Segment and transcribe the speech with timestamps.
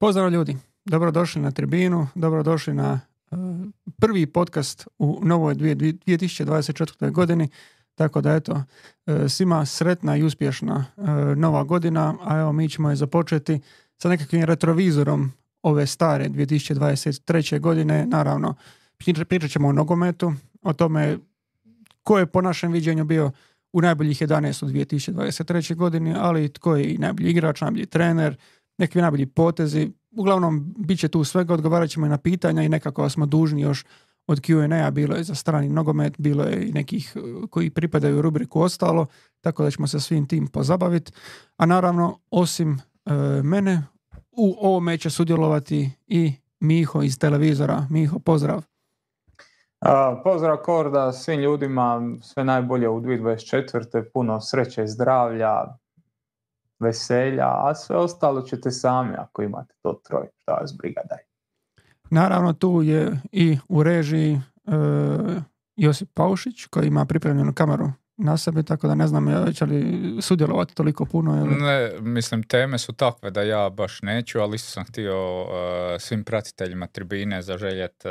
[0.00, 3.00] Pozdrav ljudi, dobrodošli na tribinu, dobrodošli na
[3.30, 3.36] e,
[3.98, 7.10] prvi podcast u novoj 2024.
[7.10, 7.48] godini.
[7.94, 8.62] Tako da eto,
[9.06, 11.02] e, svima sretna i uspješna e,
[11.36, 13.60] nova godina, a evo mi ćemo je započeti
[13.96, 15.32] sa nekakvim retrovizorom
[15.62, 17.60] ove stare 2023.
[17.60, 18.06] godine.
[18.06, 18.54] Naravno,
[19.28, 20.32] pričat ćemo o nogometu,
[20.62, 21.18] o tome
[22.02, 23.30] ko je po našem viđenju bio
[23.72, 25.74] u najboljih 11 u 2023.
[25.74, 28.36] godini, ali tko je i najbolji igrač, najbolji trener,
[28.80, 29.90] neki najbolji potezi.
[30.16, 33.84] Uglavnom, bit će tu svega, odgovarat ćemo i na pitanja i nekako smo dužni još
[34.26, 37.20] od Q&A, bilo je za strani nogomet, bilo je i nekih e,
[37.50, 39.06] koji pripadaju rubriku ostalo,
[39.40, 41.12] tako da ćemo se svim tim pozabaviti.
[41.56, 42.72] A naravno, osim
[43.06, 43.82] e, mene,
[44.32, 47.86] u ovome će sudjelovati i Miho iz televizora.
[47.90, 48.62] Miho, pozdrav.
[50.24, 54.04] pozdrav Korda, svim ljudima, sve najbolje u 2024.
[54.12, 55.79] Puno sreće, zdravlja,
[56.80, 61.18] veselja, a sve ostalo ćete sami ako imate to troje, šta vas briga daj.
[62.10, 64.40] Naravno tu je i u režiji e,
[65.76, 69.82] Josip Paušić koji ima pripremljenu kameru na sebi, tako da ne znam će li
[70.20, 71.36] sudjelovati toliko puno.
[71.36, 71.54] Ili...
[71.54, 76.24] Ne, mislim teme su takve da ja baš neću, ali isto sam htio e, svim
[76.24, 78.08] pratiteljima tribine zaželjeti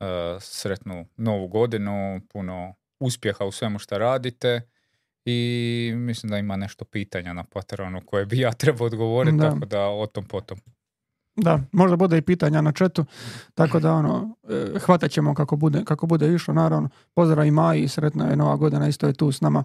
[0.00, 4.60] uh, sretnu novu godinu, puno uspjeha u svemu što radite
[5.26, 9.88] i mislim da ima nešto pitanja na Patronu koje bi ja trebao odgovoriti, tako da
[9.88, 10.58] o tom potom.
[11.36, 13.04] Da, možda bude i pitanja na četu,
[13.54, 16.88] tako da ono, e, hvatat ćemo kako bude, kako bude išlo, naravno.
[17.14, 19.64] Pozdrav i Maji, sretna je nova godina, isto je tu s nama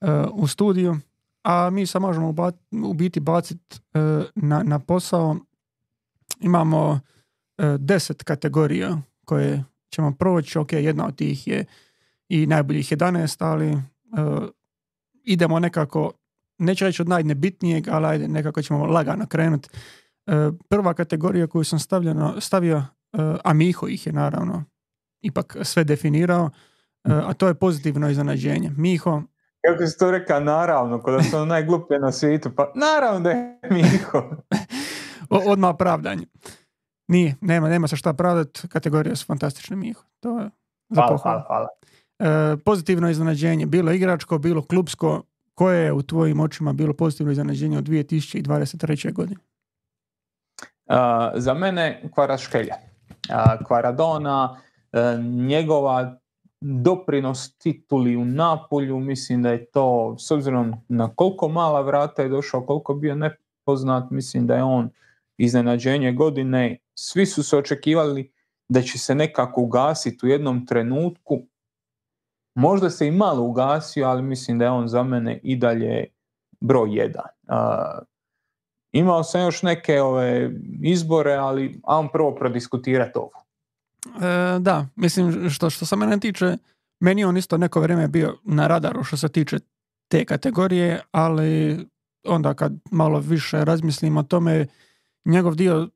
[0.00, 0.96] e, u studiju.
[1.42, 2.34] A mi se možemo
[2.84, 3.98] u biti baciti e,
[4.34, 5.36] na, na posao.
[6.40, 7.00] Imamo
[7.78, 10.58] deset kategorija koje ćemo proći.
[10.58, 11.64] Ok, jedna od tih je
[12.28, 13.78] i najboljih 11, ali
[15.24, 16.12] idemo nekako,
[16.58, 19.68] neću reći od najnebitnijeg, ali ajde, nekako ćemo lagano krenuti.
[20.26, 20.32] E,
[20.68, 22.84] prva kategorija koju sam stavljeno, stavio, e,
[23.44, 24.64] a Miho ih je naravno
[25.20, 26.50] ipak sve definirao,
[27.04, 28.70] e, a to je pozitivno iznenađenje.
[28.76, 29.22] Miho...
[29.66, 34.22] Kako si to rekao, naravno, kada sam najgluplje na svijetu, pa naravno da je Miho.
[35.52, 36.26] Odmah pravdanje.
[37.08, 40.02] Nije, nema, nema se šta pravdati, kategorija su fantastične Miho.
[40.20, 40.50] To je
[40.88, 41.68] za hvala, hvala, hvala.
[42.22, 45.22] E, pozitivno iznenađenje, bilo igračko, bilo klubsko,
[45.54, 49.12] koje je u tvojim očima bilo pozitivno iznenađenje od 2023.
[49.12, 49.40] godine?
[50.86, 50.96] Uh,
[51.34, 52.74] za mene Kvaraškelja.
[53.08, 54.60] Uh, Kvaradona,
[55.46, 56.18] njegova
[56.60, 62.28] doprinos tituli u Napolju, mislim da je to, s obzirom na koliko mala vrata je
[62.28, 64.90] došao, koliko bio nepoznat, mislim da je on
[65.38, 66.78] iznenađenje godine.
[66.94, 68.32] Svi su se očekivali
[68.68, 71.42] da će se nekako ugasiti u jednom trenutku,
[72.54, 76.06] Možda se i malo ugasio, ali mislim da je on za mene i dalje
[76.60, 77.26] broj jedan.
[77.48, 77.54] Uh,
[78.92, 80.50] imao sam još neke ove
[80.82, 83.42] izbore, ali on prvo prodiskutirati ovo.
[84.06, 86.56] E, da, mislim što, što se mene tiče,
[87.00, 89.58] meni on isto neko vrijeme bio na radaru što se tiče
[90.08, 91.78] te kategorije, ali
[92.26, 94.66] onda kad malo više razmislim o tome,
[95.24, 95.88] njegov dio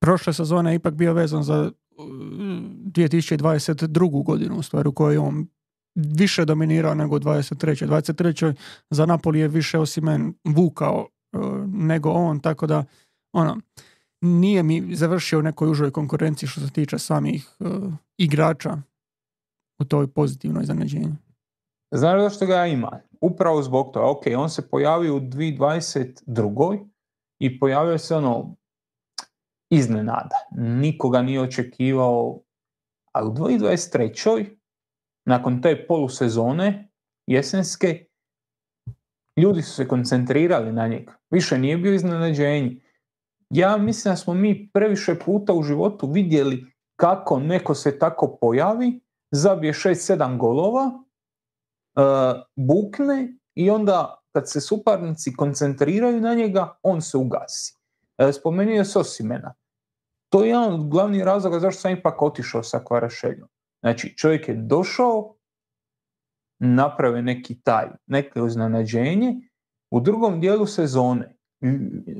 [0.00, 4.24] prošle sezone ipak bio vezan za 2022.
[4.24, 5.46] godinu u stvari u kojoj on
[5.96, 7.86] više dominirao nego u 23.
[7.86, 8.54] 23.
[8.90, 12.84] za Napoli je više Osimen vukao e, nego on, tako da
[13.32, 13.60] ono,
[14.20, 17.64] nije mi završio u nekoj užoj konkurenciji što se tiče samih e,
[18.18, 18.76] igrača
[19.78, 21.16] u toj pozitivnoj iznenađenju.
[21.94, 23.00] Znaš zašto ga ima?
[23.20, 24.10] Upravo zbog toga.
[24.10, 26.88] Ok, on se pojavio u 2022.
[27.38, 28.56] i pojavio se ono
[29.70, 30.36] iznenada.
[30.56, 32.40] Nikoga nije očekivao,
[33.12, 34.55] a u 2023
[35.26, 36.88] nakon te polusezone
[37.26, 38.06] jesenske,
[39.36, 41.12] ljudi su se koncentrirali na njega.
[41.30, 42.80] Više nije bio iznenađenje.
[43.50, 46.66] Ja mislim da smo mi previše puta u životu vidjeli
[46.96, 49.00] kako neko se tako pojavi,
[49.30, 57.16] zabije 6-7 golova, uh, bukne i onda kad se suparnici koncentriraju na njega, on se
[57.16, 57.74] ugasi.
[58.18, 59.54] Uh, spomenuo je Sosimena.
[60.28, 63.48] To je jedan od glavnih razloga zašto sam ipak otišao sa Kvarašeljom.
[63.86, 65.34] Znači, čovjek je došao,
[66.58, 69.34] naprave neki taj, neko iznenađenje,
[69.90, 71.36] u drugom dijelu sezone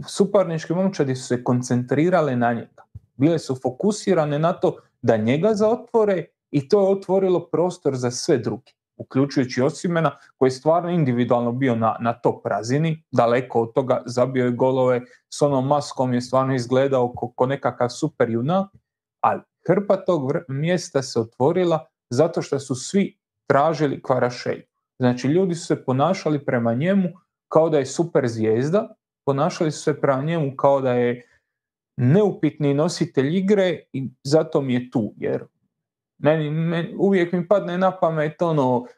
[0.09, 2.83] suparničke momčadi su se koncentrirale na njega.
[3.17, 8.39] Bile su fokusirane na to da njega zaotvore i to je otvorilo prostor za sve
[8.39, 14.03] druge, uključujući Osimena koji je stvarno individualno bio na, na top razini, daleko od toga
[14.07, 18.71] zabio je golove, s onom maskom je stvarno izgledao ko, nekakav super junak,
[19.21, 24.63] ali hrpa tog mjesta se otvorila zato što su svi tražili Kvarašelju.
[24.99, 27.09] Znači ljudi su se ponašali prema njemu
[27.49, 28.95] kao da je super zvijezda,
[29.27, 31.23] ponašali su se prema njemu kao da je
[31.97, 35.45] neupitni nositelj igre i zato mi je tu, jer
[36.19, 38.89] meni, meni uvijek mi padne na pamet ono, uh,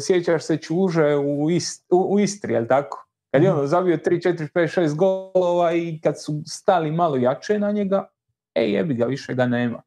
[0.00, 1.44] sjećaš se Čuže u,
[1.90, 3.08] u, Istri, jel tako?
[3.30, 3.58] Kad je mhm.
[3.58, 8.08] ono zabio 3, 4, 5, 6 golova i kad su stali malo jače na njega,
[8.54, 9.82] e jebi ga, više ga nema.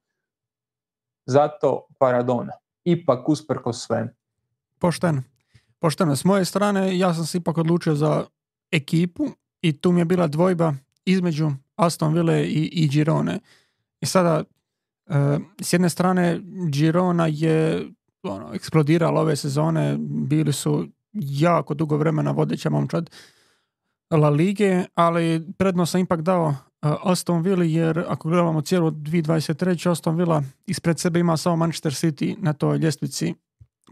[1.25, 2.53] Zato Paradona.
[2.83, 4.13] Ipak usprko sve.
[4.79, 5.23] Pošteno.
[5.79, 6.15] Pošteno.
[6.15, 8.25] S moje strane ja sam se ipak odlučio za
[8.71, 9.27] ekipu
[9.61, 10.73] i tu mi je bila dvojba
[11.05, 13.39] između Aston Ville i, i Girone.
[14.01, 14.43] I sada,
[15.07, 17.87] e, s jedne strane, Girona je
[18.23, 23.09] ono, eksplodirala ove sezone, bili su jako dugo vremena vodeća momčad
[24.11, 26.55] La Lige, ali predno sam ipak dao
[27.03, 29.91] Aston Villa jer ako gledamo cijelu 2023.
[29.91, 33.33] Aston Villa ispred sebe ima samo Manchester City na toj ljestvici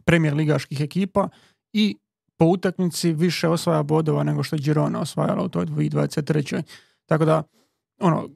[0.06, 1.30] premijer ligaških ekipa
[1.74, 1.96] i
[2.38, 6.62] po utakmici više osvaja bodova nego što je Girona osvajala u toj 2023.
[7.06, 7.44] Tako da,
[8.00, 8.30] ono,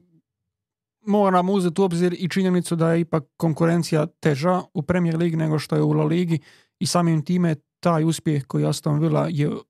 [1.00, 5.58] moramo uzeti u obzir i činjenicu da je ipak konkurencija teža u Premier Ligi nego
[5.58, 6.38] što je u La Ligi
[6.78, 9.60] i samim time taj uspjeh koji Aston Villa je uh,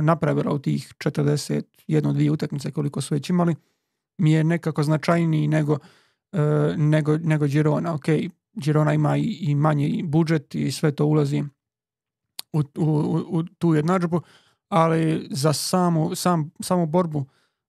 [0.00, 3.54] napravila u tih 41 dvije utakmice koliko su već imali
[4.18, 6.40] mi je nekako značajniji nego, uh,
[6.76, 7.94] nego, nego Girona.
[7.94, 8.04] Ok,
[8.52, 11.44] Girona ima i, i manji budžet i sve to ulazi
[12.52, 14.20] u, u, u tu jednadžbu,
[14.68, 17.24] ali za samu, sam, samu borbu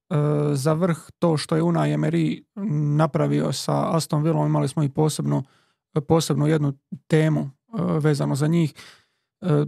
[0.09, 0.15] e,
[0.53, 2.43] za vrh to što je Unai Emery
[2.95, 5.43] napravio sa Aston Villom, imali smo i posebnu,
[6.07, 6.73] posebnu jednu
[7.07, 7.49] temu e,
[7.99, 8.73] vezano za njih.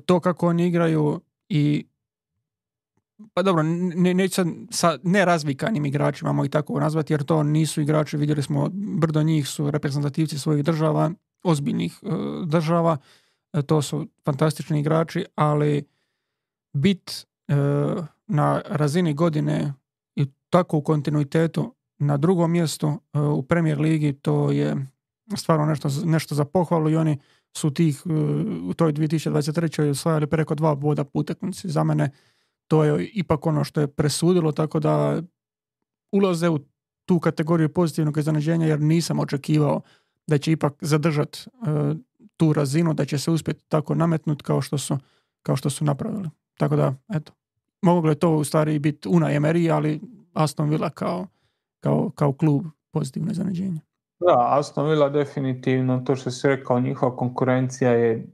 [0.06, 1.86] To kako oni igraju i
[3.34, 8.44] pa dobro, ne, neću sa nerazvikanim igračima i tako nazvati, jer to nisu igrači, vidjeli
[8.44, 11.12] smo, brdo njih su reprezentativci svojih država,
[11.44, 12.00] ozbiljnih
[12.46, 12.98] država,
[13.54, 15.88] E, to su fantastični igrači, ali
[16.74, 17.56] bit e,
[18.28, 19.74] na razini godine
[20.16, 24.76] i tako u kontinuitetu na drugom mjestu e, u Premier Ligi to je
[25.36, 27.20] stvarno nešto, nešto za pohvalu i oni
[27.58, 28.02] su tih
[28.70, 29.90] u toj 2023.
[29.90, 31.24] osvajali preko dva boda po.
[31.64, 32.12] Za mene
[32.68, 35.22] to je ipak ono što je presudilo, tako da
[36.12, 36.60] ulaze u
[37.06, 39.82] tu kategoriju pozitivnog iznenađenja jer nisam očekivao
[40.28, 41.46] da će ipak zadržati
[42.38, 44.98] tu razinu da će se uspjeti tako nametnuti kao što su,
[45.44, 46.30] kao što su napravili.
[46.58, 47.32] Tako da, eto,
[47.82, 50.02] moglo je to u stvari biti Una Emery, ali
[50.34, 51.28] Aston Villa kao,
[51.80, 53.80] kao, kao klub pozitivno iznenađenje.
[54.20, 58.28] Da, Aston Villa definitivno, to što si rekao, njihova konkurencija je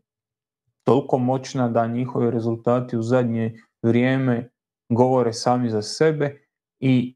[0.84, 4.50] toliko moćna da njihovi rezultati u zadnje vrijeme
[4.90, 6.48] govore sami za sebe
[6.80, 7.16] i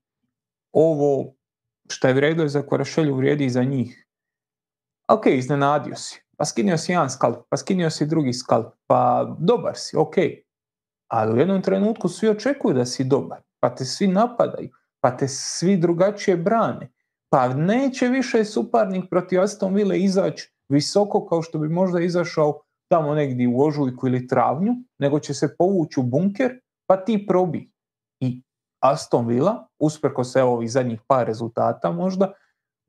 [0.72, 1.34] ovo
[1.90, 4.08] što je vrijedilo za Kvarašelju vrijedi i za njih.
[5.08, 9.74] Ok, iznenadio si pa skinio si jedan skalp, pa skinio si drugi skalp, pa dobar
[9.76, 10.16] si, ok.
[11.08, 14.70] Ali u jednom trenutku svi očekuju da si dobar, pa te svi napadaju,
[15.00, 16.92] pa te svi drugačije brane.
[17.30, 23.16] Pa neće više suparnik protiv Aston Ville izaći visoko kao što bi možda izašao tamo
[23.16, 27.72] negdje u ožujku ili travnju, nego će se povući u bunker, pa ti probi.
[28.20, 28.42] I
[28.80, 32.34] Aston Villa, usprkos evo ovih zadnjih par rezultata možda,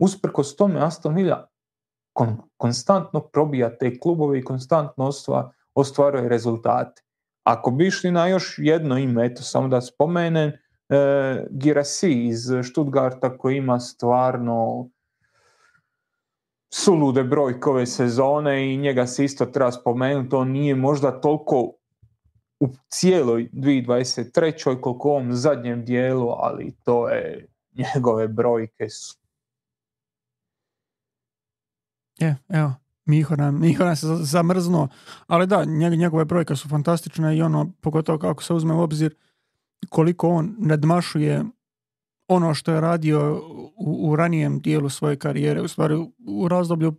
[0.00, 1.48] usprkos tome Aston Villa
[2.56, 5.10] konstantno probija te klubove i konstantno
[5.74, 7.02] ostvaruje rezultate.
[7.46, 10.52] Ako bi išli na još jedno ime, eto samo da spomenem,
[10.88, 14.88] e, Girasi iz Stuttgarta koji ima stvarno
[16.70, 21.72] sulude brojke ove sezone i njega se isto treba spomenuti, on nije možda toliko
[22.60, 24.80] u cijeloj 2023.
[24.80, 29.18] koliko u ovom zadnjem dijelu, ali to je njegove brojke su
[32.18, 34.88] je, evo, Miho nam, Miho nam se zamrznuo,
[35.26, 39.14] ali da, njegove brojke su fantastične i ono, pogotovo kako se uzme u obzir
[39.88, 41.44] koliko on nadmašuje
[42.28, 43.42] ono što je radio
[43.76, 45.94] u, u ranijem dijelu svoje karijere, u stvari
[46.26, 46.94] u razdoblju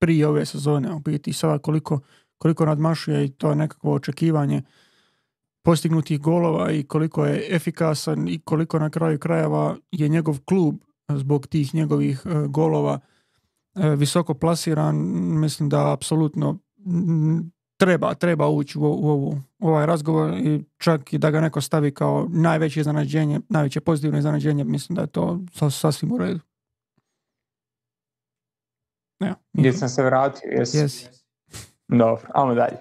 [0.00, 2.00] prije ove sezone, u biti sada koliko,
[2.38, 4.62] koliko nadmašuje i to nekakvo očekivanje
[5.64, 10.74] postignutih golova i koliko je efikasan i koliko na kraju krajeva je njegov klub
[11.08, 13.00] zbog tih njegovih e, golova
[13.74, 14.96] E, visoko plasiran,
[15.40, 16.58] mislim da apsolutno
[17.80, 22.26] treba, treba ući u, u, ovaj razgovor i čak i da ga neko stavi kao
[22.30, 26.40] najveće iznenađenje, najveće pozitivno iznenađenje, mislim da je to sasvim u redu.
[29.20, 30.78] Ja, Gdje sam se vratio, jesi?
[30.78, 31.06] Yes.
[31.88, 32.76] Dobro, ajmo dalje.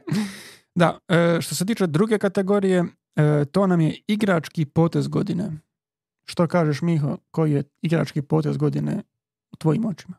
[0.75, 2.84] Da, e, što se tiče druge kategorije,
[3.15, 5.51] e, to nam je igrački potez godine.
[6.25, 9.03] Što kažeš Miho, koji je igrački potez godine
[9.51, 10.15] u tvojim očima?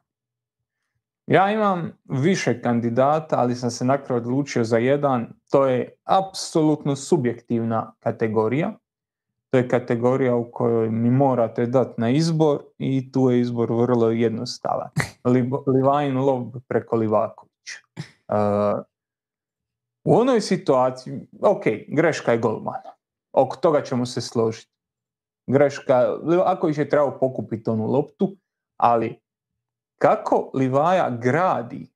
[1.31, 5.33] Ja imam više kandidata, ali sam se na odlučio za jedan.
[5.51, 8.73] To je apsolutno subjektivna kategorija.
[9.51, 14.11] to je kategorija u kojoj mi morate dati na izbor i tu je izbor vrlo
[14.11, 14.89] jednostavan.
[15.75, 17.71] Livajn Lob preko Livaković.
[18.29, 18.85] Uh,
[20.05, 22.81] u onoj situaciji, ok, greška je golman.
[23.33, 24.73] Oko toga ćemo se složiti.
[25.47, 28.37] Greška, Livaković je trebao pokupiti onu loptu,
[28.77, 29.21] ali
[30.03, 31.87] kako Livaja gradi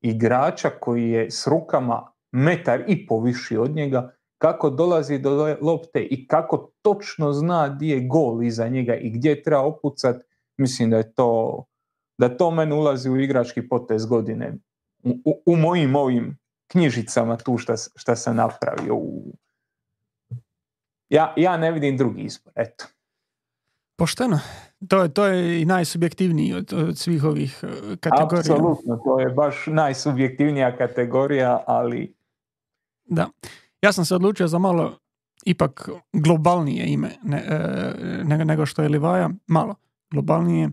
[0.00, 6.02] igrača koji je s rukama metar i po viši od njega, kako dolazi do lopte
[6.02, 10.16] i kako točno zna gdje je gol iza njega i gdje treba opucat,
[10.56, 11.64] mislim da je to,
[12.18, 14.54] da to meni ulazi u igrački potez godine.
[15.24, 16.38] U, u mojim ovim
[16.70, 19.00] knjižicama tu šta, šta sam napravio.
[21.08, 22.84] Ja, ja ne vidim drugi izbor, eto.
[23.96, 24.40] Pošteno.
[24.88, 28.54] To je, to je i najsubjektivniji od, od svih ovih e, kategorija.
[28.54, 32.14] Apsolutno, to je baš najsubjektivnija kategorija, ali...
[33.04, 33.28] Da.
[33.82, 34.98] Ja sam se odlučio za malo
[35.44, 39.30] ipak globalnije ime ne, e, nego što je Livaja.
[39.46, 39.74] Malo
[40.10, 40.70] globalnije.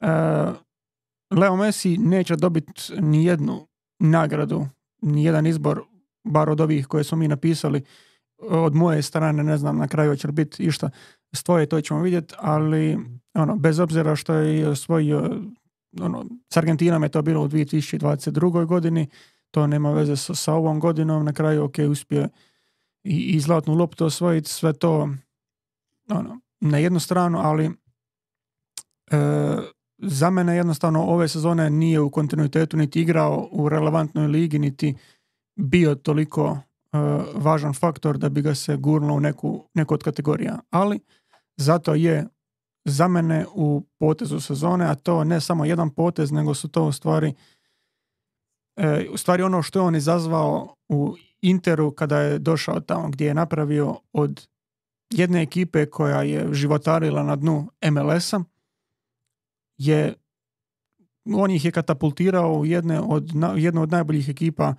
[0.00, 0.06] E,
[1.30, 3.66] Leo Messi neće dobiti ni jednu
[3.98, 4.66] nagradu,
[5.02, 5.82] ni jedan izbor,
[6.24, 7.84] bar od ovih koje smo mi napisali.
[8.38, 10.90] Od moje strane, ne znam, na kraju će biti išta
[11.32, 12.98] s tvoje, to ćemo vidjeti, ali
[13.34, 15.40] ono, bez obzira što je osvojio
[16.00, 18.66] ono, s Argentinom je to bilo u 2022.
[18.66, 19.08] godini,
[19.50, 22.28] to nema veze sa, sa ovom godinom, na kraju ok, uspije
[23.04, 25.08] i, i zlatnu loptu osvojiti, sve to
[26.08, 27.70] ono, na jednu stranu, ali e,
[29.98, 34.94] za mene jednostavno ove sezone nije u kontinuitetu niti igrao u relevantnoj ligi, niti
[35.56, 36.58] bio toliko
[36.92, 36.98] e,
[37.34, 40.58] važan faktor da bi ga se gurnulo u neku, neku od kategorija.
[40.70, 41.00] Ali
[41.60, 42.26] zato je
[42.84, 46.92] za mene u potezu sezone, a to ne samo jedan potez, nego su to u
[46.92, 47.34] stvari,
[48.76, 53.26] e, u stvari ono što je on izazvao u Interu kada je došao tamo gdje
[53.26, 54.48] je napravio od
[55.10, 58.40] jedne ekipe koja je životarila na dnu MLS-a
[59.78, 60.14] je
[61.34, 64.74] on ih je katapultirao u jedne od, jednu od najboljih ekipa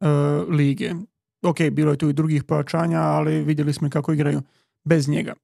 [0.00, 0.08] e,
[0.48, 0.94] lige.
[1.42, 4.42] Ok, bilo je tu i drugih pojačanja, ali vidjeli smo kako igraju
[4.84, 5.34] bez njega.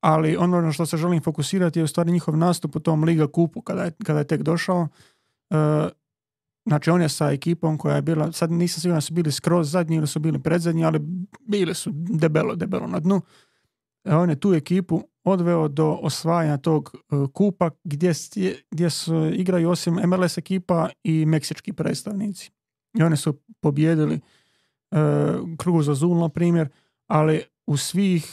[0.00, 3.26] Ali ono na što se želim fokusirati je u stvari njihov nastup u tom Liga
[3.26, 4.88] kupu kada je, kada je tek došao.
[5.50, 5.88] E,
[6.68, 9.96] Znači on je sa ekipom koja je bila, sad nisam siguran su bili skroz zadnji
[9.96, 11.00] ili su bili predzadnji, ali
[11.40, 13.20] bili su debelo, debelo na dnu.
[14.04, 18.12] E, on je tu ekipu odveo do osvajanja tog e, kupa gdje,
[18.70, 22.50] gdje su, igraju osim MLS ekipa i meksički predstavnici.
[22.98, 24.20] I oni su pobjedili
[24.90, 24.96] e,
[25.82, 26.68] za Zul, na primjer,
[27.06, 28.26] ali u svih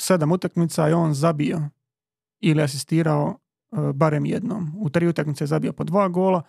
[0.00, 1.60] sedam utakmica je on zabio
[2.40, 3.38] ili asistirao
[3.94, 4.72] barem jednom.
[4.78, 6.42] U tri utakmice je zabio po dva gola,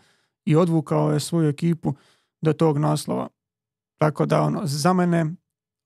[0.47, 1.93] i odvukao je svoju ekipu
[2.41, 3.27] do tog naslova.
[3.97, 5.25] Tako da ono, za mene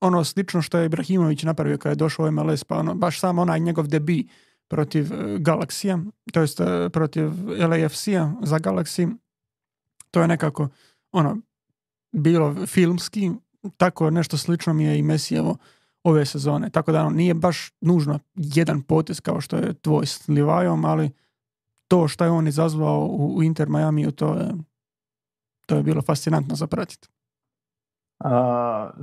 [0.00, 3.42] ono slično što je Ibrahimović napravio kada je došao u MLS, pa ono, baš samo
[3.42, 4.28] onaj njegov debi
[4.68, 5.98] protiv e, Galaksija,
[6.32, 7.30] to jest e, protiv
[7.68, 9.16] LAFC-a za Galaxy,
[10.10, 10.68] to je nekako
[11.12, 11.38] ono,
[12.12, 13.30] bilo filmski,
[13.76, 15.56] tako nešto slično mi je i Mesijevo
[16.04, 16.70] ove sezone.
[16.70, 21.10] Tako da ono, nije baš nužno jedan potez kao što je tvoj s Livajom, ali
[21.88, 24.48] to što je on izazvao u Inter Miami, to je,
[25.66, 27.08] to je bilo fascinantno za pratiti.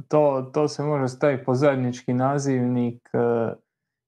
[0.07, 3.09] to, to se može staviti po zajednički nazivnik.
[3.13, 3.57] Uh,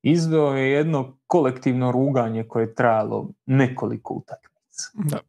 [0.04, 4.92] izveo je jedno kolektivno ruganje koje je trajalo nekoliko utakmica.
[4.94, 5.20] Da.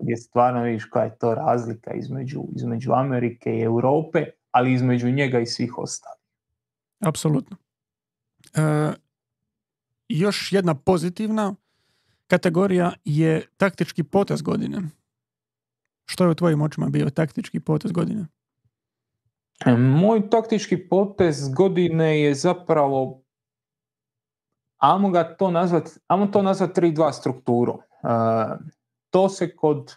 [0.00, 5.40] gdje stvarno vidiš koja je to razlika između, između Amerike i Europe, ali između njega
[5.40, 6.17] i svih ostalih.
[7.00, 7.56] Apsolutno.
[8.54, 8.92] E,
[10.08, 11.54] još jedna pozitivna
[12.26, 14.82] kategorija je taktički potez godine.
[16.04, 18.26] Što je u tvojim očima bio taktički potez godine?
[19.66, 23.22] E, moj taktički potez godine je zapravo
[24.78, 27.72] ajmo ga to nazvati, ajmo to nazvati 3-2 strukturu.
[27.72, 28.58] Uh,
[29.10, 29.96] to se kod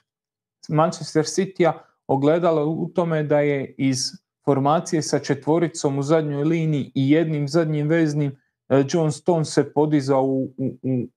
[0.70, 1.74] Manchester City-a
[2.08, 3.98] ogledalo u tome da je iz
[4.46, 8.38] formacije sa četvoricom u zadnjoj liniji i jednim zadnjim veznim
[8.70, 11.08] e, John Stone se podizao u, u, u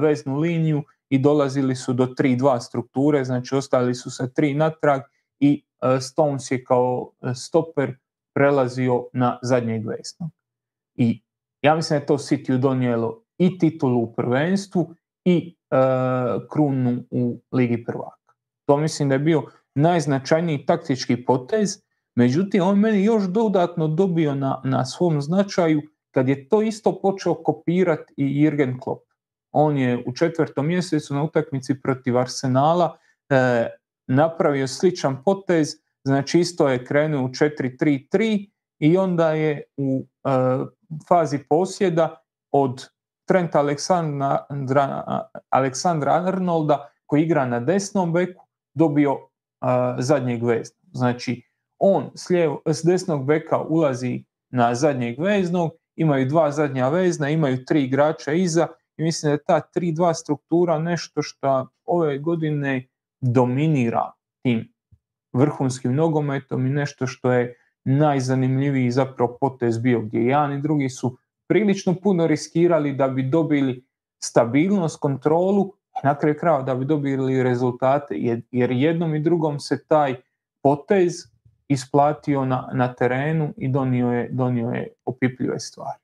[0.00, 5.00] veznu liniju i dolazili su do 3-2 strukture, znači ostali su sa 3 natrag
[5.40, 5.64] i
[6.00, 7.96] Stones je kao stoper
[8.34, 10.30] prelazio na zadnjeg veznog.
[10.94, 11.22] I
[11.62, 14.94] ja mislim da je to City donijelo i titulu u prvenstvu
[15.24, 15.56] i
[16.50, 18.32] krunu u Ligi prvaka.
[18.66, 19.42] To mislim da je bio
[19.74, 21.82] najznačajniji taktički potez,
[22.18, 27.34] međutim on meni još dodatno dobio na, na svom značaju kad je to isto počeo
[27.34, 29.02] kopirati i Jürgen Klopp.
[29.50, 32.98] On je u četvrtom mjesecu na utakmici protiv Arsenala
[33.28, 33.66] e,
[34.06, 35.68] napravio sličan potez,
[36.04, 40.30] znači isto je krenuo u 4-3-3 i onda je u e,
[41.08, 42.88] fazi posjeda od
[43.28, 44.46] Trenta Aleksandra,
[45.50, 49.28] Aleksandra Arnolda koji igra na desnom beku dobio uh,
[49.98, 50.84] zadnjeg veznog.
[50.92, 51.47] Znači,
[51.78, 52.26] on s,
[52.66, 58.66] s desnog beka ulazi na zadnjeg veznog, imaju dva zadnja vezna, imaju tri igrača iza
[58.96, 62.86] i mislim da je ta 3-2 struktura nešto što ove godine
[63.20, 64.72] dominira tim
[65.32, 67.54] vrhunskim nogometom i nešto što je
[67.84, 71.18] najzanimljiviji zapravo potez bio gdje jedan i drugi su
[71.48, 73.84] prilično puno riskirali da bi dobili
[74.22, 75.72] stabilnost, kontrolu
[76.04, 78.14] i na kraju krava da bi dobili rezultate
[78.50, 80.14] jer jednom i drugom se taj
[80.62, 81.12] potez
[81.68, 85.98] isplatio na, na terenu i donio je, donio je opipljive stvari.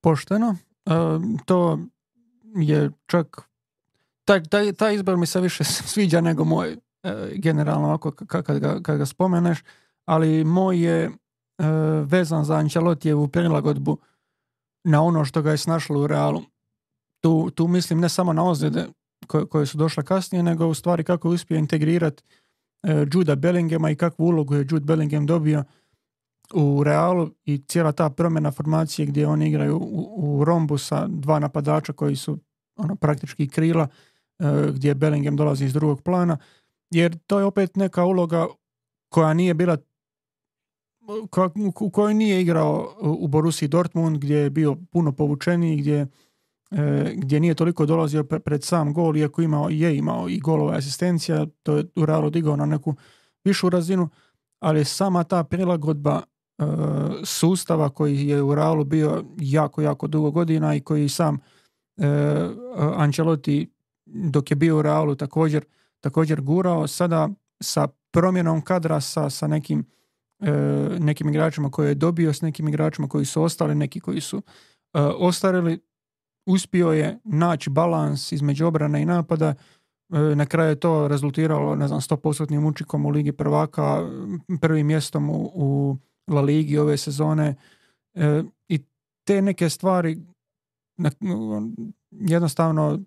[0.00, 0.56] Pošteno.
[0.86, 0.90] E,
[1.44, 1.78] to
[2.54, 3.48] je čak
[4.24, 8.80] taj, taj, taj izbor mi se više sviđa nego moj e, generalno ako kad ga,
[8.82, 9.62] kad ga spomeneš,
[10.04, 11.10] ali moj je e,
[12.04, 13.98] vezan za Ancelotijevu prilagodbu
[14.84, 16.42] na ono što ga je snašlo u realu.
[17.20, 18.86] Tu, tu mislim ne samo na ozljede
[19.26, 22.22] koje, koje su došle kasnije, nego u stvari kako je uspio integrirati
[23.12, 25.64] Juda Bellingema i kakvu ulogu je Jude Bellingham dobio
[26.54, 31.38] u Realu i cijela ta promjena formacije gdje oni igraju u, u rombu sa dva
[31.38, 32.38] napadača koji su
[32.76, 33.88] ono, praktički krila
[34.38, 36.38] e, gdje Bellingham dolazi iz drugog plana.
[36.90, 38.46] Jer to je opet neka uloga
[39.08, 39.76] koja nije bila
[41.80, 46.06] u kojoj nije igrao u Borussiji Dortmund gdje je bio puno povučeniji gdje E,
[47.14, 51.76] gdje nije toliko dolazio pred sam gol, iako imao, je imao i golova asistencija, to
[51.76, 52.94] je u Realu digao na neku
[53.44, 54.08] višu razinu,
[54.60, 56.64] ali sama ta prilagodba e,
[57.24, 61.38] sustava koji je u Realu bio jako, jako dugo godina i koji sam
[61.96, 62.06] e,
[62.76, 63.70] Ancelotti
[64.06, 65.64] dok je bio u Realu također,
[66.00, 67.28] također gurao, sada
[67.62, 69.84] sa promjenom kadra sa, sa nekim,
[70.98, 74.42] nekim igračima koje je dobio, s nekim igračima koji su ostali, neki koji su
[75.18, 75.80] ostarili,
[76.46, 79.54] uspio je naći balans između obrane i napada.
[80.12, 84.08] E, na kraju je to rezultiralo, ne znam, 100% učikom u Ligi prvaka,
[84.60, 85.96] prvim mjestom u, u
[86.28, 87.54] La Ligi ove sezone.
[88.14, 88.78] E, I
[89.26, 90.18] te neke stvari
[92.10, 93.00] jednostavno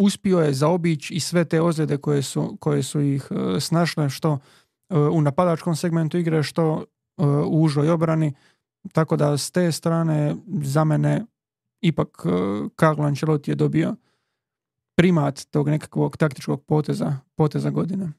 [0.00, 4.38] uspio je zaobići i sve te ozljede koje su, koje su ih e, snašle što
[5.12, 6.84] u napadačkom segmentu igre, što
[7.46, 8.32] u užoj obrani.
[8.92, 11.26] Tako da s te strane za mene
[11.82, 12.22] ipak
[12.80, 13.96] Carlo Ancelotti je dobio
[14.94, 18.12] primat tog nekakvog taktičkog poteza, poteza godine.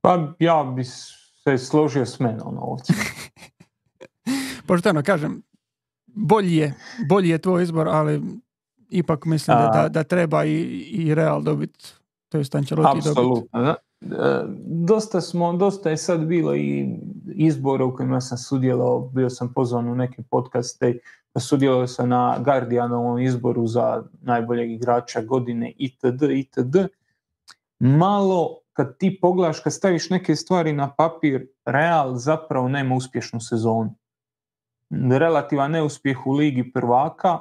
[0.00, 2.94] Pa ja bi se složio s menom ovdje.
[4.66, 5.42] Pošteno kažem,
[6.06, 6.74] bolji je,
[7.08, 8.22] bolji je tvoj izbor, ali
[8.90, 11.84] ipak mislim da, da, da treba i, i Real dobiti,
[12.28, 13.48] to je Ancelotti dobiti.
[14.00, 16.86] E, dosta, smo, dosta je sad bilo i
[17.34, 20.98] izbora u kojima sam sudjelovao, bio sam pozvan u neke podcaste,
[21.40, 26.22] sudjelovao sam na Guardianovom izboru za najboljeg igrača godine itd.
[26.22, 26.76] itd.
[27.78, 33.94] Malo kad ti pogledaš, kad staviš neke stvari na papir, Real zapravo nema uspješnu sezonu.
[35.18, 37.38] Relativan neuspjeh u Ligi prvaka,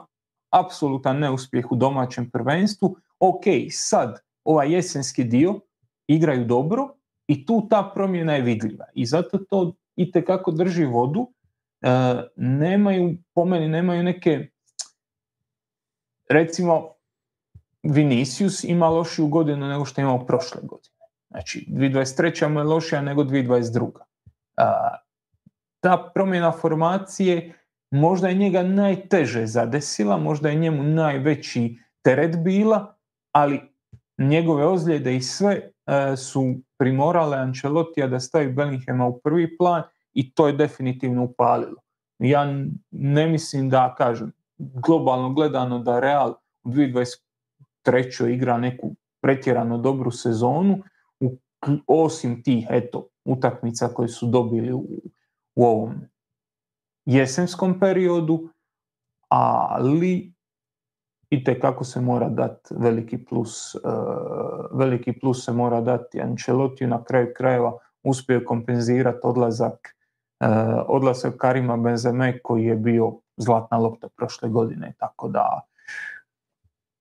[0.49, 2.95] apsolutan neuspjeh u domaćem prvenstvu.
[3.19, 5.59] Ok, sad ovaj jesenski dio,
[6.07, 6.89] igraju dobro
[7.27, 8.85] i tu ta promjena je vidljiva.
[8.93, 11.27] I zato to i kako drži vodu.
[11.81, 11.89] E,
[12.35, 14.49] nemaju, po meni, nemaju neke
[16.29, 16.93] recimo
[17.83, 20.95] Vinicius ima lošiju godinu nego što je imao prošle godine.
[21.29, 22.47] Znači, 2023.
[22.47, 23.91] mu je lošija nego 2022.
[23.97, 24.63] E,
[25.79, 27.53] ta promjena formacije
[27.91, 32.97] možda je njega najteže zadesila, možda je njemu najveći teret bila,
[33.31, 33.61] ali
[34.17, 39.83] njegove ozljede i sve E, su primorale Ancelotija da stavi Bellinghama u prvi plan
[40.17, 41.81] i to je definitivno upalilo.
[42.19, 42.45] Ja
[42.91, 48.33] ne mislim da, kažem, globalno gledano da Real u 2023.
[48.33, 50.83] igra neku pretjerano dobru sezonu,
[51.87, 54.85] osim tih eto, utakmica koje su dobili u,
[55.55, 55.93] u ovom
[57.05, 58.49] jesenskom periodu,
[59.29, 60.33] ali
[61.29, 63.81] i kako se mora dati veliki plus, uh,
[64.79, 69.96] veliki plus se mora dati Ancelotti na kraju krajeva uspio kompenzirati odlazak
[70.39, 70.47] uh,
[70.87, 75.61] odlazak Karima Benzeme koji je bio zlatna lopta prošle godine, tako da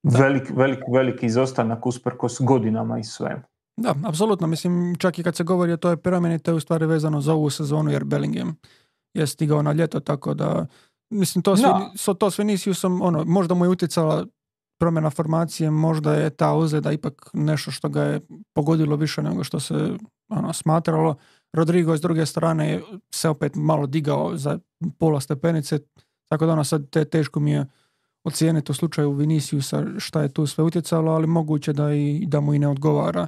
[0.02, 3.42] veliki, veliki, veliki izostanak usprkos godinama i svemu.
[3.76, 4.46] Da, apsolutno.
[4.46, 7.32] Mislim, čak i kad se govori o toj promjeni, to je u stvari vezano za
[7.32, 8.56] ovu sezonu, jer Bellingham
[9.14, 10.66] je stigao na ljeto, tako da
[11.10, 14.26] Mislim, to sve, so, to sve nisi sam, ono, možda mu je utjecala
[14.78, 18.20] promjena formacije, možda je ta ozljeda ipak nešto što ga je
[18.52, 19.74] pogodilo više nego što se
[20.28, 21.16] ono, smatralo.
[21.56, 24.58] Rodrigo s druge strane se opet malo digao za
[24.98, 25.78] pola stepenice,
[26.28, 27.66] tako da ono sad te, teško mi je
[28.24, 32.54] ocijeniti u slučaju Viniciusa šta je tu sve utjecalo, ali moguće da, i, da mu
[32.54, 33.26] i ne odgovara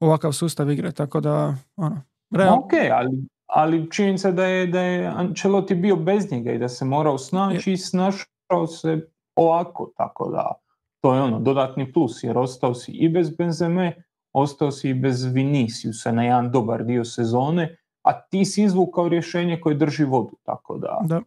[0.00, 2.56] ovakav sustav igre, tako da ono, realno...
[2.56, 6.84] Ok, ali, ali činjenica da je, da je Ancelotti bio bez njega i da se
[6.84, 10.52] morao snaći i snašao se ovako, tako da
[11.00, 14.05] to je ono dodatni plus jer ostao si i bez Benzeme,
[14.36, 19.60] ostao si i bez Viniciusa na jedan dobar dio sezone, a ti si izvukao rješenje
[19.60, 21.00] koje drži vodu, tako da...
[21.04, 21.20] Da.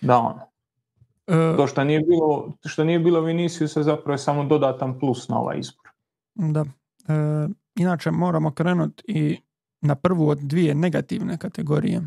[0.00, 0.40] Da ono.
[1.26, 5.38] E, to što nije bilo, što nije bilo Viniciusa zapravo je samo dodatan plus na
[5.38, 5.90] ovaj izbor.
[6.34, 6.60] Da.
[6.60, 9.38] E, inače moramo krenuti i
[9.80, 12.00] na prvu od dvije negativne kategorije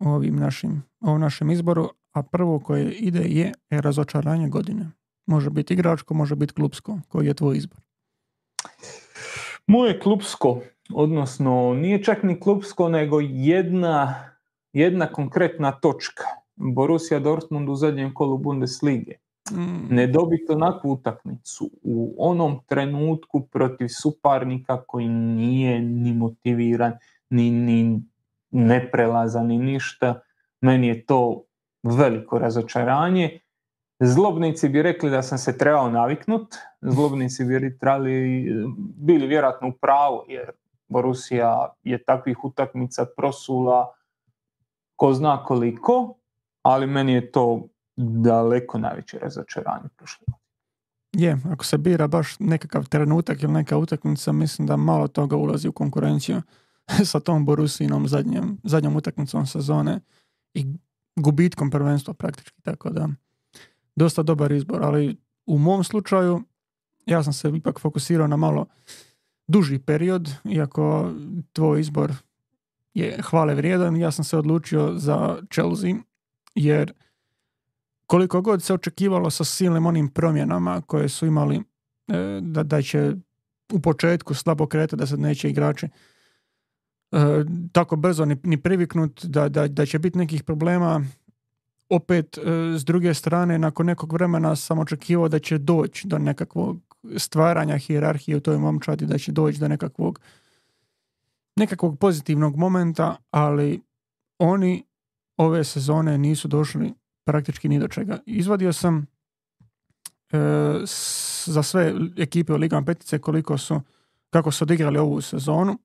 [0.00, 4.90] u ovim našim, ovom našem izboru, a prvo koje ide je razočaranje godine.
[5.26, 6.98] Može biti igračko, može biti klubsko.
[7.08, 7.85] Koji je tvoj izbor?
[9.66, 10.60] Moje klubsko,
[10.94, 14.14] odnosno nije čak ni klubsko, nego jedna,
[14.72, 16.24] jedna konkretna točka.
[16.56, 19.12] Borussia Dortmund u zadnjem kolu Bundeslige.
[19.52, 19.94] Mm.
[19.94, 26.92] Ne dobiti onakvu utakmicu u onom trenutku protiv suparnika koji nije ni motiviran,
[27.30, 28.00] ni, ni
[28.50, 30.20] neprelazan, ni ništa.
[30.60, 31.42] Meni je to
[31.82, 33.40] veliko razočaranje
[34.00, 38.46] Zlobnici bi rekli da sam se trebao naviknut, zlobnici bi trebali,
[38.96, 40.50] bili vjerojatno u pravu, jer
[40.88, 43.92] Borussia je takvih utakmica prosula
[44.96, 46.14] ko zna koliko,
[46.62, 50.26] ali meni je to daleko najveće razočaranje prošle
[51.12, 55.68] Je, ako se bira baš nekakav trenutak ili neka utakmica, mislim da malo toga ulazi
[55.68, 56.42] u konkurenciju
[57.10, 60.00] sa tom Borusinom zadnjom, zadnjom utakmicom sezone
[60.54, 60.66] i
[61.16, 63.08] gubitkom prvenstva praktički, tako da
[63.96, 66.42] dosta dobar izbor, ali u mom slučaju
[67.06, 68.66] ja sam se ipak fokusirao na malo
[69.48, 71.12] duži period, iako
[71.52, 72.12] tvoj izbor
[72.94, 75.94] je hvale vrijedan, ja sam se odlučio za Chelsea,
[76.54, 76.92] jer
[78.06, 81.62] koliko god se očekivalo sa silnim onim promjenama koje su imali e,
[82.42, 83.12] da, da će
[83.72, 87.18] u početku slabo kretati, da se neće igrači e,
[87.72, 91.04] tako brzo ni, ni priviknut, da, da, da će biti nekih problema
[91.88, 92.42] opet e,
[92.78, 96.78] s druge strane nakon nekog vremena sam očekivao da će doći do nekakvog
[97.16, 100.20] stvaranja hijerarhije u toj momčadi, da će doći do nekakvog
[101.56, 103.82] nekakvog pozitivnog momenta, ali
[104.38, 104.84] oni
[105.36, 106.92] ove sezone nisu došli
[107.24, 108.18] praktički ni do čega.
[108.26, 109.06] Izvadio sam
[110.32, 110.36] e,
[111.46, 113.80] za sve ekipe u Ligama petice koliko su,
[114.30, 115.78] kako su odigrali ovu sezonu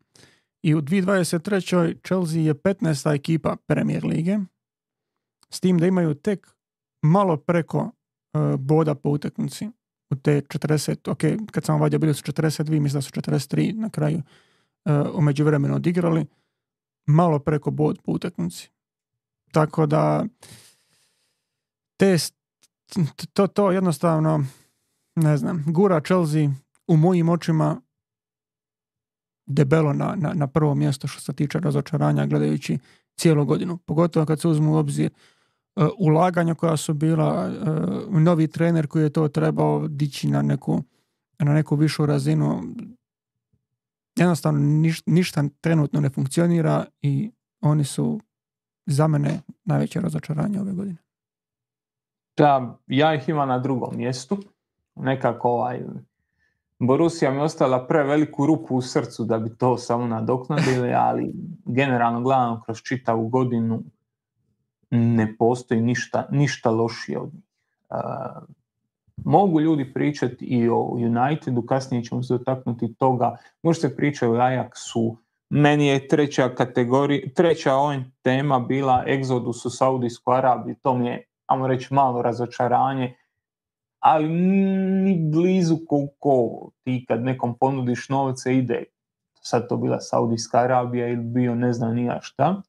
[0.62, 1.98] i u 2023.
[2.08, 3.16] Chelsea je 15.
[3.16, 4.38] ekipa Premier Lige,
[5.54, 6.48] s tim da imaju tek
[7.02, 9.70] malo preko uh, boda po utakmici
[10.10, 13.90] u te 40, ok, kad sam vadio bili su 42, mislim da su 43 na
[13.90, 14.22] kraju
[14.86, 16.26] uh, u međuvremenu odigrali,
[17.06, 18.70] malo preko bod po utakmici.
[19.52, 20.26] Tako da
[21.98, 22.18] te,
[23.34, 24.46] to, to jednostavno
[25.16, 26.50] ne znam, gura Chelsea
[26.88, 27.82] u mojim očima
[29.46, 32.80] debelo na, na, na prvo mjesto što se tiče razočaranja gledajući
[33.16, 33.78] cijelu godinu.
[33.78, 35.14] Pogotovo kad se uzmu u obzir E,
[35.98, 40.84] ulaganja koja su bila, e, novi trener koji je to trebao dići na neku,
[41.40, 42.62] na neku višu razinu.
[44.16, 44.60] Jednostavno
[45.06, 47.32] ništa trenutno ne funkcionira i
[47.62, 48.20] oni su
[48.86, 50.98] za mene najveće razočaranje ove godine.
[52.38, 54.38] Da, ja ih imam na drugom mjestu.
[54.96, 55.82] Nekako ovaj,
[56.80, 61.32] Borussia mi je ostala preveliku rupu u srcu da bi to samo nadoknadili, ali
[61.66, 63.84] generalno gledano kroz čitavu godinu
[64.92, 67.44] ne postoji ništa, ništa lošije od njih.
[69.26, 75.16] mogu ljudi pričati i o Unitedu, kasnije ćemo se dotaknuti toga, možete pričati o Ajaxu,
[75.50, 81.24] meni je treća kategorija, treća on tema bila Exodus u Saudijsku Arabiju, to mi je,
[81.46, 83.16] ajmo reći, malo razočaranje,
[84.00, 88.84] ali ni blizu koliko ti kad nekom ponudiš novce ide,
[89.42, 92.62] sad to bila Saudijska Arabija ili bio ne znam nija šta,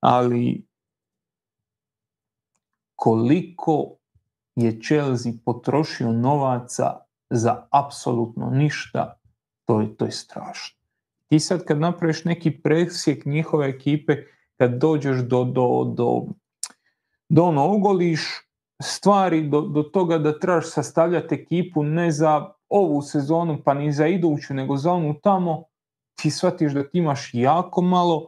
[0.00, 0.67] ali
[2.98, 3.96] koliko
[4.56, 6.96] je Chelsea potrošio novaca
[7.30, 9.20] za apsolutno ništa,
[9.64, 10.78] to je, to je strašno.
[11.28, 14.16] Ti sad kad napraviš neki presjek njihove ekipe,
[14.56, 16.22] kad dođeš do, do, do,
[17.28, 18.20] do ono, ogoliš
[18.82, 24.06] stvari do, do toga da trebaš sastavljati ekipu ne za ovu sezonu pa ni za
[24.06, 25.64] iduću, nego za onu tamo,
[26.14, 28.26] ti shvatiš da ti imaš jako malo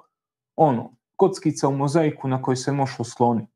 [0.57, 3.50] ono, kockica u mozaiku na kojoj se možeš osloniti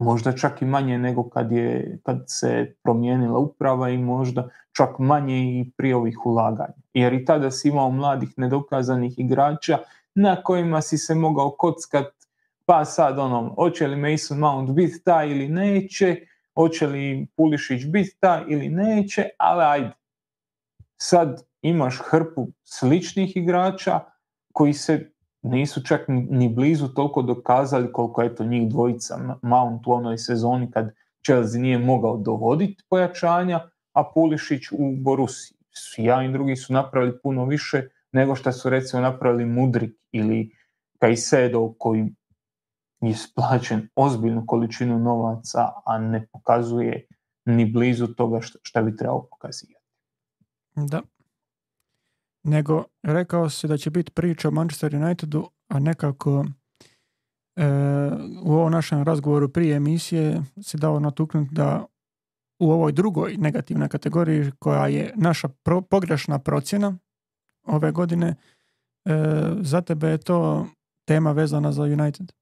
[0.00, 5.38] možda čak i manje nego kad, je, kad se promijenila uprava i možda čak manje
[5.38, 6.74] i prije ovih ulaganja.
[6.94, 9.78] Jer i tada si imao mladih nedokazanih igrača
[10.14, 12.06] na kojima si se mogao kockat
[12.70, 16.16] pa sad ono, hoće li Mason Mount biti taj ili neće,
[16.54, 19.92] hoće li Pulišić biti taj ili neće, ali ajde.
[20.96, 24.00] Sad imaš hrpu sličnih igrača
[24.52, 25.10] koji se
[25.42, 30.70] nisu čak ni blizu toliko dokazali koliko je to njih dvojica Mount u onoj sezoni
[30.70, 30.90] kad
[31.26, 33.60] Chelsea nije mogao dovoditi pojačanja,
[33.92, 35.54] a Pulišić u Borusi.
[35.96, 40.50] Ja i drugi su napravili puno više nego što su recimo napravili Mudrik ili
[40.98, 42.14] Kajsedo koji
[43.00, 47.06] je splaćen ozbiljnu količinu novaca, a ne pokazuje
[47.44, 49.86] ni blizu toga što bi trebao pokazivati.
[50.76, 51.02] Da.
[52.42, 56.44] Nego, rekao si da će biti priča o Manchester Unitedu, a nekako
[57.56, 57.64] e,
[58.42, 61.86] u ovom našem razgovoru prije emisije se dao natuknuti da
[62.60, 65.48] u ovoj drugoj negativnoj kategoriji koja je naša
[65.90, 66.98] pogrešna procjena
[67.66, 68.34] ove godine, e,
[69.60, 70.66] za tebe je to
[71.08, 72.32] tema vezana za United?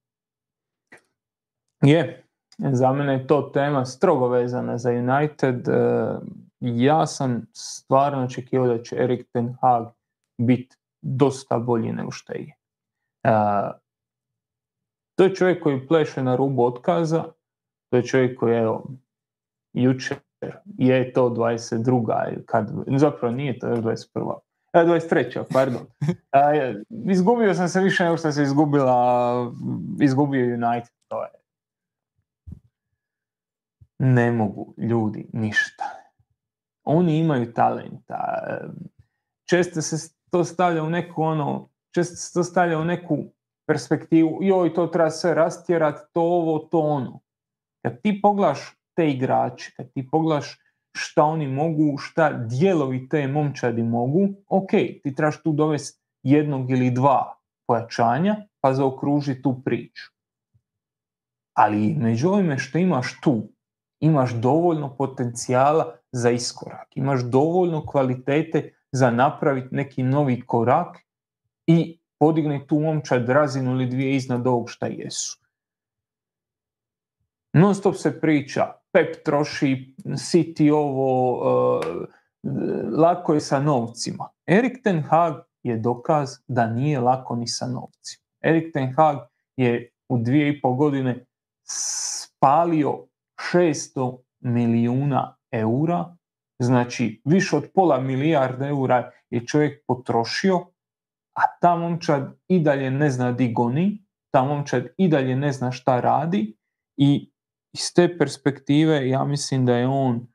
[1.83, 2.25] Je,
[2.59, 5.69] za mene je to tema strogo vezana za United.
[5.69, 6.19] E,
[6.61, 9.87] ja sam stvarno očekivao da će Erik Ten Hag
[10.39, 12.55] biti dosta bolji nego što je.
[13.25, 13.31] E,
[15.19, 17.25] to je čovjek koji pleše na rubu otkaza,
[17.91, 18.69] to je čovjek koji je
[19.73, 20.19] jučer
[20.79, 22.45] je to 22.
[22.47, 24.39] Kad, zapravo nije to još 21.
[24.75, 25.45] 23.
[25.53, 25.87] pardon.
[27.13, 29.53] izgubio sam se više nego što se izgubila,
[30.01, 30.95] izgubio United.
[31.09, 31.31] To je.
[33.99, 35.85] Ne mogu ljudi ništa.
[36.91, 38.47] Oni imaju talenta.
[39.51, 43.19] Često se to stavlja u neku ono, često se to stavlja u neku
[43.67, 47.21] perspektivu, joj, to treba sve rastjerat, to ovo, to ono.
[47.83, 48.59] Kad ti poglaš
[48.97, 50.59] te igrače, kad ti poglaš
[50.95, 54.71] šta oni mogu, šta dijelovi te momčadi mogu, ok,
[55.03, 60.13] ti trebaš tu dovesti jednog ili dva pojačanja, pa zaokruži tu priču.
[61.57, 63.49] Ali među ovime što imaš tu,
[64.01, 70.97] imaš dovoljno potencijala za iskorak, imaš dovoljno kvalitete za napraviti neki novi korak
[71.67, 75.39] i podigni tu momčad razinu ili dvije iznad ovog šta jesu.
[77.53, 81.85] Non stop se priča, Pep troši, City ovo, uh,
[82.99, 84.29] lako je sa novcima.
[84.47, 88.25] Erik Ten Hag je dokaz da nije lako ni sa novcima.
[88.41, 89.17] Erik Ten Hag
[89.57, 91.25] je u dvije i pol godine
[91.71, 93.07] spalio
[93.53, 96.17] 600 milijuna eura,
[96.63, 100.67] znači više od pola milijarda eura je čovjek potrošio,
[101.35, 105.73] a ta momčad i dalje ne zna di goni, ta momčad i dalje ne zna
[105.73, 106.57] šta radi
[106.97, 107.31] i
[107.73, 110.27] iz te perspektive ja mislim da je on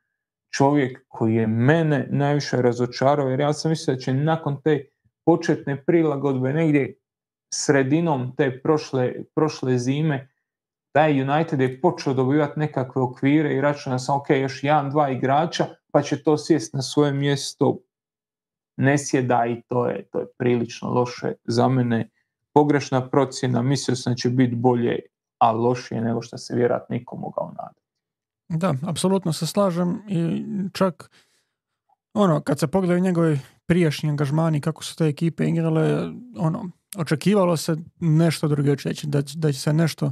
[0.53, 4.85] čovjek koji je mene najviše razočarao jer ja sam mislio da će nakon te
[5.25, 6.97] početne prilagodbe negdje
[7.53, 10.32] sredinom te prošle, prošle zime
[10.93, 15.65] taj United je počeo dobivati nekakve okvire i računa sam ok, još jedan, dva igrača
[15.91, 17.77] pa će to sjest na svoje mjesto
[18.77, 22.09] ne sjeda i to je, to je prilično loše za mene
[22.53, 24.99] pogrešna procjena, mislio sam da će biti bolje
[25.37, 27.81] a lošije nego što se vjerojatno niko mogao nadati.
[28.49, 31.11] Da, apsolutno se slažem i čak
[32.13, 37.75] ono, kad se pogledaju njegovi prijašnji angažmani, kako su te ekipe igrale, ono, očekivalo se
[37.99, 40.11] nešto drugačije, da, da će se nešto,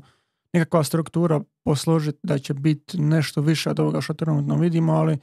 [0.53, 5.17] nekakva struktura posložiti, da će biti nešto više od ovoga što trenutno vidimo, ali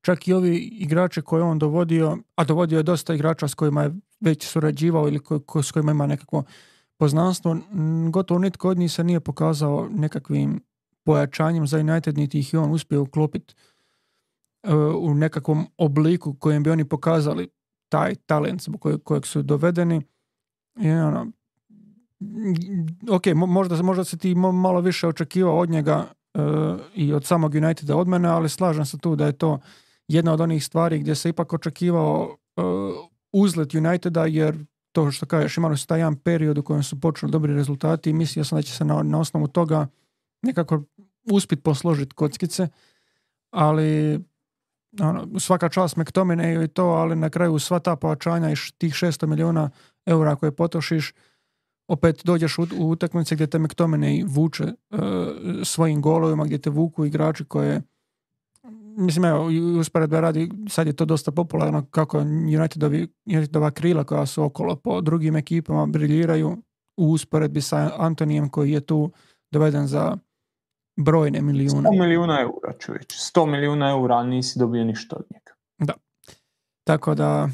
[0.00, 3.94] čak i ovi igrači koje on dovodio, a dovodio je dosta igrača s kojima je
[4.20, 6.44] već surađivao ili ko, s kojima ima nekakvo
[6.96, 7.56] poznanstvo,
[8.10, 10.60] gotovo nitko od njih se nije pokazao nekakvim
[11.04, 13.54] pojačanjem za United, niti ih je on uspio uklopiti
[14.62, 17.48] e, u nekakvom obliku kojem bi oni pokazali
[17.88, 20.02] taj talent zbog kojeg, su dovedeni.
[20.80, 21.26] I ono,
[23.10, 26.40] ok, možda, možda se ti malo više očekivao od njega e,
[26.94, 29.58] i od samog Uniteda od mene, ali slažem se tu da je to
[30.08, 32.64] jedna od onih stvari gdje se ipak očekivao uh,
[33.32, 37.32] uzlet Uniteda jer to što kažeš, imali su taj jedan period u kojem su počeli
[37.32, 39.86] dobri rezultati i mislio sam da će se na, na osnovu toga
[40.42, 40.82] nekako
[41.30, 42.68] uspjeti posložiti kockice,
[43.50, 44.20] ali
[45.00, 49.26] ono, svaka čast McTominay i to, ali na kraju sva ta pojačanja i tih 600
[49.26, 49.70] milijuna
[50.06, 51.12] eura koje potrošiš,
[51.88, 54.98] opet dođeš u, u utakmice gdje te McTominay vuče uh,
[55.64, 57.82] svojim golovima, gdje te vuku igrači koje
[58.96, 59.48] mislim, evo,
[59.80, 62.18] usporedbe radi, sad je to dosta popularno kako
[62.58, 66.56] Unitedovi, Unitedova krila koja su okolo po drugim ekipama briljiraju
[66.96, 69.12] u usporedbi sa Antonijem koji je tu
[69.50, 70.16] doveden za
[70.96, 71.88] brojne milijune.
[71.90, 73.14] 100 milijuna eura čovječ.
[73.34, 75.52] 100 milijuna eura, nisi dobio ništa od njega.
[76.84, 77.48] Tako da,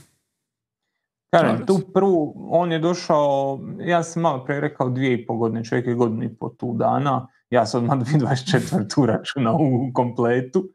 [1.32, 5.64] Kažem, tu prvu, on je došao, ja sam malo pre rekao dvije i po godine,
[5.64, 9.06] čovjek je godinu i po tu dana, ja sam odmah 2024.
[9.06, 10.68] računao u kompletu.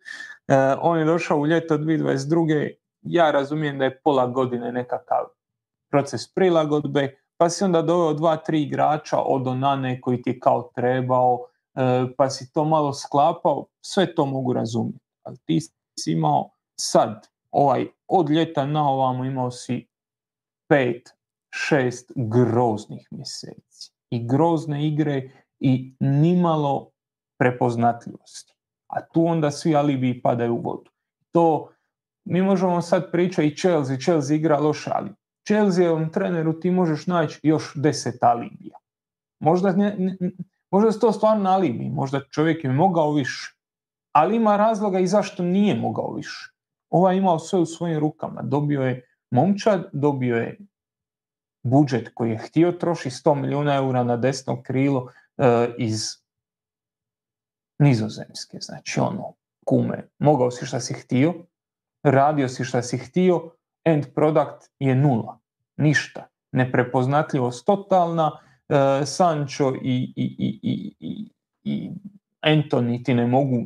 [0.47, 2.69] E, on je došao u ljeto 2022.
[3.01, 5.25] Ja razumijem da je pola godine nekakav
[5.91, 10.71] proces prilagodbe, pa si onda doveo dva, tri igrača od Onane koji ti je kao
[10.75, 11.39] trebao,
[11.75, 15.05] e, pa si to malo sklapao, sve to mogu razumjeti.
[15.23, 15.59] Ali ti
[15.99, 19.87] si imao sad, ovaj, od ljeta na ovamo imao si
[20.67, 21.09] pet,
[21.53, 23.91] šest groznih mjeseci.
[24.09, 26.91] I grozne igre i nimalo
[27.39, 28.53] prepoznatljivosti.
[28.87, 30.91] A tu onda svi alibi padaju u vodu.
[31.31, 31.69] To
[32.25, 35.11] mi možemo sad pričati i Chelsea, Chelsea igra loše, ali
[35.47, 38.77] Chelsea treneru ti možeš naći još deset alibija.
[39.39, 40.31] Možda, ne, ne-
[40.71, 43.55] možda su to stvarno alibi, možda čovjek je mogao više,
[44.11, 46.53] ali ima razloga i zašto nije mogao više.
[47.11, 50.57] Je imao sve u svojim rukama, dobio je momčad, dobio je
[51.63, 56.01] budžet koji je htio troši 100 milijuna eura na desno krilo e, iz
[57.79, 59.33] nizozemske, znači ono,
[59.65, 61.33] kume, mogao si šta si htio,
[62.03, 63.51] radio si šta si htio,
[63.85, 65.39] end product je nula,
[65.77, 68.31] ništa, neprepoznatljivost totalna,
[68.69, 71.31] e, Sancho i, i, i, i, i,
[71.63, 71.91] i
[72.41, 73.65] Anthony ti ne mogu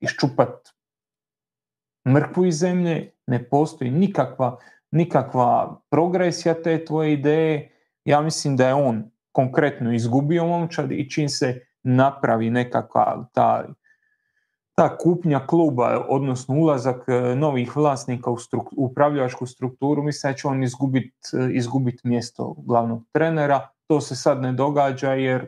[0.00, 0.74] iščupat
[2.08, 4.56] mrkvu iz zemlje, ne postoji nikakva,
[4.90, 7.70] nikakva progresija te tvoje ideje.
[8.04, 13.66] Ja mislim da je on konkretno izgubio momčad i čim se napravi nekakva ta,
[14.74, 20.48] ta kupnja kluba, odnosno ulazak e, novih vlasnika u struk- upravljačku strukturu, mislim da će
[20.48, 23.68] on izgubit, e, izgubit mjesto glavnog trenera.
[23.86, 25.46] To se sad ne događa jer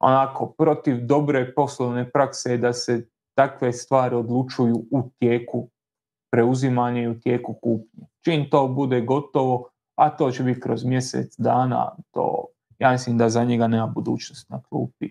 [0.00, 5.68] onako protiv dobre poslovne prakse je da se takve stvari odlučuju u tijeku
[6.34, 8.06] preuzimanja i u tijeku kupnje.
[8.20, 12.44] Čim to bude gotovo, a to će biti kroz mjesec dana, to
[12.78, 15.10] ja mislim da za njega nema budućnost na klupi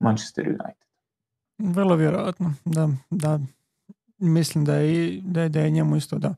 [0.00, 0.88] Manchester United.
[1.58, 3.38] vrlo vjerojatno, da, da
[4.18, 6.34] mislim da je, da da je njemu isto da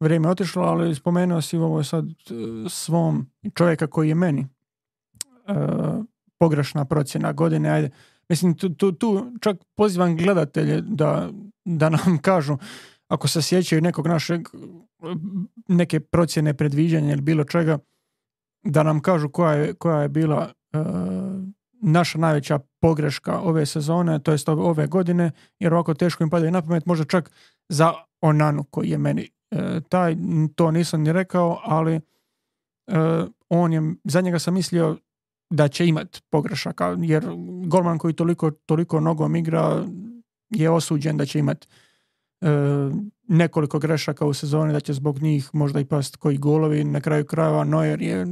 [0.00, 2.12] vrijeme otišlo, ali spomenuo si ovo sad e,
[2.68, 4.46] svom čovjeka koji je meni e,
[6.38, 7.90] pogrešna procjena godine, ajde.
[8.28, 11.30] Mislim, tu, tu, tu čak pozivam gledatelje da,
[11.64, 12.56] da nam kažu
[13.08, 14.48] ako se sjećaju nekog našeg
[15.68, 17.78] neke procjene predviđanja ili bilo čega,
[18.62, 20.78] da nam kažu koja je, koja je bila e,
[21.82, 26.62] naša najveća pogreška ove sezone, to jest ove- godine, jer ovako teško im padaju na
[26.62, 27.30] pamet, možda čak
[27.68, 30.16] za Onanu koji je meni e, taj,
[30.54, 32.00] to nisam ni rekao, ali e,
[33.48, 34.96] on je, za njega sam mislio
[35.50, 37.24] da će imat pogrešaka, jer
[37.66, 39.84] golman koji toliko, toliko nogom igra
[40.50, 41.85] je osuđen da će imat e,
[43.28, 46.84] nekoliko grešaka u sezoni, da će zbog njih možda i past koji golovi.
[46.84, 48.26] Na kraju krajeva Neuer je,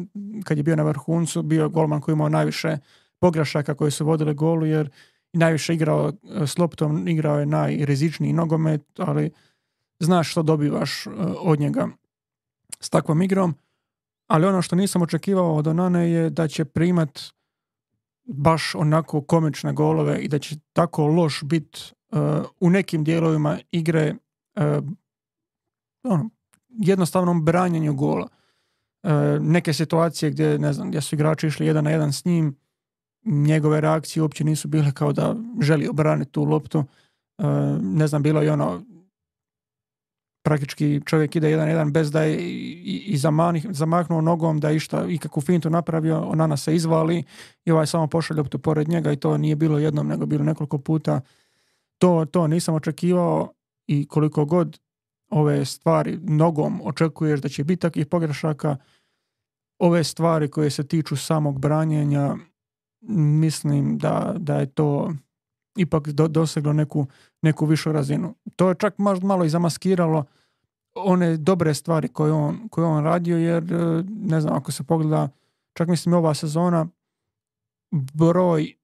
[0.45, 2.79] kad je bio na vrhuncu, bio golman koji imao najviše
[3.21, 4.91] pogrešaka koje su vodile golu, jer
[5.33, 9.31] najviše igrao e, s loptom, igrao je najrizičniji nogomet, ali
[10.01, 11.89] znaš što dobivaš e, od njega
[12.81, 13.55] s takvom igrom.
[14.27, 17.21] Ali ono što nisam očekivao od Onane je da će primat
[18.25, 21.93] baš onako komične golove i da će tako loš bit e,
[22.61, 24.15] u nekim dijelovima igre
[24.55, 24.81] e,
[26.03, 26.31] ono,
[26.69, 28.29] jednostavnom branjenju gola.
[29.03, 32.57] E, neke situacije gdje, ne znam, gdje su igrači išli jedan na jedan s njim,
[33.25, 36.85] njegove reakcije uopće nisu bile kao da želi obraniti tu loptu.
[37.81, 38.83] Ne znam, bilo je ono
[40.45, 42.37] praktički čovjek ide jedan na jedan bez da je
[43.07, 47.25] i, zamani- zamahnuo nogom da je išta ikakvu fintu napravio, Onana se izvali
[47.65, 50.79] i ovaj samo pošalje loptu pored njega i to nije bilo jednom nego bilo nekoliko
[50.79, 51.21] puta.
[51.99, 53.53] To, to nisam očekivao
[53.87, 54.79] i koliko god
[55.31, 58.77] ove stvari nogom očekuješ da će biti takvih pogrešaka,
[59.79, 62.37] ove stvari koje se tiču samog branjenja,
[63.09, 65.13] mislim da, da je to
[65.77, 67.07] ipak do, doseglo neku,
[67.43, 68.35] neku višu razinu.
[68.57, 70.25] To je čak malo i zamaskiralo
[70.95, 75.29] one dobre stvari koje on, koje on radio, jer e, ne znam, ako se pogleda,
[75.77, 76.87] čak mislim ova sezona,
[77.91, 78.75] broj e,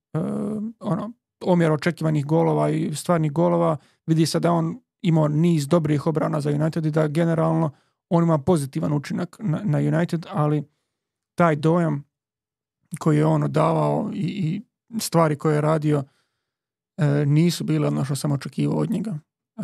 [0.80, 1.12] ono,
[1.44, 3.76] omjer očekivanih golova i stvarnih golova,
[4.06, 7.70] vidi se da on imao niz dobrih obrana za United i da generalno
[8.08, 10.64] on ima pozitivan učinak na, na United, ali
[11.34, 12.04] taj dojam
[12.98, 16.04] koji je on odavao i, i stvari koje je radio
[16.96, 19.18] e, nisu bile ono što sam očekivao od njega.
[19.56, 19.62] E,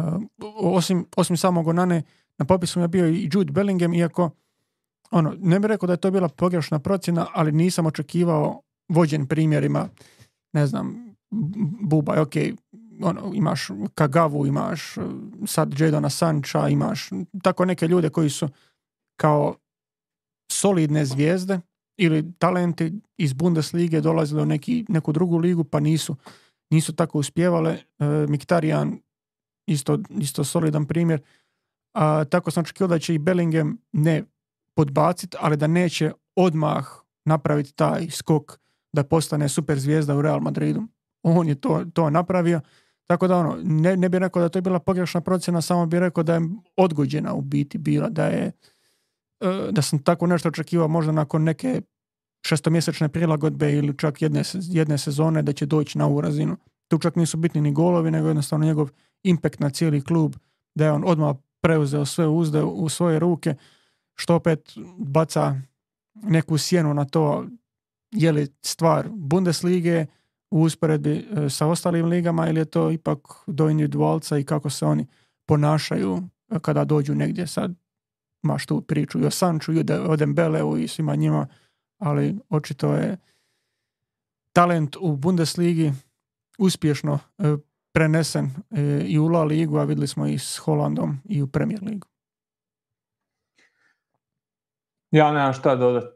[0.62, 2.02] osim, osim samog Onane,
[2.38, 4.30] na popisu mi je bio i Jude Bellingham, iako
[5.10, 9.88] ono, ne bih rekao da je to bila pogrešna procjena, ali nisam očekivao vođen primjerima,
[10.52, 11.05] ne znam,
[11.80, 12.34] bubaj, ok,
[13.02, 15.04] ono, imaš Kagavu, imaš uh,
[15.46, 17.08] sad Jadona Sancha, imaš
[17.42, 18.48] tako neke ljude koji su
[19.16, 19.56] kao
[20.52, 21.60] solidne zvijezde
[21.96, 26.16] ili talenti iz Bundeslige dolazili u neki, neku drugu ligu pa nisu,
[26.70, 27.78] nisu tako uspjevale.
[27.98, 28.98] Uh, Miktarijan
[29.66, 31.20] isto, isto solidan primjer.
[31.94, 34.24] A, tako sam očekivao da će i Bellingham ne
[34.74, 36.86] podbaciti, ali da neće odmah
[37.24, 38.58] napraviti taj skok
[38.92, 40.82] da postane super zvijezda u Real Madridu.
[41.28, 42.60] On je to, to napravio.
[43.06, 46.00] Tako da ono, ne, ne bih rekao da to je bila pogrešna procjena, samo bih
[46.00, 46.40] rekao da je
[46.76, 48.52] odgođena u biti bila, da je
[49.40, 51.80] e, da sam tako nešto očekivao možda nakon neke
[52.46, 56.56] šestomjesečne prilagodbe ili čak jedne, jedne sezone da će doći na ovu razinu.
[56.88, 58.90] Tu čak nisu bitni ni golovi, nego jednostavno njegov
[59.22, 60.34] impact na cijeli klub,
[60.74, 63.54] da je on odmah preuzeo sve uzde u svoje ruke,
[64.14, 65.60] što opet baca
[66.14, 67.46] neku sjenu na to
[68.10, 70.06] je li stvar Bundeslige
[70.50, 74.86] u usporedbi e, sa ostalim ligama ili je to ipak do individualca i kako se
[74.86, 75.06] oni
[75.46, 77.46] ponašaju e, kada dođu negdje.
[77.46, 77.74] Sad
[78.42, 81.46] maš tu priču i o Sanču i o Dembeleu i svima njima,
[81.98, 83.16] ali očito je
[84.52, 85.92] talent u Bundesligi
[86.58, 87.56] uspješno e,
[87.92, 88.50] prenesen
[89.06, 92.06] i u La Ligu, a vidjeli smo i s Holandom i u Premier Ligu.
[95.10, 96.14] Ja nemam šta dodat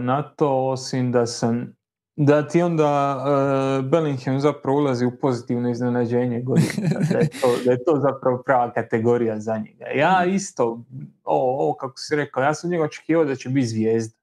[0.00, 1.74] na to, osim da sam
[2.16, 6.88] da ti onda uh, Bellingham zapravo ulazi u pozitivno iznenađenje godine.
[7.12, 9.84] Da je, to, da je to zapravo prava kategorija za njega.
[9.94, 10.80] Ja isto,
[11.24, 14.16] ovo, kako si rekao, ja sam njega očekivao da će biti zvijezda.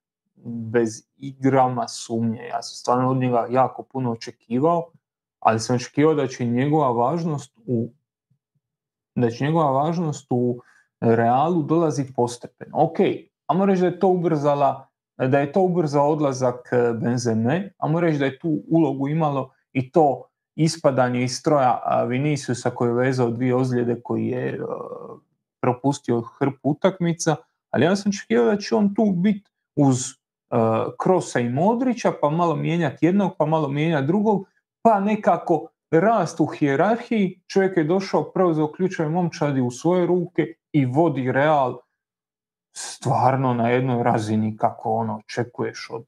[0.45, 2.41] Bez igrama sumnje.
[2.41, 4.91] Ja sam stvarno od njega jako puno očekivao,
[5.39, 7.89] ali sam očekivao da će njegova važnost u
[9.15, 10.61] da će njegova važnost u
[10.99, 12.71] realu dolazi postepeno.
[12.73, 12.97] Ok,
[13.49, 14.88] Amo reći da je to ubrzala
[15.27, 19.91] da je to ubrzao odlazak e, Benzeme, a reći da je tu ulogu imalo i
[19.91, 20.23] to
[20.55, 24.57] ispadanje iz stroja Viniciusa koji je vezao dvije ozljede koji je e,
[25.61, 27.35] propustio hrpu utakmica,
[27.69, 29.97] ali ja sam očekivao da će on tu biti uz
[30.49, 30.59] uh,
[30.99, 34.47] Krosa i Modrića, pa malo mijenjati jednog, pa malo mijenjati drugog,
[34.81, 40.85] pa nekako rast u hijerarhiji, čovjek je došao, preuzeo ključeve momčadi u svoje ruke i
[40.85, 41.77] vodi Real
[42.71, 46.05] stvarno na jednoj razini kako ono očekuješ od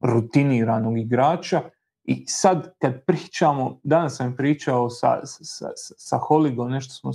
[0.00, 1.62] rutiniranog igrača
[2.04, 5.44] i sad kad pričamo, danas sam pričao sa, sa,
[5.76, 7.10] sa, sa Holigom, nešto smo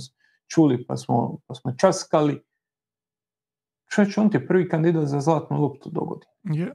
[0.46, 2.42] čuli pa smo, pa smo časkali,
[3.90, 6.26] čovječ, on ti je prvi kandidat za zlatnu loptu dogodi.
[6.44, 6.72] Yeah.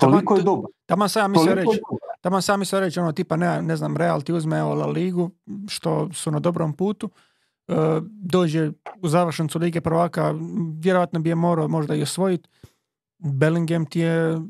[0.00, 0.70] Toliko je dobar.
[0.86, 1.80] Tamo sam mislio reći,
[2.20, 5.30] tamo sam mislio reći, ono tipa, ne, ne znam, Real ti uzme La Ligu,
[5.68, 7.10] što su na dobrom putu,
[8.10, 8.70] dođe
[9.02, 10.34] u završnicu Lige prvaka,
[10.78, 12.48] vjerojatno bi je morao možda i osvojiti.
[13.18, 14.40] Bellingham ti je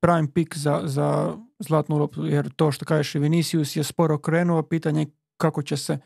[0.00, 4.62] prime pick za, za zlatnu loptu, jer to što kažeš i Vinicius je sporo krenuo,
[4.62, 5.98] pitanje je kako će se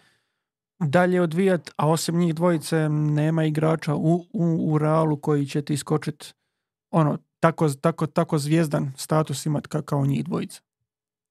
[0.78, 5.72] dalje odvijati, a osim njih dvojice nema igrača u, u, u Realu koji će ti
[5.74, 6.32] iskočiti
[6.90, 10.60] ono, tako, tako, tako zvijezdan status imati kao njih dvojica.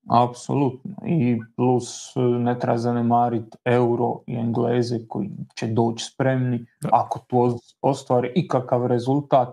[0.10, 0.92] Apsolutno.
[1.08, 7.60] I plus e, ne treba zanemariti euro i engleze koji će doći spremni ako tu
[7.82, 9.50] ostvare ikakav rezultat,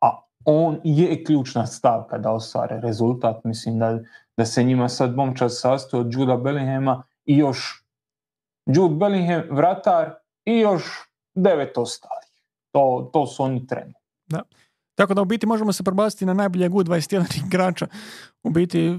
[0.00, 3.44] a on je ključna stavka da ostvare rezultat.
[3.44, 3.98] Mislim da,
[4.36, 7.84] da se njima sad momčad sastoji od Juda Bellinghama i još
[8.66, 10.82] Jude Bellingham, vratar i još
[11.34, 12.30] devet ostalih.
[12.72, 13.94] To, to su oni treni.
[14.26, 14.42] Da.
[14.94, 17.86] Tako da u biti možemo se prebaciti na najboljeg U21 igrača.
[18.42, 18.98] U biti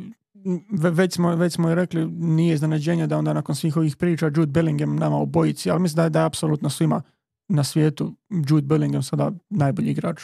[0.72, 4.52] već smo, već smo i rekli, nije iznenađenje da onda nakon svih ovih priča Jude
[4.52, 7.02] Bellingham nama u bojici, ali mislim da je, da je apsolutno svima
[7.48, 10.22] na svijetu Jude Bellingham sada najbolji igrač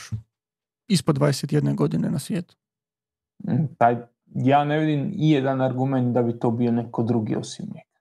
[0.88, 2.56] ispod 21 godine na svijetu.
[3.78, 3.96] Pa
[4.36, 8.00] ja ne vidim i jedan argument da bi to bio neko drugi osim njega.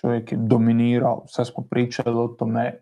[0.00, 2.80] Čovjek je dominirao, sad smo pričali o tome,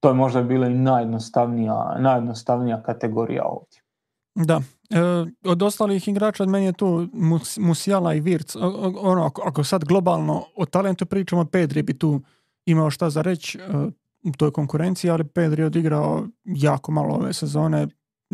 [0.00, 3.80] to je možda bila i najjednostavnija, najjednostavnija kategorija ovdje.
[4.34, 4.60] Da,
[5.44, 7.08] od ostalih igrača meni je tu
[7.58, 8.56] Musiala i Virc.
[9.00, 12.20] Ono, ako, ako sad globalno o talentu pričamo, Pedri bi tu
[12.66, 13.62] imao šta za reći e,
[14.24, 17.88] u toj konkurenciji, ali Pedri je odigrao jako malo ove sezone.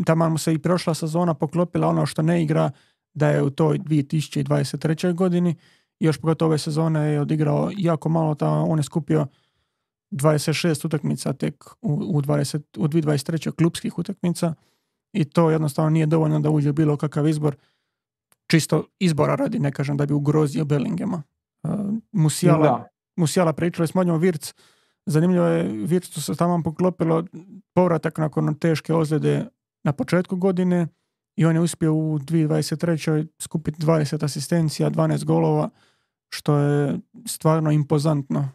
[0.06, 2.70] Tamo mu se i prošla sezona poklopila ono što ne igra
[3.14, 5.14] da je u toj 2023.
[5.14, 5.54] godini.
[6.00, 9.26] Još pogotovo ove sezone je odigrao jako malo, ta, on je skupio
[10.10, 13.56] 26 utakmica tek u, u, 20, u 2023.
[13.56, 14.54] klubskih utakmica
[15.16, 17.56] i to jednostavno nije dovoljno da uđe bilo kakav izbor
[18.46, 21.22] čisto izbora radi, ne kažem da bi ugrozio Bellingema.
[21.62, 21.70] Uh,
[22.12, 22.84] Musijala,
[23.16, 24.54] Musijala pričali smo o njemu Virc,
[25.06, 27.24] zanimljivo je Vircu se tamo poklopilo
[27.74, 29.46] povratak nakon teške ozljede
[29.84, 30.86] na početku godine
[31.36, 33.26] i on je uspio u 2023.
[33.38, 35.70] skupiti 20 asistencija, 12 golova,
[36.28, 38.48] što je stvarno impozantno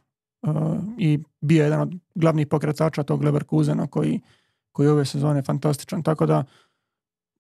[0.97, 4.22] i bio je jedan od glavnih pokretača tog Leverkusena koji,
[4.72, 6.03] koji ove sezone fantastičan.
[6.03, 6.43] Tako da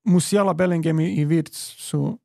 [0.03, 2.19] Musiala, Bellingham i Wirtz su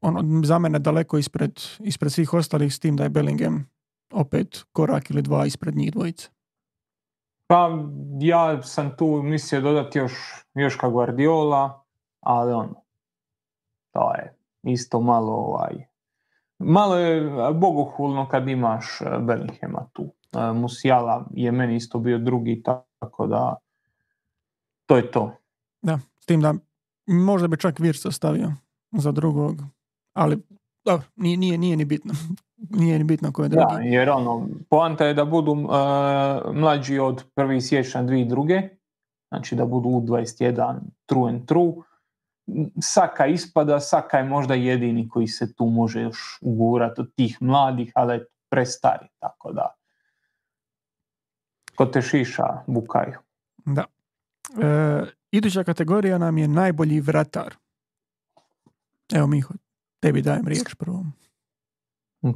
[0.00, 3.70] ono, za mene daleko ispred, ispred svih ostalih s tim da je Bellingham
[4.12, 6.28] opet korak ili dva ispred njih dvojice.
[7.46, 7.70] Pa
[8.20, 10.12] ja sam tu mislio dodati još,
[10.54, 11.84] još ka Guardiola,
[12.20, 12.82] ali ono,
[13.92, 15.86] to je isto malo ovaj,
[16.58, 20.02] malo je bogohulno kad imaš e, Bellinghama tu.
[20.32, 22.62] E, Musiala je meni isto bio drugi,
[22.98, 23.56] tako da
[24.90, 25.36] to je to.
[25.82, 26.54] Da, s tim da
[27.06, 28.52] možda bi čak Virsa stavio
[28.92, 29.62] za drugog,
[30.12, 30.38] ali
[30.84, 32.14] dobro, nije, nije, nije ni bitno.
[32.70, 33.74] Nije ni bitno ko je drugi.
[33.74, 35.68] Da, jer ono, poanta je da budu uh,
[36.54, 37.60] mlađi od 1.
[37.60, 38.62] siječnja druge,
[39.28, 41.72] znači da budu u 21 true and true.
[42.82, 47.92] Saka ispada, Saka je možda jedini koji se tu može još ugurati od tih mladih,
[47.94, 49.74] ali je prestari, tako da
[51.74, 53.18] ko te šiša bukaju.
[53.64, 53.84] Da.
[54.62, 57.54] E, iduća kategorija nam je najbolji vratar.
[59.12, 59.54] Evo Miho,
[60.00, 61.12] tebi dajem riječ prvom.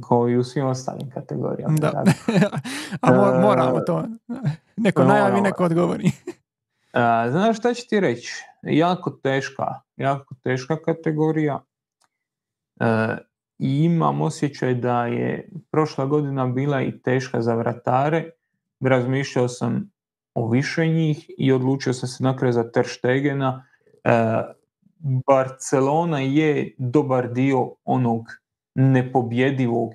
[0.07, 1.77] Kao i u svim ostalim kategorijama.
[1.79, 2.03] Da.
[3.01, 4.05] A e, moramo to.
[4.77, 6.11] Neko najavi, neko odgovori.
[6.95, 8.43] Uh, znaš šta ću ti reći?
[8.61, 11.63] Jako teška, jako teška kategorija.
[13.59, 18.29] I imam osjećaj da je prošla godina bila i teška za vratare.
[18.79, 19.91] Razmišljao sam
[20.35, 23.65] o više njih i odlučio sam se nakraj za Ter Stegena.
[25.27, 28.25] Barcelona je dobar dio onog
[28.75, 29.93] nepobjedivog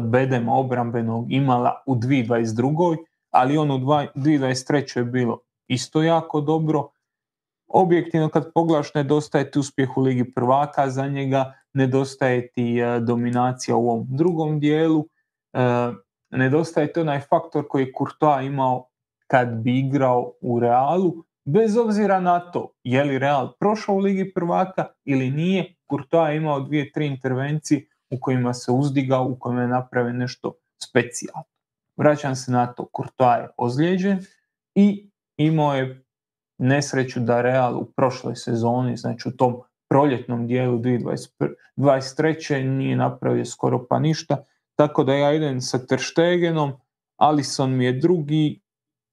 [0.00, 2.96] bedema obrambenog imala u 2022.
[3.30, 4.98] ali on u 2023.
[4.98, 5.38] je bilo
[5.68, 6.88] isto jako dobro.
[7.68, 13.76] Objektivno kad pogledaš nedostaje ti uspjeh u Ligi prvaka za njega, nedostaje ti e, dominacija
[13.76, 15.04] u ovom drugom dijelu,
[15.52, 15.60] e,
[16.30, 18.89] nedostaje ti onaj faktor koji je Courtois imao
[19.30, 24.32] kad bi igrao u Realu, bez obzira na to je li Real prošao u Ligi
[24.34, 29.62] prvaka ili nije, Courtois je imao dvije, tri intervencije u kojima se uzdigao, u kojima
[29.62, 30.52] je napravio nešto
[30.82, 31.42] specijalno.
[31.96, 34.18] Vraćam se na to, Courtois je ozlijeđen
[34.74, 36.04] i imao je
[36.58, 42.64] nesreću da Real u prošloj sezoni, znači u tom proljetnom dijelu 2023.
[42.64, 44.44] nije napravio skoro pa ništa,
[44.76, 46.72] tako da ja idem sa Terštegenom,
[47.16, 48.60] Alison mi je drugi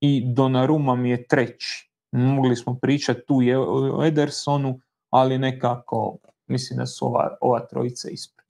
[0.02, 1.90] i Donnarumma mi je treći.
[2.12, 4.80] Mogli smo pričati tu je o Edersonu,
[5.10, 6.18] ali nekako
[6.48, 8.48] mislim da su ova, ova trojica ispred.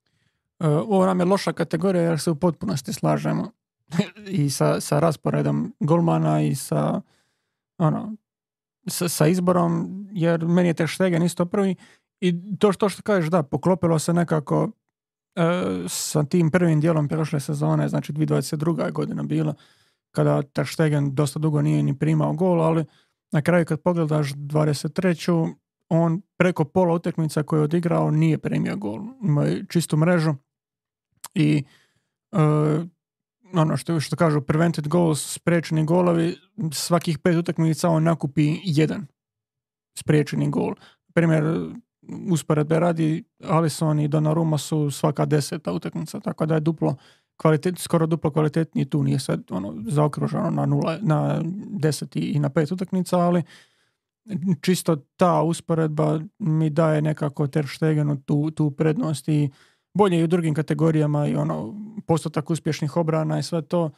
[0.59, 3.51] E, ovo nam je loša kategorija jer se u potpunosti slažemo
[4.41, 7.01] i sa, sa rasporedom golmana i sa
[7.77, 8.15] ono,
[8.87, 11.75] sa, sa izborom, jer meni je te Štegen isto prvi
[12.19, 14.69] i to što, što kažeš, da, poklopilo se nekako
[15.35, 15.43] e,
[15.87, 18.91] sa tim prvim dijelom prošle sezone, znači 2022.
[18.91, 19.53] godina bila,
[20.11, 22.85] kada Ter Stegen dosta dugo nije ni primao gol, ali
[23.31, 25.53] na kraju kad pogledaš 23.
[25.89, 29.01] on preko pola utakmica koje je odigrao nije primio gol.
[29.23, 30.35] Imao je čistu mrežu
[31.33, 31.63] i
[32.31, 32.37] e,
[33.53, 36.35] ono što, što kažu prevented goals, spriječeni golovi,
[36.71, 39.07] svakih pet utakmica on nakupi jedan
[39.97, 40.73] spriječeni gol.
[41.13, 41.43] Primjer,
[42.31, 46.95] usporedbe radi, Alisson i Donnarumma su svaka deseta utakmica, tako da je duplo
[47.37, 51.41] kvalitet, skoro duplo kvalitetniji tu, nije sad ono, zaokruženo na, nula, na
[51.79, 53.43] deset i na pet utakmica, ali
[54.61, 59.49] čisto ta usporedba mi daje nekako Ter Stegenu tu, tu prednost i
[59.93, 61.75] bolje i u drugim kategorijama i ono
[62.07, 63.89] postotak uspješnih obrana i sve to.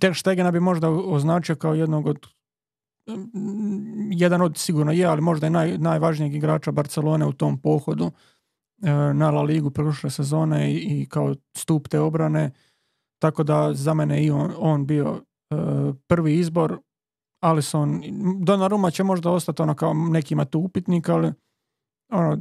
[0.00, 2.26] Ter Stegena bi možda označio kao jednog od
[4.10, 8.10] jedan od sigurno je, ali možda je naj, najvažnijeg igrača Barcelone u tom pohodu
[9.14, 12.50] na La Ligu prošle sezone i, kao stup te obrane.
[13.18, 15.20] Tako da za mene i on, on bio
[15.50, 15.56] e,
[16.06, 16.78] prvi izbor.
[17.40, 18.02] Alisson,
[18.42, 21.32] Donnarumma će možda ostati ono kao nekima tu upitnik, ali
[22.12, 22.38] ono,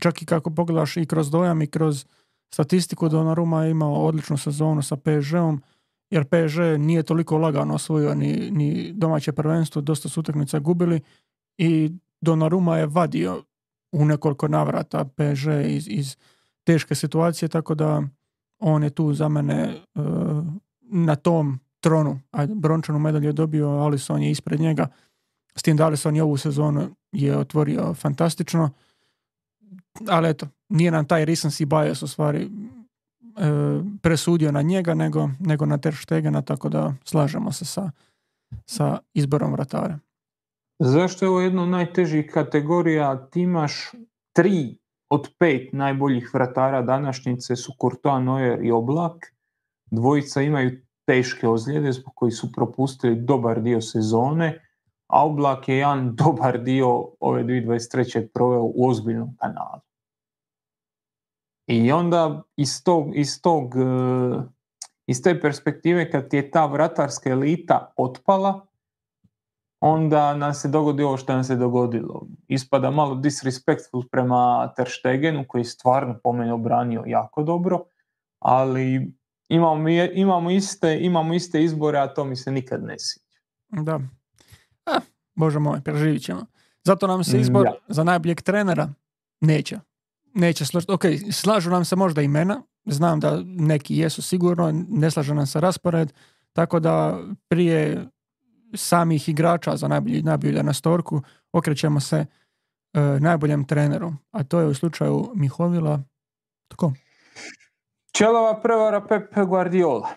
[0.00, 2.06] čak i kako pogledaš i kroz dojam i kroz
[2.54, 5.62] statistiku Donnarumma je imao odličnu sezonu sa PSG-om
[6.10, 11.00] jer PSG nije toliko lagano osvojio ni, ni domaće prvenstvo, dosta su utakmica gubili
[11.58, 13.42] i Donnarumma je vadio
[13.92, 16.16] u nekoliko navrata PSG iz, iz
[16.64, 18.02] teške situacije, tako da
[18.58, 19.76] on je tu za mene e,
[20.82, 22.20] na tom tronu.
[22.30, 24.88] Ajde, brončanu medalju je dobio, Alisson je ispred njega.
[25.56, 28.70] S tim da Alisson je ovu sezonu je otvorio fantastično
[30.08, 32.50] ali eto, nije nam taj recency bias u stvari e,
[34.02, 37.90] presudio na njega nego, nego na Ter Stegena, tako da slažemo se sa,
[38.66, 39.98] sa izborom vratara.
[40.82, 43.26] Zašto je ovo jedna od najtežih kategorija?
[43.30, 43.92] Ti imaš
[44.32, 44.78] tri
[45.10, 49.34] od pet najboljih vratara današnjice su Courtois, Neuer i Oblak.
[49.90, 54.64] Dvojica imaju teške ozljede zbog koji su propustili dobar dio sezone,
[55.06, 56.88] a Oblak je jedan dobar dio
[57.20, 58.28] ove 2023.
[58.34, 59.80] proveo u ozbiljnom kanalu.
[61.66, 63.80] I onda iz tog, iz tog e,
[65.06, 68.69] iz te perspektive kad je ta vratarska elita otpala,
[69.80, 72.26] onda nam se dogodi ovo što nam se dogodilo.
[72.48, 77.84] Ispada malo disrespectful prema Ter Stegenu koji je stvarno po meni obranio jako dobro,
[78.38, 79.12] ali
[79.48, 83.40] imamo, imamo, iste, imamo iste izbore, a to mi se nikad ne sviđa.
[83.82, 84.00] Da.
[84.86, 85.00] A,
[85.34, 86.46] bože moj, preživit ćemo.
[86.84, 88.88] Zato nam se izbor za najboljeg trenera
[89.40, 89.78] neće.
[90.34, 90.92] Neće slažiti.
[90.92, 91.02] Ok,
[91.32, 96.12] slažu nam se možda imena, znam da neki jesu sigurno, ne slažu nam se raspored,
[96.52, 97.18] tako da
[97.48, 98.06] prije
[98.74, 102.26] samih igrača za najbolji, najbolji na storku okrećemo se e,
[103.00, 106.02] najboljem treneru, a to je u slučaju Mihovila.
[106.68, 106.92] Tako.
[108.12, 110.08] Čelova prevara Pep Guardiola.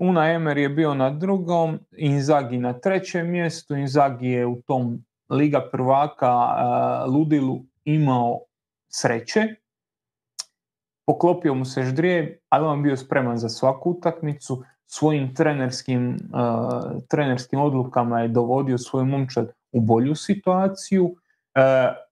[0.00, 3.76] Una Emer je bio na drugom, Inzagi na trećem mjestu.
[3.76, 8.40] Inzagi je u tom Liga prvaka uh, ludilu imao
[8.88, 9.40] sreće.
[11.06, 14.62] Poklopio mu se ždrije, ali on bio spreman za svaku utakmicu.
[14.90, 21.04] Svojim trenerskim, uh, trenerskim odlukama je dovodio svoju momčad u bolju situaciju.
[21.04, 22.08] Uh,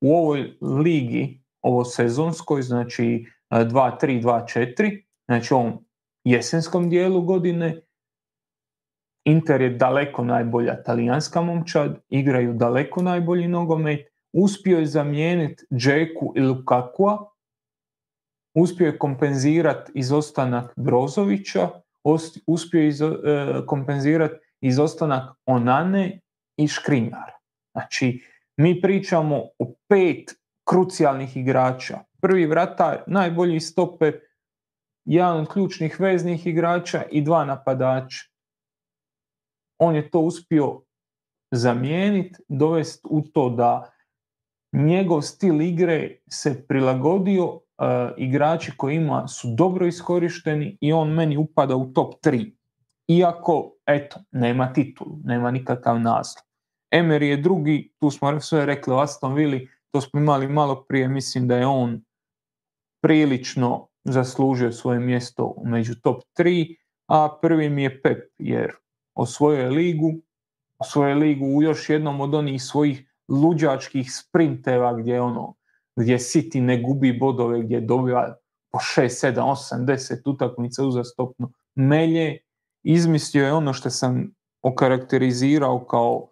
[0.00, 5.84] u ovoj ligi, ovo sezonskoj, znači 2-3, 2-4, znači ovom
[6.24, 7.80] jesenskom dijelu godine.
[9.24, 16.40] Inter je daleko najbolja talijanska momčad, igraju daleko najbolji nogomet, uspio je zamijeniti Džeku i
[16.40, 17.30] Lukakua,
[18.54, 21.70] uspio je kompenzirati izostanak Brozovića,
[22.46, 26.20] uspio je e, kompenzirati izostanak Onane
[26.56, 27.38] i Škrinjara.
[27.72, 28.22] Znači,
[28.56, 30.34] mi pričamo o pet
[30.64, 34.20] krucijalnih igrača prvi vratar, najbolji stoper,
[35.04, 38.24] jedan od ključnih veznih igrača i dva napadača.
[39.78, 40.82] On je to uspio
[41.52, 43.90] zamijeniti, dovesti u to da
[44.72, 47.60] njegov stil igre se prilagodio
[48.16, 52.52] igrači koji ima su dobro iskorišteni i on meni upada u top 3.
[53.08, 56.44] Iako, eto, nema titulu, nema nikakav naslov.
[56.90, 61.08] Emery je drugi, tu smo sve rekli o Aston Vili, to smo imali malo prije,
[61.08, 62.02] mislim da je on
[63.02, 68.72] prilično zaslužio svoje mjesto među top 3, a prvi mi je Pep jer
[69.14, 70.12] osvojio ligu,
[70.78, 75.54] osvojio ligu u još jednom od onih svojih luđačkih sprinteva gdje ono
[75.96, 78.36] gdje City ne gubi bodove, gdje dobiva
[78.72, 82.38] po 6, 7, 8, 10 utakmica uzastopno melje.
[82.82, 86.28] Izmislio je ono što sam okarakterizirao kao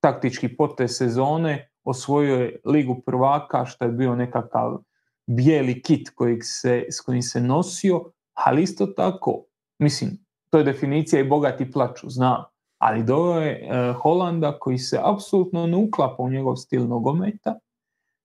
[0.00, 4.78] taktički potez sezone, osvojio je ligu prvaka, što je bio nekakav
[5.26, 8.04] bijeli kit kojeg se, s kojim se nosio,
[8.34, 9.44] ali isto tako,
[9.78, 10.10] mislim,
[10.50, 12.44] to je definicija i bogati plaću, znam,
[12.78, 17.58] ali doveo je e, Holanda koji se apsolutno ne uklapa u njegov stil nogometa,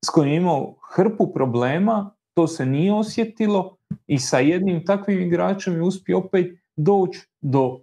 [0.06, 3.78] s kojim je imao hrpu problema, to se nije osjetilo
[4.08, 7.80] i sa jednim takvim igračem je uspio opet doći do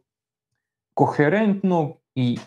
[0.94, 2.38] koherentnog i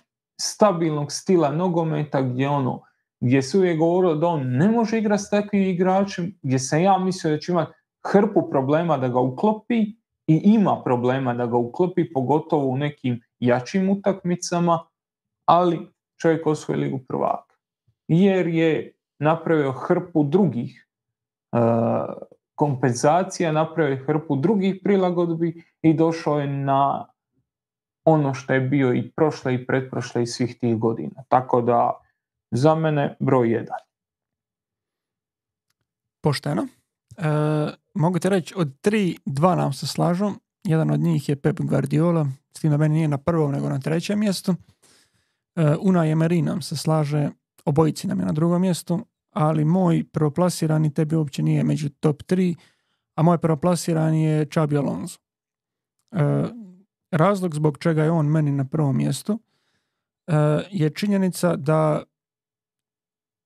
[0.41, 2.81] stabilnog stila nogometa gdje ono
[3.19, 6.97] gdje se uvijek govorilo da on ne može igrati s takvim igračem, gdje sam ja
[6.97, 7.73] mislio da će imati
[8.07, 9.79] hrpu problema da ga uklopi
[10.27, 14.79] i ima problema da ga uklopi, pogotovo u nekim jačim utakmicama,
[15.45, 15.79] ali
[16.21, 17.55] čovjek osvoji ligu prvaka.
[18.07, 20.87] Jer je napravio hrpu drugih
[21.51, 21.59] uh,
[22.55, 27.07] kompenzacija, napravio hrpu drugih prilagodbi i došao je na
[28.05, 31.23] ono što je bio i prošle i pretprošle i svih tih godina.
[31.27, 32.01] Tako da
[32.51, 33.77] za mene broj jedan.
[36.23, 36.67] Pošteno.
[37.17, 37.27] E,
[37.93, 40.31] mogu ti reći, od tri, dva nam se slažu.
[40.63, 43.79] Jedan od njih je Pep Guardiola, s tim da meni nije na prvom nego na
[43.79, 44.55] trećem mjestu.
[45.55, 47.29] E, Una Emery nam se slaže,
[47.65, 52.55] obojici nam je na drugom mjestu, ali moj prvoplasirani tebi uopće nije među top tri,
[53.15, 55.19] a moj prvoplasirani je Čabi Alonso.
[56.11, 56.43] E,
[57.11, 59.39] razlog zbog čega je on meni na prvom mjestu
[60.27, 60.33] e,
[60.71, 62.03] je činjenica da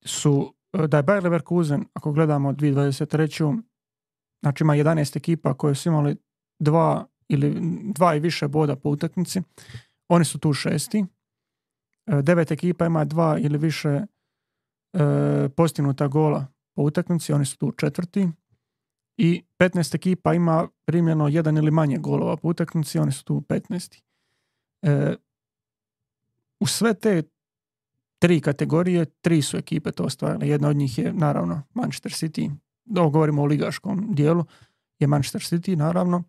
[0.06, 0.54] su,
[0.88, 3.62] da je Bayer Leverkusen, ako gledamo 2023.
[4.42, 6.16] znači ima 11 ekipa koje su imali
[6.60, 7.60] dva ili
[7.94, 9.42] dva i više boda po utakmici,
[10.08, 11.06] oni su tu šesti.
[12.10, 14.06] E, devet ekipa ima dva ili više e,
[15.56, 16.46] postignuta gola
[16.76, 18.30] po utakmici, oni su tu četvrti.
[19.18, 24.02] I 15 ekipa ima primljeno jedan ili manje golova po utakmici, oni su tu 15.
[24.82, 25.16] E,
[26.60, 27.24] u sve te
[28.20, 30.48] tri kategorije, tri su ekipe to ostvarile.
[30.48, 32.52] Jedna od njih je naravno Manchester City,
[32.98, 34.46] ovo govorimo o ligaškom dijelu,
[35.00, 36.24] je Manchester City naravno,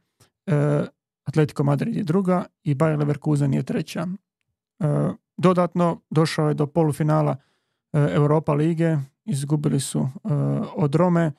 [0.47, 0.85] e,
[1.24, 4.07] Atletico Madrid je druga i Bayer Leverkusen je treća.
[4.78, 4.87] E,
[5.41, 7.36] dodatno došao je do polufinala
[7.93, 10.09] e, Europa lige, izgubili su e,
[10.76, 11.32] od Rome.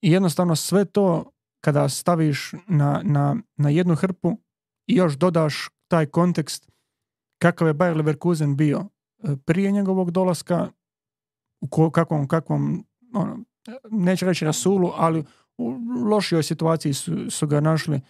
[0.00, 1.30] I jednostavno sve to
[1.60, 4.38] kada staviš na, na, na jednu hrpu
[4.86, 6.70] i još dodaš taj kontekst
[7.38, 8.84] kakav je Bayer Leverkusen bio
[9.44, 10.68] prije njegovog dolaska,
[11.60, 13.38] u kakvom, kakvom ono,
[13.90, 15.24] neću reći na sulu, ali
[15.58, 15.78] u
[16.10, 18.00] lošijoj situaciji su, su ga našli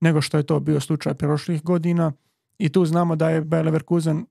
[0.00, 2.12] nego što je to bio slučaj prošlih godina.
[2.58, 4.26] I tu znamo da je Bayer Leverkusen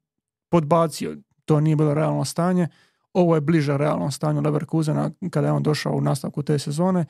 [0.54, 2.68] podbacio, to nije bilo realno stanje,
[3.14, 7.06] ovo je bliže realnom stanju Leverkusena kada je on došao u nastavku te sezone,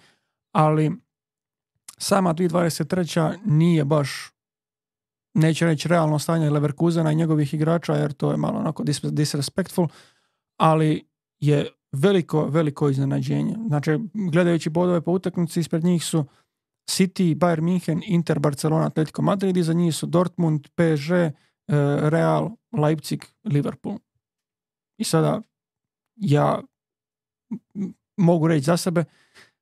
[0.52, 0.92] ali
[1.98, 3.38] sama 2023.
[3.46, 4.32] nije baš
[5.34, 9.88] neće reći realno stanje Leverkusena i njegovih igrača jer to je malo onako disrespectful,
[10.58, 11.08] ali
[11.40, 13.56] je veliko, veliko iznenađenje.
[13.68, 14.00] Znači,
[14.32, 16.26] gledajući bodove po utakmici, ispred njih su
[16.92, 21.12] City, Bayern München, Inter, Barcelona, Atletico Madrid, za njih su Dortmund, PSG,
[22.10, 23.98] Real, Leipzig, Liverpool.
[24.98, 25.42] I sada
[26.16, 26.62] ja
[28.18, 29.06] mogu reći za sebe,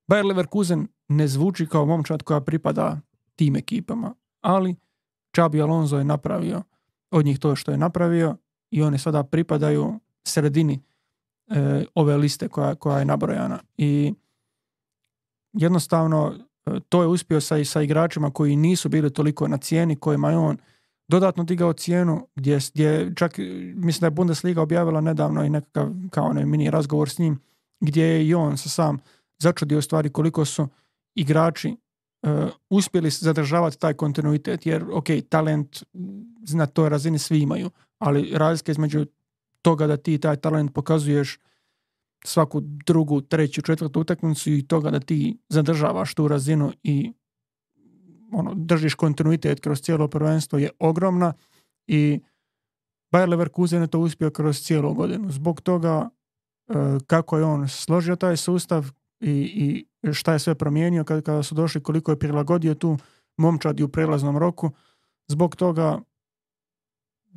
[0.07, 2.99] Bayer Leverkusen ne zvuči kao momčad koja pripada
[3.35, 4.75] tim ekipama, ali
[5.31, 6.63] Čabi Alonso je napravio
[7.11, 8.37] od njih to što je napravio
[8.71, 10.79] i oni sada pripadaju sredini
[11.47, 13.59] e, ove liste koja, koja je nabrojana.
[13.77, 14.13] I
[15.53, 16.33] jednostavno
[16.65, 20.37] e, to je uspio sa, sa igračima koji nisu bili toliko na cijeni, kojima je
[20.37, 20.57] on
[21.11, 23.37] dodatno digao cijenu, gdje, gdje čak,
[23.75, 27.39] mislim da je Bundesliga objavila nedavno i nekakav kao onaj mini razgovor s njim,
[27.79, 28.97] gdje je i on sa sam
[29.39, 30.67] začudio stvari koliko su
[31.15, 31.75] igrači
[32.21, 32.31] uh,
[32.69, 35.83] uspjeli zadržavati taj kontinuitet, jer ok, talent
[36.53, 39.05] na toj razini svi imaju, ali razlika između
[39.61, 41.39] toga da ti taj talent pokazuješ
[42.25, 47.13] svaku drugu, treću, četvrtu utakmicu i toga da ti zadržavaš tu razinu i
[48.31, 51.33] ono, držiš kontinuitet kroz cijelo prvenstvo je ogromna
[51.87, 52.21] i
[53.11, 55.29] Bayer Leverkusen je to uspio kroz cijelu godinu.
[55.31, 56.09] Zbog toga
[56.67, 56.73] e,
[57.07, 61.55] kako je on složio taj sustav i, i šta je sve promijenio kada, kada su
[61.55, 62.97] došli, koliko je prilagodio tu
[63.37, 64.71] momčadi u prelaznom roku.
[65.27, 65.99] Zbog toga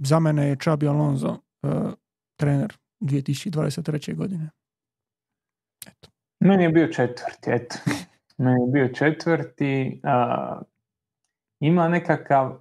[0.05, 1.68] za mene je Čabi Alonso e,
[2.36, 4.16] trener 2023.
[4.16, 4.51] godine.
[5.86, 6.09] Eto.
[6.40, 7.76] Meni je bio četvrti, eto.
[8.38, 10.01] Meni je bio četvrti.
[11.66, 12.52] Ima nekakav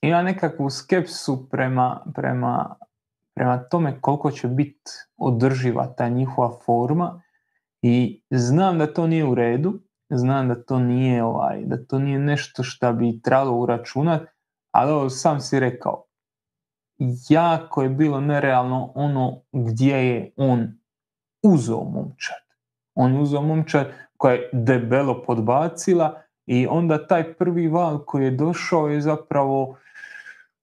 [0.00, 2.76] ima nekakvu skepsu prema, prema,
[3.34, 7.22] prema tome koliko će biti održiva ta njihova forma
[7.82, 12.18] i znam da to nije u redu, znam da to nije ovaj, da to nije
[12.18, 14.26] nešto što bi trebalo uračunati,
[14.70, 16.04] ali ovo sam si rekao,
[17.28, 20.78] jako je bilo nerealno ono gdje je on
[21.42, 22.40] uzeo momčad.
[22.94, 28.88] On uzeo momčad koja je debelo podbacila i onda taj prvi val koji je došao
[28.88, 29.76] je zapravo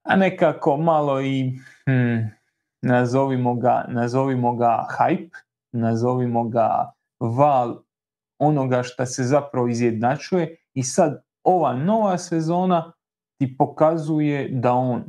[0.07, 2.31] a nekako malo i hmm,
[2.81, 5.37] nazovimo, ga, nazovimo ga hype,
[5.71, 7.81] nazovimo ga val
[8.39, 10.55] onoga što se zapravo izjednačuje.
[10.73, 12.93] I sad ova nova sezona
[13.39, 15.03] ti pokazuje da on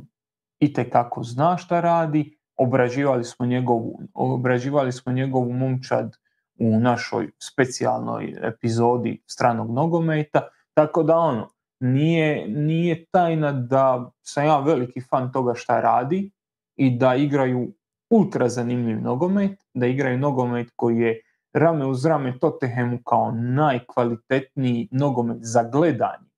[0.59, 6.15] i kako zna šta radi, obrađivali smo njegovu, obrađivali smo njegovu momčad
[6.59, 10.41] u našoj specijalnoj epizodi stranog nogometa,
[10.79, 11.49] tako da ono,
[11.79, 16.31] nije, nije tajna da sam ja veliki fan toga šta radi
[16.75, 17.73] i da igraju
[18.09, 21.21] ultra zanimljiv nogomet, da igraju nogomet koji je
[21.53, 26.29] rame uz rame Tottenhamu kao najkvalitetniji nogomet za gledanje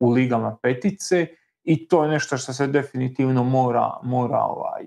[0.00, 1.26] u ligama petice
[1.64, 4.86] i to je nešto što se definitivno mora, mora, ovaj,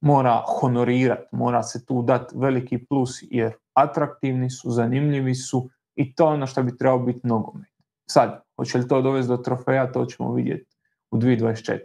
[0.00, 6.28] mora honorirati, mora se tu dati veliki plus jer atraktivni su, zanimljivi su i to
[6.28, 7.75] je ono što bi trebao biti nogomet.
[8.06, 10.76] Sad, hoće li to dovesti do trofeja, to ćemo vidjeti
[11.10, 11.78] u 2024.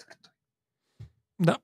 [1.38, 1.56] Da,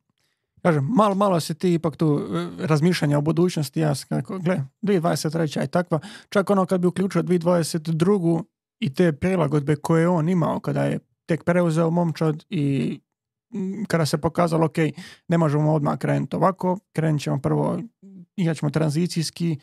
[0.61, 5.59] kažem, malo, malo se ti ipak tu e, razmišljanja o budućnosti, ja kako, gle, 2023.
[5.59, 5.99] je takva,
[6.29, 8.43] čak ono kad bi uključio 2022.
[8.79, 12.99] i te prilagodbe koje je on imao kada je tek preuzeo momčad i
[13.87, 14.77] kada se pokazalo, ok,
[15.27, 17.79] ne možemo odmah krenuti ovako, krenut ćemo prvo,
[18.35, 19.59] igrat ćemo tranzicijski,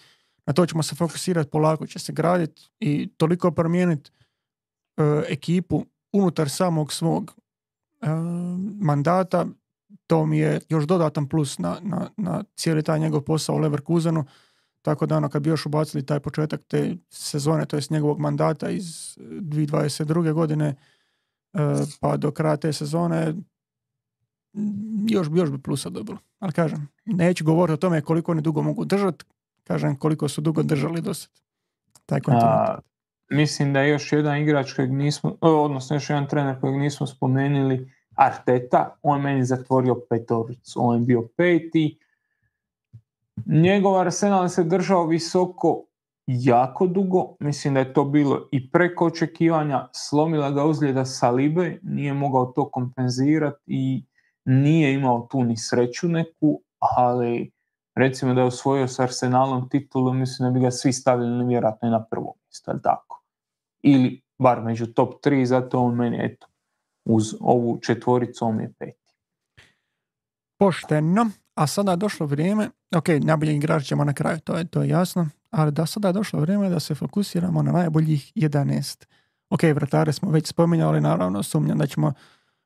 [0.47, 4.11] na to ćemo se fokusirati, polako će se graditi i toliko promijeniti
[5.29, 7.35] ekipu unutar samog svog
[8.01, 8.07] e,
[8.81, 9.47] mandata,
[10.07, 14.25] to mi je još dodatan plus na, na, na cijeli taj njegov posao u Leverkusenu,
[14.83, 18.71] tako da ono kad bi još ubacili taj početak te sezone, to jest njegovog mandata
[18.71, 20.33] iz 2022.
[20.33, 20.77] godine,
[21.53, 21.59] e,
[22.01, 23.35] pa do kraja te sezone
[25.09, 26.19] još, još bi plusa dobilo.
[26.39, 29.25] Ali kažem, neću govoriti o tome koliko oni dugo mogu držati,
[29.65, 31.31] kažem koliko su dugo držali do sad.
[32.07, 32.94] Taj kontinuitet.
[33.31, 37.93] Mislim da je još jedan igrač kojeg nismo, odnosno još jedan trener kojeg nismo spomenuli,
[38.15, 41.99] Arteta, on meni zatvorio petoricu, on je bio peti.
[43.47, 45.85] Njegov Arsenal se držao visoko
[46.27, 52.15] jako dugo, mislim da je to bilo i preko očekivanja, slomila ga uzljeda Salibe, nije
[52.15, 54.05] mogao to kompenzirati i
[54.45, 57.53] nije imao tu ni sreću neku, ali
[57.95, 61.91] recimo da je osvojio s Arsenalom titulu, mislim da bi ga svi stavili vjerojatno i
[61.91, 63.14] na prvo mjesto, tako.
[63.85, 66.47] Ili bar među top 3, zato on meni eto,
[67.05, 69.15] uz ovu četvoricu on je peti.
[70.59, 74.83] Pošteno, a sada je došlo vrijeme, ok, najbolji igrač ćemo na kraju, to je, to
[74.83, 79.07] je jasno, ali da sada je došlo vrijeme da se fokusiramo na najboljih 11.
[79.51, 82.13] Ok, vratare smo već spominjali, naravno sumnjam da ćemo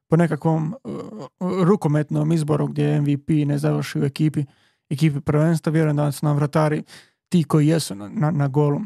[0.08, 4.44] po nekakvom uh, rukometnom izboru gdje MVP ne završi u ekipi,
[4.90, 6.82] ekipi prvenstva, vjerujem da su nam vratari
[7.28, 8.80] ti koji jesu na, na, na golu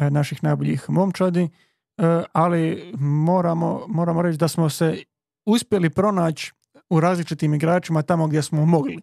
[0.00, 1.48] e, naših najboljih momčadi,
[2.32, 5.02] ali moramo, moramo reći da smo se
[5.46, 6.52] uspjeli pronaći
[6.90, 9.02] u različitim igračima tamo gdje smo mogli.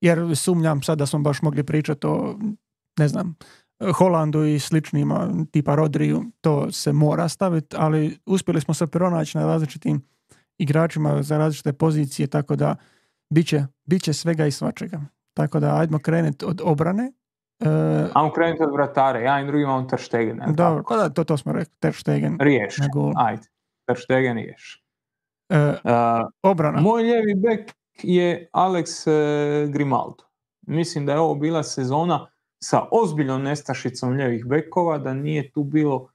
[0.00, 2.38] Jer sumnjam sad da smo baš mogli pričati o,
[2.98, 3.34] ne znam,
[3.98, 9.46] Holandu i sličnima, tipa Rodriju, to se mora staviti, ali uspjeli smo se pronaći na
[9.46, 10.02] različitim
[10.58, 12.76] igračima za različite pozicije, tako da
[13.30, 15.00] bit će, svega i svačega.
[15.34, 17.12] Tako da ajdemo krenuti od obrane.
[17.62, 20.40] Uh, Ajmo krenuti od vratare, ja i drugi imam Ter Stegen.
[20.46, 22.36] Dobro, da, to, to smo rekli, Ter Stegen.
[22.40, 22.76] Riješ,
[23.16, 23.42] ajde,
[23.86, 24.84] Ter Stegen riješ.
[25.50, 25.58] Uh,
[26.42, 26.80] obrana.
[26.80, 29.06] Moj lijevi bek je Alex
[29.72, 30.24] Grimaldo.
[30.66, 32.26] Mislim da je ovo bila sezona
[32.62, 36.08] sa ozbiljnom nestašicom ljevih bekova, da nije tu bilo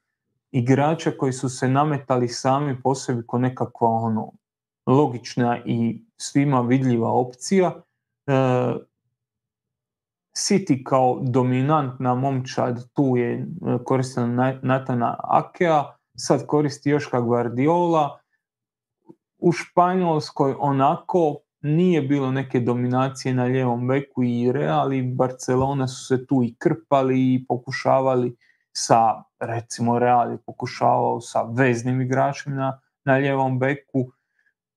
[0.50, 4.32] igrača koji su se nametali sami po sebi ko nekakva ono,
[4.86, 7.72] logična i svima vidljiva opcija.
[8.26, 8.32] E,
[10.38, 13.44] City kao dominantna momčad tu je e,
[13.84, 14.26] koristila
[14.62, 15.84] Natana Akea,
[16.16, 18.18] sad koristi Joška Guardiola.
[19.38, 26.06] U Španjolskoj onako nije bilo neke dominacije na ljevom beku i Real i Barcelona su
[26.06, 28.36] se tu i krpali i pokušavali
[28.72, 34.10] sa, recimo Real je pokušavao sa veznim igračima na, na ljevom beku.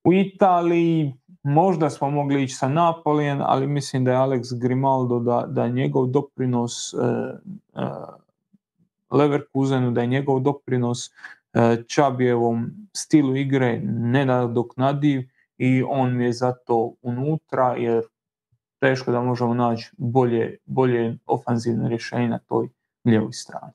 [0.03, 1.13] U Italiji
[1.43, 5.71] možda smo mogli ići sa Napolijem, ali mislim da je Alex Grimaldo, da, da je
[5.71, 7.87] njegov doprinos e, e,
[9.11, 11.09] Leverkusenu, da je njegov doprinos
[11.53, 15.21] e, Čabijevom stilu igre nenadoknadiv
[15.57, 18.03] i on je zato unutra jer
[18.79, 22.69] teško da možemo naći bolje, bolje ofanzivne rješenje na toj
[23.05, 23.73] lijevoj strani.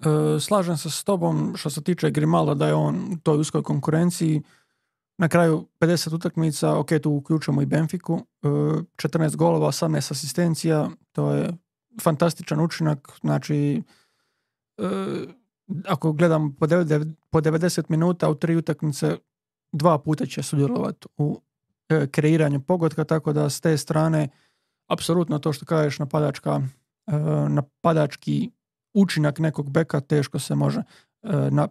[0.00, 3.62] E, slažem se s tobom što se tiče Grimalda da je on u toj uskoj
[3.62, 4.42] konkurenciji.
[5.20, 11.32] Na kraju 50 utakmica, ok, tu uključujemo i Benfiku, 14 e, golova, 18 asistencija, to
[11.32, 11.56] je
[12.02, 13.82] fantastičan učinak, znači
[14.78, 14.84] e,
[15.86, 16.56] ako gledam
[17.30, 19.16] po 90 minuta u tri utakmice
[19.72, 21.40] dva puta će sudjelovati u
[21.88, 24.28] e, kreiranju pogotka, tako da s te strane
[24.88, 26.60] apsolutno to što kažeš napadačka,
[27.48, 28.50] napadački
[28.94, 30.82] učinak nekog beka teško se može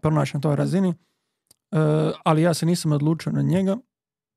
[0.01, 0.93] pronaći na toj razini.
[2.23, 3.77] Ali ja se nisam odlučio na njega.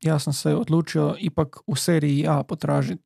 [0.00, 3.02] Ja sam se odlučio ipak u seriji A potražiti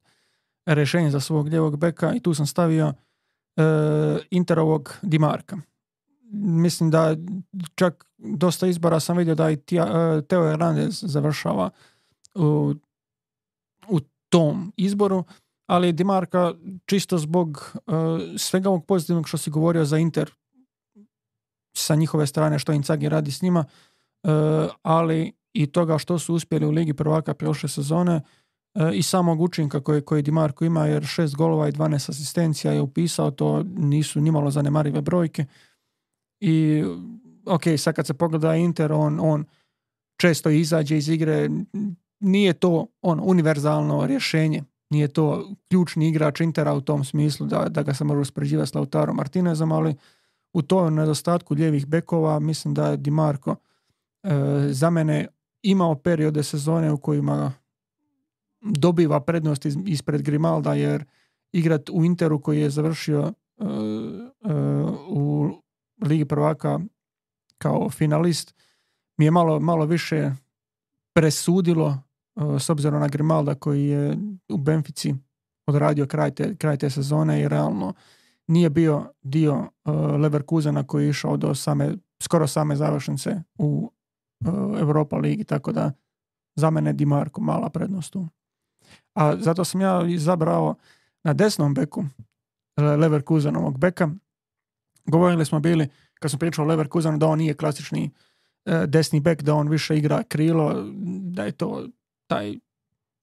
[0.66, 2.92] rješenje za svog ljevog beka i tu sam stavio
[4.30, 5.56] Interovog Dimarka
[6.32, 7.16] mislim da
[7.74, 9.58] čak dosta izbora sam vidio da i e,
[10.28, 11.70] Teo Hernandez završava
[12.34, 12.74] u,
[13.88, 15.24] u tom izboru,
[15.66, 16.54] ali Dimarka
[16.86, 17.92] čisto zbog uh,
[18.38, 20.30] svega ovog pozitivnog što si govorio za Inter
[21.76, 23.64] sa njihove strane što Inzaghi radi s njima,
[24.82, 28.20] ali i toga što su uspjeli u Ligi prvaka prošle sezone
[28.94, 33.30] i samog učinka koje, koje Dimarko ima jer šest golova i 12 asistencija je upisao,
[33.30, 35.44] to nisu nimalo zanemarive brojke.
[36.40, 36.84] I
[37.46, 39.44] ok, sad kad se pogleda Inter, on, on
[40.20, 41.50] često izađe iz igre,
[42.20, 47.82] nije to on univerzalno rješenje, nije to ključni igrač Intera u tom smislu da, da
[47.82, 49.94] ga se može uspoređivati s Lautaro Martinezom, ali
[50.52, 53.56] u tom nedostatku lijevih bekova mislim da je Di Marko e,
[54.70, 55.26] za mene
[55.62, 57.52] imao periode sezone u kojima
[58.60, 61.04] dobiva prednost ispred Grimalda jer
[61.52, 64.54] igrat u Interu koji je završio e, e,
[65.08, 65.50] u
[66.06, 66.80] Ligi prvaka
[67.58, 68.54] kao finalist
[69.16, 70.32] mi je malo, malo više
[71.14, 71.98] presudilo
[72.58, 74.18] s obzirom na Grimalda koji je
[74.48, 75.14] u Benfici
[75.66, 77.94] odradio kraj te, kraj te sezone i realno
[78.46, 79.70] nije bio dio
[80.18, 83.92] Leverkusena koji je išao do same, skoro same završnice u
[84.80, 85.92] Europa ligi, tako da
[86.54, 88.28] za mene Di Marko mala prednost tu.
[89.14, 90.74] A zato sam ja izabrao
[91.24, 92.04] na desnom beku
[92.76, 94.10] Leverkusenovog beka.
[95.04, 98.10] Govorili smo bili, kad smo pričali o Leverkusenu, da on nije klasični
[98.64, 100.84] e, desni bek, da on više igra krilo,
[101.22, 101.86] da je to
[102.26, 102.58] taj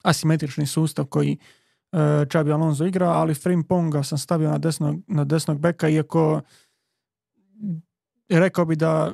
[0.03, 1.37] asimetrični sustav koji
[2.29, 6.41] Čabi Alonso igra, ali Frimponga sam stavio na desnog, na desnog beka, iako
[8.29, 9.13] rekao bi da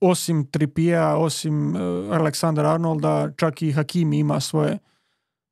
[0.00, 1.80] osim Tripija, osim uh,
[2.16, 4.78] Aleksandra Arnolda, čak i Hakimi ima svoje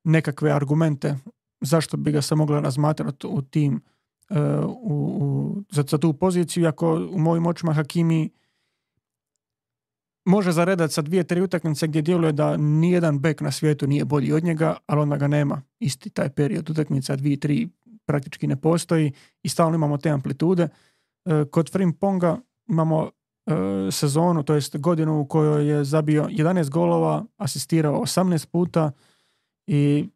[0.03, 1.15] nekakve argumente
[1.61, 3.81] zašto bi ga se moglo razmatrati u tim
[4.29, 8.29] uh, u, u, za, za, tu poziciju, iako u mojim očima Hakimi
[10.25, 14.33] može zaredati sa dvije, tri utakmice gdje djeluje da nijedan bek na svijetu nije bolji
[14.33, 15.61] od njega, ali onda ga nema.
[15.79, 17.69] Isti taj period utakmica, dvije, tri
[18.05, 19.11] praktički ne postoji
[19.43, 20.67] i stalno imamo te amplitude.
[21.25, 22.37] E, kod Frimponga
[22.67, 23.09] imamo e,
[23.91, 28.91] sezonu, to jest godinu u kojoj je zabio 11 golova, asistirao 18 puta
[29.67, 30.09] i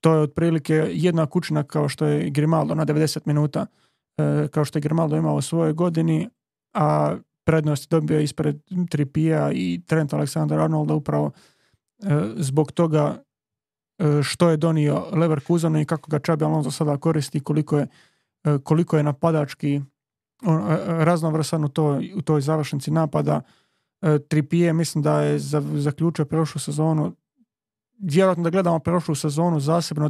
[0.00, 3.66] to je otprilike jedna kućina kao što je Grimaldo na 90 minuta,
[4.18, 6.28] e, kao što je Grimaldo imao u svojoj godini,
[6.74, 8.56] a prednost dobio ispred
[8.90, 11.30] Tripija i Trent Alexander Arnolda upravo
[12.02, 12.06] e,
[12.36, 13.22] zbog toga
[13.98, 17.86] e, što je donio Leverkusenu i kako ga Čabi Alonso sada koristi, koliko je,
[18.44, 19.80] e, koliko je napadački
[20.86, 23.40] raznovrsan u, toj, u toj završnici napada.
[24.28, 25.38] Tripije mislim da je
[25.78, 27.12] zaključio prošlu sezonu
[27.98, 30.08] vjerojatno da gledamo prošlu sezonu zasebno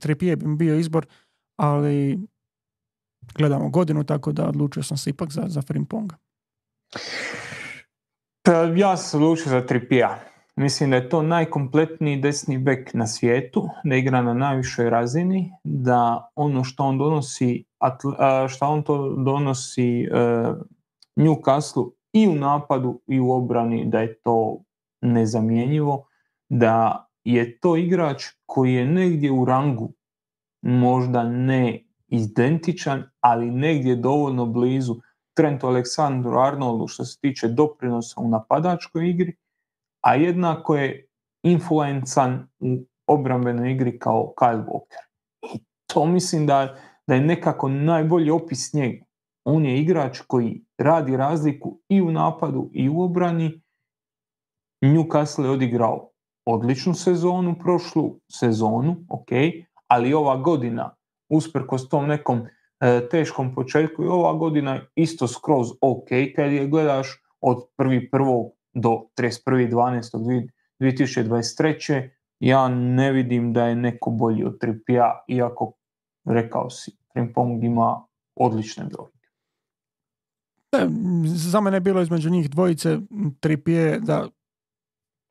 [0.00, 1.06] Tripije bi bio izbor,
[1.56, 2.18] ali
[3.34, 6.16] gledamo godinu, tako da odlučio sam se ipak za, za Frimponga.
[8.76, 10.33] Ja sam odlučio za Tripija.
[10.56, 16.30] Mislim da je to najkompletniji desni bek na svijetu, da igra na najvišoj razini, da
[16.34, 17.64] ono što on donosi,
[18.48, 20.56] što on to donosi uh,
[21.16, 24.58] Newcastle i u napadu i u obrani, da je to
[25.02, 26.06] nezamjenjivo,
[26.48, 29.92] da je to igrač koji je negdje u rangu,
[30.62, 34.96] možda ne identičan, ali negdje dovoljno blizu
[35.36, 39.36] Trentu Aleksandru Arnoldu što se tiče doprinosa u napadačkoj igri,
[40.04, 41.08] a jednako je
[41.42, 45.04] influencan u obrambenoj igri kao Kyle Walker.
[45.54, 46.76] I to mislim da,
[47.06, 49.04] da je nekako najbolji opis njega.
[49.44, 53.60] On je igrač koji radi razliku i u napadu i u obrani.
[54.84, 56.10] Newcastle je odigrao
[56.46, 59.28] odličnu sezonu, prošlu sezonu, ok,
[59.86, 60.96] ali ova godina,
[61.30, 62.46] usprkos tom nekom
[62.84, 68.50] E, teškom početku i ova godina isto skroz ok kad je gledaš od 1.1.
[68.74, 72.08] do 31.12.2023.
[72.40, 75.72] Ja ne vidim da je neko bolji od Tripija, iako
[76.24, 78.04] rekao si, Frimpong ima
[78.34, 79.28] odlične brojke.
[81.26, 82.98] za mene je bilo između njih dvojice
[83.40, 84.28] Tripije da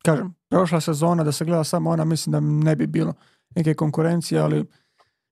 [0.04, 3.14] kažem, prošla sezona da se gleda samo ona, mislim da ne bi bilo
[3.56, 4.64] neke konkurencije, ali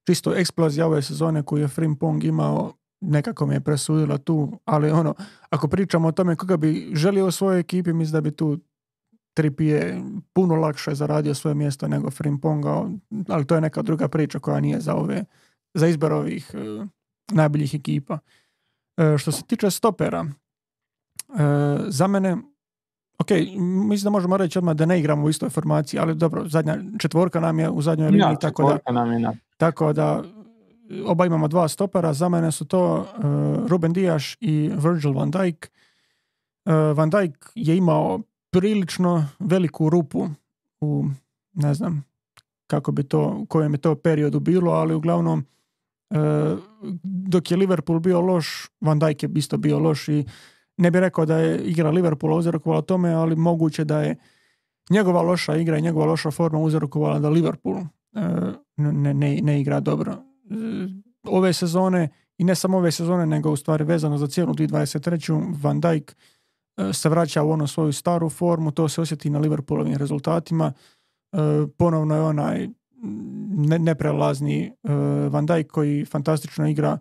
[0.07, 2.73] čisto eksplozija ove sezone koju je Frimpong imao
[3.03, 5.15] nekako mi je presudila tu, ali ono,
[5.51, 8.59] ako pričamo o tome koga bi želio u svojoj ekipi, mislim da bi tu
[9.35, 12.89] Tripije puno lakše zaradio svoje mjesto nego Frimponga,
[13.29, 15.25] ali to je neka druga priča koja nije za ove,
[15.75, 16.87] za izbor ovih uh,
[17.31, 18.19] najboljih ekipa.
[18.97, 21.39] Uh, što se tiče stopera, uh,
[21.87, 22.37] za mene
[23.19, 23.31] Ok,
[23.89, 27.41] mislim da možemo reći odmah da ne igramo u istoj formaciji, ali dobro, zadnja četvorka
[27.41, 30.23] nam je u zadnjoj liniji, tako da, nam je tako da
[31.07, 35.71] oba imamo dva stopera, za mene su to uh, Ruben Dijaš i Virgil van Dijk.
[36.65, 38.21] Uh, van Dijk je imao
[38.51, 40.29] prilično veliku rupu
[40.81, 41.05] u,
[41.53, 42.05] ne znam,
[42.67, 45.45] kako bi to, u kojem je to periodu bilo, ali uglavnom
[46.11, 46.59] uh,
[47.03, 50.25] dok je Liverpool bio loš, Van Dijk je isto bio loš i
[50.77, 54.17] ne bih rekao da je igra Liverpoola uzrokovala tome, ali moguće da je
[54.91, 57.87] njegova loša igra i njegova loša forma uzrokovala da Liverpool e,
[58.77, 60.32] ne, ne, ne igra dobro.
[60.53, 60.89] E,
[61.23, 65.55] ove sezone, i ne samo ove sezone, nego u stvari vezano za cijelu 2023.
[65.63, 66.17] Van Dijk
[66.77, 70.73] e, se vraća u onu svoju staru formu, to se osjeti na Liverpoolovim rezultatima.
[71.77, 72.69] Ponovno je onaj
[73.79, 74.73] neprelazni
[75.31, 76.99] Van Dijk koji fantastično igra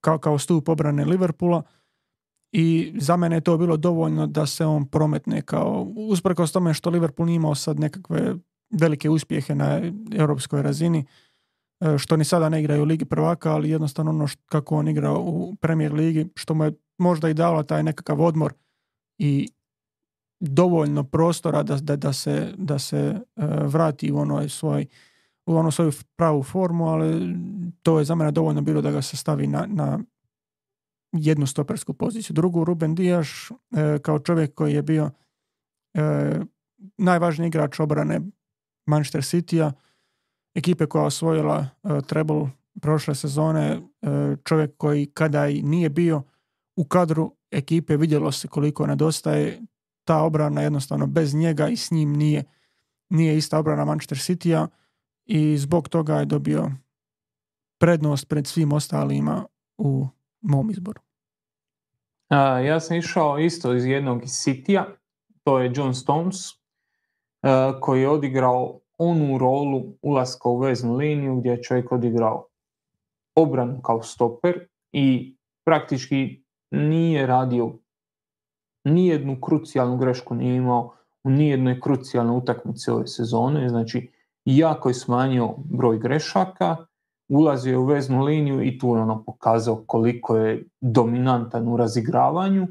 [0.00, 1.62] kao, kao stup obrane Liverpoola
[2.52, 6.90] i za mene je to bilo dovoljno da se on prometne kao usprkos tome što
[6.90, 8.34] Liverpool nije imao sad nekakve
[8.70, 9.80] velike uspjehe na
[10.12, 11.04] europskoj razini e,
[11.98, 15.12] što ni sada ne igraju u Ligi prvaka, ali jednostavno ono što, kako on igra
[15.12, 18.52] u Premier Ligi, što mu je možda i dalo taj nekakav odmor
[19.18, 19.48] i
[20.40, 24.86] dovoljno prostora da, da, da se, da se e, vrati u onoj svoj
[25.46, 27.36] u onu svoju pravu formu, ali
[27.82, 29.98] to je za mene dovoljno bilo da ga se stavi na, na
[31.12, 32.34] jednu stopersku poziciju.
[32.34, 35.10] Drugu, Ruben Dijaš, e, kao čovjek koji je bio
[36.98, 38.20] najvažniji igrač obrane
[38.86, 39.72] Manchester City-a,
[40.54, 41.66] ekipe koja osvojila
[42.06, 43.80] treble prošle sezone,
[44.44, 46.22] čovjek koji kada i nije bio
[46.76, 49.60] u kadru ekipe vidjelo se koliko nedostaje
[50.04, 52.44] ta obrana jednostavno bez njega i s njim nije,
[53.08, 54.68] nije ista obrana Manchester City-a
[55.24, 56.70] i zbog toga je dobio
[57.78, 59.46] prednost pred svim ostalima
[59.78, 60.06] u
[60.40, 61.00] mom izboru.
[62.66, 64.84] ja sam išao isto iz jednog iz City-a,
[65.44, 66.36] to je John Stones,
[67.80, 72.46] koji je odigrao onu rolu ulaska u veznu liniju gdje je čovjek odigrao
[73.34, 77.72] obranu kao stoper i praktički nije radio
[78.84, 80.92] nijednu krucijalnu grešku nije imao
[81.24, 84.10] u nijednoj krucijalnoj utakmici ove sezone, znači
[84.44, 86.76] jako je smanjio broj grešaka,
[87.28, 92.62] ulazio je u veznu liniju i tu je ono pokazao koliko je dominantan u razigravanju.
[92.62, 92.68] E,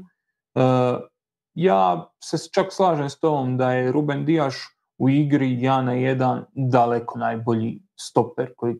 [1.54, 6.44] ja se čak slažem s tom da je Ruben Dijaš u igri 1 na 1
[6.54, 8.74] daleko najbolji stoper koji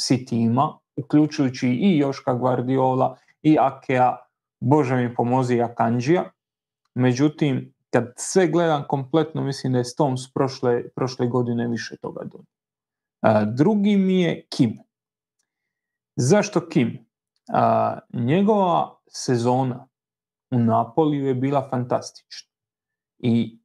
[0.00, 4.16] City ima, uključujući i Joška Guardiola i Akea,
[4.60, 6.30] Bože mi pomozi Akanđija.
[6.94, 13.54] Međutim, kad sve gledam kompletno, mislim da je Stones prošle, prošle godine više toga donio.
[13.54, 14.78] Drugi mi je Kim.
[16.16, 17.06] Zašto Kim?
[17.52, 19.88] A, njegova sezona
[20.50, 22.50] u Napoliju je bila fantastična.
[23.18, 23.58] I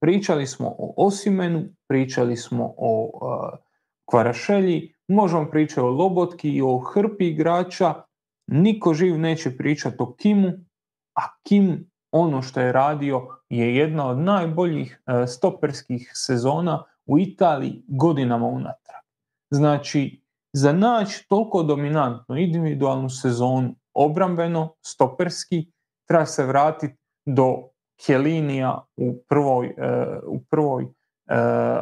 [0.00, 3.10] pričali smo o Osimenu, pričali smo o
[4.10, 7.94] Kvarašelji, možemo pričati o Lobotki i o hrpi igrača,
[8.46, 10.48] niko živ neće pričati o Kimu,
[11.16, 17.84] a Kim ono što je radio je jedna od najboljih e, stoperskih sezona u Italiji
[17.88, 19.02] godinama unatrag.
[19.50, 20.22] Znači,
[20.52, 25.72] za naći toliko dominantnu individualnu sezonu obrambeno, stoperski,
[26.08, 26.96] treba se vratiti
[27.26, 27.68] do
[28.06, 30.88] Kjelinija u prvoj, e, u prvoj e,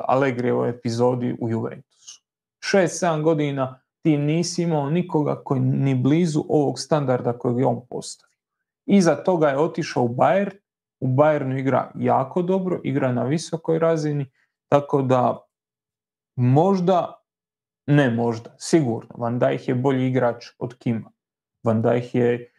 [0.04, 2.22] Allegrijevoj epizodi u Juventusu.
[2.72, 8.36] 6-7 godina ti nisi imao nikoga koji ni blizu ovog standarda kojeg je on postavio.
[8.86, 10.56] Iza toga je otišao u Bayern,
[11.00, 14.30] u Bayernu igra jako dobro, igra na visokoj razini,
[14.68, 15.38] tako da
[16.36, 17.14] možda,
[17.86, 21.10] ne možda, sigurno, Van Dijk je bolji igrač od Kima.
[21.62, 22.52] Van Dijk je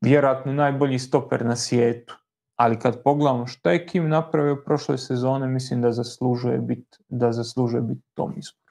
[0.00, 2.18] vjerojatno najbolji stoper na svijetu.
[2.56, 7.82] Ali kad pogledamo što je Kim napravio prošle sezone, mislim da zaslužuje biti da zaslužuje
[7.82, 8.66] biti tom izboru.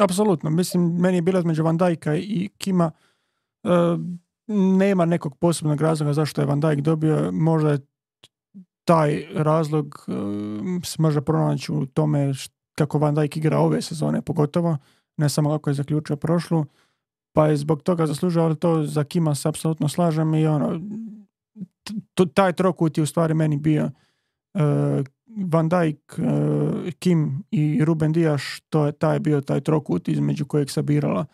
[0.00, 0.50] Apsolutno.
[0.50, 2.90] Mislim, meni je bila između Van Dijka i Kima
[3.64, 3.70] uh,
[4.76, 7.32] nema nekog posebnog razloga zašto je Van Dijk dobio.
[7.32, 7.78] Možda je
[8.84, 12.32] taj razlog uh, se može pronaći u tome
[12.74, 14.76] kako Van Dijk igra ove sezone pogotovo,
[15.16, 16.64] ne samo kako je zaključio prošlu,
[17.32, 20.80] pa je zbog toga zaslužio, ali to za Kima se apsolutno slažem i ono,
[22.34, 23.90] taj trokut je u stvari meni bio
[24.54, 24.60] uh,
[25.46, 30.70] Van Dijk, uh, Kim i Ruben Dijaš, to je taj bio taj trokut između kojeg
[30.70, 31.26] se birala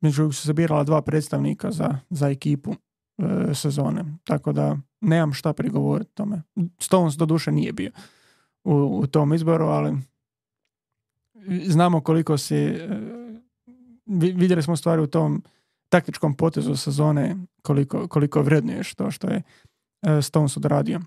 [0.00, 2.74] među su se birala dva predstavnika za, za ekipu
[3.18, 4.04] e, sezone.
[4.24, 6.42] Tako da nemam šta prigovoriti tome.
[6.78, 7.90] Stones do duše nije bio
[8.64, 9.96] u, u tom izboru, ali
[11.66, 12.88] znamo koliko si e,
[14.06, 15.42] vidjeli smo stvari u tom
[15.88, 19.42] taktičkom potezu sezone koliko, koliko vrednuješ to što je e,
[20.22, 21.00] Stones odradio.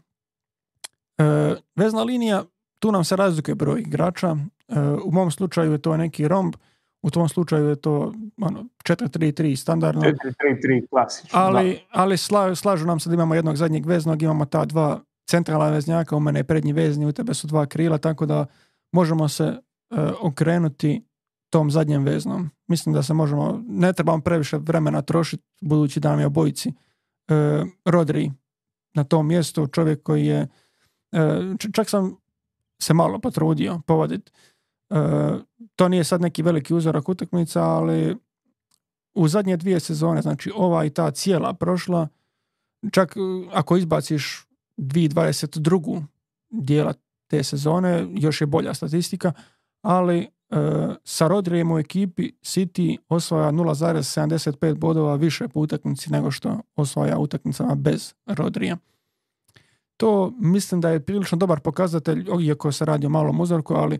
[1.17, 1.23] E,
[1.75, 2.43] vezna linija,
[2.79, 4.35] tu nam se razlikuje broj igrača.
[5.05, 6.55] U mom slučaju je to neki romb
[7.03, 10.01] u tom slučaju je to ono, 4-3-3 standardno.
[10.01, 11.39] 4-3-3 klasično.
[11.39, 12.17] Ali, ali
[12.55, 14.99] slažu nam se da imamo jednog zadnjeg veznog, imamo ta dva
[15.29, 18.45] centralna veznjaka, u mene je prednji vezni, u tebe su dva krila, tako da
[18.91, 19.59] možemo se e,
[20.21, 21.03] okrenuti
[21.49, 22.49] tom zadnjem veznom.
[22.67, 27.67] Mislim da se možemo, ne trebamo previše vremena trošiti, budući da nam je obojici uh,
[27.85, 28.31] Rodri
[28.93, 30.47] na tom mjestu, čovjek koji je,
[31.11, 32.15] uh, čak sam
[32.81, 34.31] se malo potrudio povoditi
[34.93, 35.39] E,
[35.75, 38.17] to nije sad neki veliki uzorak utakmica, ali
[39.13, 42.07] u zadnje dvije sezone, znači ova i ta cijela prošla,
[42.91, 43.19] čak e,
[43.51, 44.47] ako izbaciš
[44.77, 46.03] 2022.
[46.49, 46.93] dijela
[47.27, 49.33] te sezone, još je bolja statistika,
[49.81, 50.27] ali e,
[51.03, 57.75] sa Rodrijem u ekipi City osvaja 0,75 bodova više po utakmici nego što osvaja utakmicama
[57.75, 58.77] bez Rodrija.
[59.97, 63.99] To mislim da je prilično dobar pokazatelj, iako se radi o malom uzorku, ali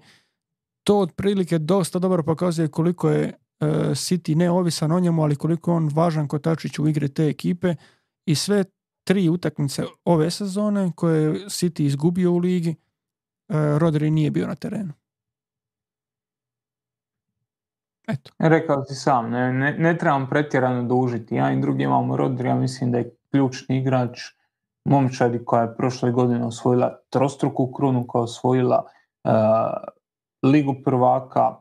[0.84, 3.34] to otprilike dosta dobro pokazuje koliko je e,
[3.90, 7.76] City neovisan o njemu, ali koliko je on važan kotačić u igri te ekipe
[8.26, 8.64] i sve
[9.04, 12.76] tri utakmice ove sezone koje je City izgubio u ligi, e,
[13.80, 14.94] Rodri nije bio na terenu.
[18.08, 18.32] Eto.
[18.40, 21.36] Rekao si sam, ne, ne, ne trebam pretjerano dužiti.
[21.36, 24.20] Ja i drugi imamo Rodri, ja mislim da je ključni igrač
[24.86, 28.84] momčadi koja je prošle godine osvojila trostruku krunu, koja je osvojila
[30.44, 31.56] ligu prvaka,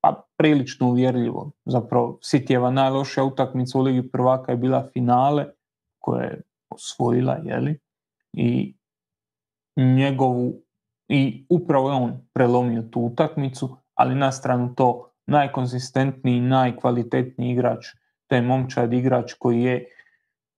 [0.00, 1.50] pa prilično uvjerljivo.
[1.64, 5.46] Zapravo, Cityjeva najlošija utakmica u Ligi prvaka je bila finale
[5.98, 7.78] koje je osvojila, jeli?
[8.32, 8.74] I
[9.76, 10.52] njegovu,
[11.08, 17.86] i upravo je on prelomio tu utakmicu, ali na stranu to najkonzistentniji, najkvalitetniji igrač,
[18.26, 19.84] to je momčad igrač koji je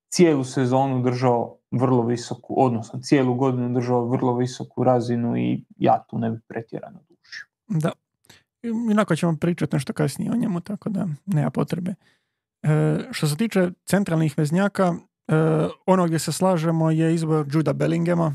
[0.08, 6.18] cijelu sezonu držao vrlo visoku, odnosno cijelu godinu držao vrlo visoku razinu i ja tu
[6.18, 7.46] ne bi pretjerano dužio.
[7.68, 7.92] Da,
[8.90, 11.94] inako ćemo pričati nešto kasnije o njemu, tako da nema potrebe.
[12.62, 14.94] E, što se tiče centralnih veznjaka,
[15.28, 15.34] e,
[15.86, 18.34] ono gdje se slažemo je izbor Juda Bellingema,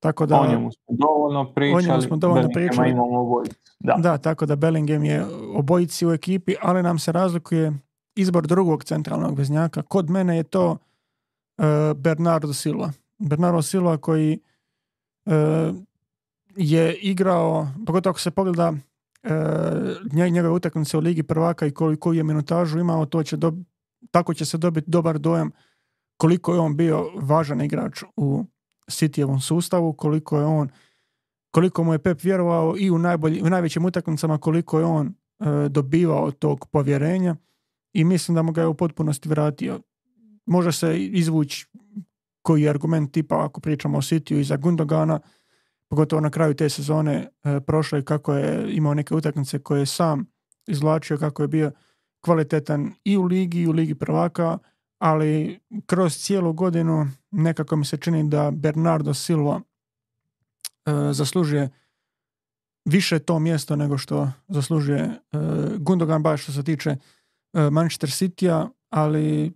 [0.00, 0.40] tako da...
[0.40, 2.90] O njemu smo dovoljno pričali, smo dovoljno pričali.
[2.90, 3.42] imamo
[3.80, 3.96] Da.
[3.98, 7.72] da, tako da Bellingham je obojici u ekipi, ali nam se razlikuje
[8.16, 9.82] izbor drugog centralnog veznjaka.
[9.82, 11.64] Kod mene je to uh,
[11.96, 12.92] Bernardo Silva.
[13.18, 14.38] Bernardo Silva koji
[15.26, 15.32] uh,
[16.56, 22.24] je igrao, pogotovo ako se pogleda uh, njegove utakmice u Ligi prvaka i koju je
[22.24, 23.52] minutažu imao, to će do,
[24.10, 25.50] tako će se dobiti dobar dojam
[26.16, 28.44] koliko je on bio važan igrač u
[28.88, 30.70] Cityjevom sustavu, koliko je on
[31.50, 35.68] koliko mu je Pep vjerovao i u, najbolji, u najvećim utakmicama koliko je on e,
[35.68, 37.36] dobivao tog povjerenja
[37.92, 39.80] i mislim da mu ga je u potpunosti vratio.
[40.46, 41.66] Može se izvući
[42.42, 45.20] koji argument tipa ako pričamo o Cityu i za Gundogana,
[45.88, 50.26] pogotovo na kraju te sezone e, prošle kako je imao neke utakmice koje je sam
[50.66, 51.72] izvlačio, kako je bio
[52.20, 54.58] kvalitetan i u ligi i u ligi prvaka,
[54.98, 59.60] ali kroz cijelu godinu nekako mi se čini da Bernardo Silva
[60.86, 61.70] e, zaslužuje
[62.84, 65.18] više to mjesto nego što zaslužuje e,
[65.78, 69.52] Gundogan baš što se tiče e, Manchester City-a, ali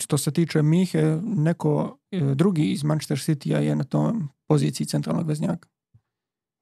[0.00, 5.28] što se tiče Mihe, neko e, drugi iz Manchester City-a je na tom poziciji centralnog
[5.28, 5.68] veznjaka.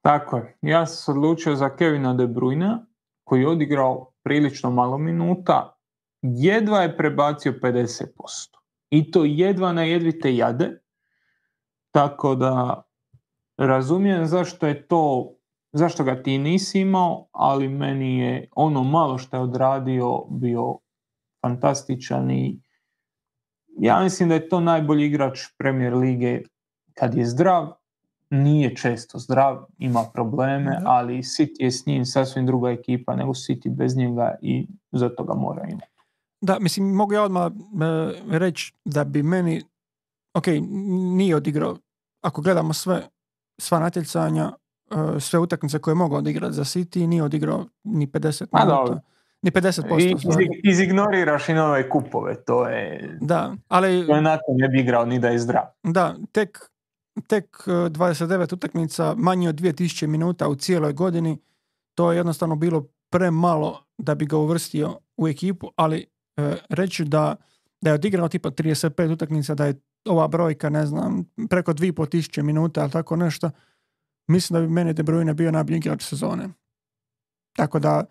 [0.02, 0.58] Tako je.
[0.62, 2.78] Ja sam se odlučio za Kevina De Bruyne,
[3.24, 5.75] koji je odigrao prilično malo minuta,
[6.34, 8.06] jedva je prebacio 50%.
[8.90, 10.80] I to jedva na jedvite jade.
[11.90, 12.82] Tako da
[13.58, 15.32] razumijem zašto je to,
[15.72, 20.78] zašto ga ti nisi imao, ali meni je ono malo što je odradio bio
[21.42, 22.60] fantastičan i
[23.78, 26.40] ja mislim da je to najbolji igrač Premier lige
[26.94, 27.72] kad je zdrav,
[28.30, 33.76] nije često zdrav, ima probleme, ali City je s njim sasvim druga ekipa nego City
[33.76, 35.95] bez njega i zato ga mora imati.
[36.40, 39.62] Da, mislim, mogu ja odmah e, reći da bi meni,
[40.34, 40.46] ok,
[41.16, 41.76] nije odigrao,
[42.22, 43.08] ako gledamo sve,
[43.60, 44.52] sva natjecanja,
[44.90, 49.00] e, sve utakmice koje je mogao odigrati za City, nije odigrao ni 50 pa minuta.
[49.42, 50.00] Ni 50%.
[50.00, 53.18] I, izignoriraš i nove kupove, to je...
[53.20, 54.06] Da, ali...
[54.06, 55.64] To je nakon ne bi igrao ni da je zdrav.
[55.82, 56.58] Da, tek,
[57.26, 61.38] tek 29 e, utakmica, manje od 2000 minuta u cijeloj godini,
[61.94, 66.06] to je jednostavno bilo premalo da bi ga uvrstio u ekipu, ali
[66.68, 67.36] reći da,
[67.80, 72.82] da je odigrao tipa 35 utakmica, da je ova brojka, ne znam, preko 2.500 minuta
[72.82, 73.50] ili tako nešto,
[74.28, 76.48] mislim da bi meni De Bruyne bio najbolji igrač sezone.
[77.56, 78.04] Tako da,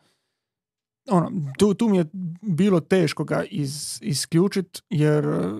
[1.10, 2.06] ono, tu, tu mi je
[2.41, 5.52] bilo teško ga iz, isključiti, jer e,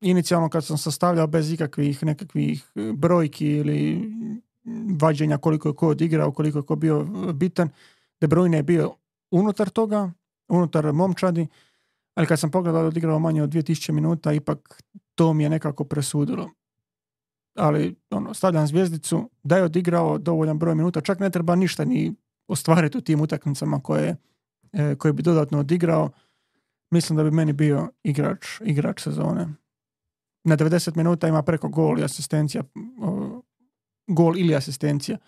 [0.00, 4.10] inicijalno kad sam sastavljao bez ikakvih nekakvih brojki ili
[5.00, 7.68] vađenja koliko je ko odigrao, koliko je ko bio bitan,
[8.20, 8.94] De Bruyne je bio
[9.30, 10.12] unutar toga,
[10.48, 11.46] unutar momčadi,
[12.14, 14.82] ali kad sam pogledao da odigrao manje od 2000 minuta, ipak
[15.14, 16.50] to mi je nekako presudilo.
[17.56, 22.14] Ali ono, stavljam zvijezdicu, da je odigrao dovoljan broj minuta, čak ne treba ništa ni
[22.48, 24.16] ostvariti u tim utakmicama koje,
[24.72, 26.10] e, koje bi dodatno odigrao.
[26.90, 29.48] Mislim da bi meni bio igrač, igrač sezone.
[30.44, 32.62] Na 90 minuta ima preko gol i asistencija,
[34.06, 35.18] gol ili asistencija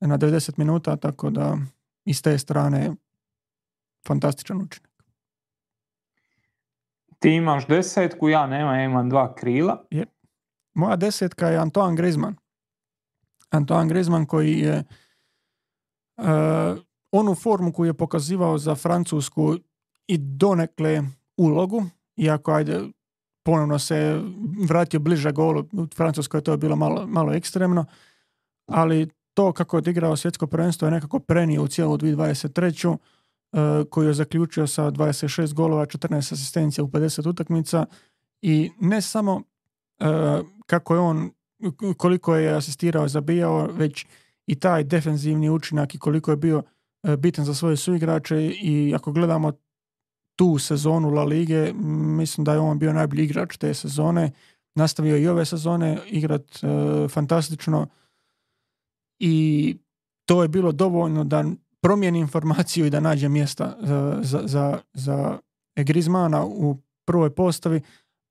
[0.00, 1.58] na 90 minuta, tako da
[2.04, 2.94] iz te strane
[4.06, 4.85] fantastičan učinak.
[7.18, 9.84] Ti imaš desetku, ja nema, ja imam dva krila.
[9.90, 10.06] Je.
[10.74, 12.36] Moja desetka je Antoine Griezmann.
[13.50, 14.84] Antoine Griezmann koji je
[16.16, 16.24] uh,
[17.12, 19.54] onu formu koju je pokazivao za Francusku
[20.06, 21.02] i donekle
[21.36, 21.84] ulogu,
[22.16, 22.80] iako ajde
[23.44, 24.20] ponovno se
[24.68, 27.84] vratio bliže golu, u Francuskoj je to bilo malo, malo ekstremno,
[28.66, 32.96] ali to kako je odigrao svjetsko prvenstvo je nekako prenio u cijelu 2023
[33.56, 37.86] E, koji je zaključio sa 26 golova, 14 asistencija u 50 utakmica
[38.42, 39.42] i ne samo
[39.98, 40.04] e,
[40.66, 41.30] kako je on,
[41.96, 44.06] koliko je asistirao, zabijao, već
[44.46, 46.62] i taj defenzivni učinak i koliko je bio
[47.02, 49.52] e, bitan za svoje suigrače i ako gledamo
[50.36, 51.72] tu sezonu La Lige,
[52.18, 54.30] mislim da je on bio najbolji igrač te sezone
[54.74, 56.42] nastavio i ove sezone igrat
[57.10, 57.86] fantastično
[59.18, 59.76] i
[60.24, 61.44] to je bilo dovoljno da
[61.82, 63.76] promijeni informaciju i da nađe mjesta
[64.22, 65.38] za, za, za
[65.76, 67.80] Grizmana u prvoj postavi,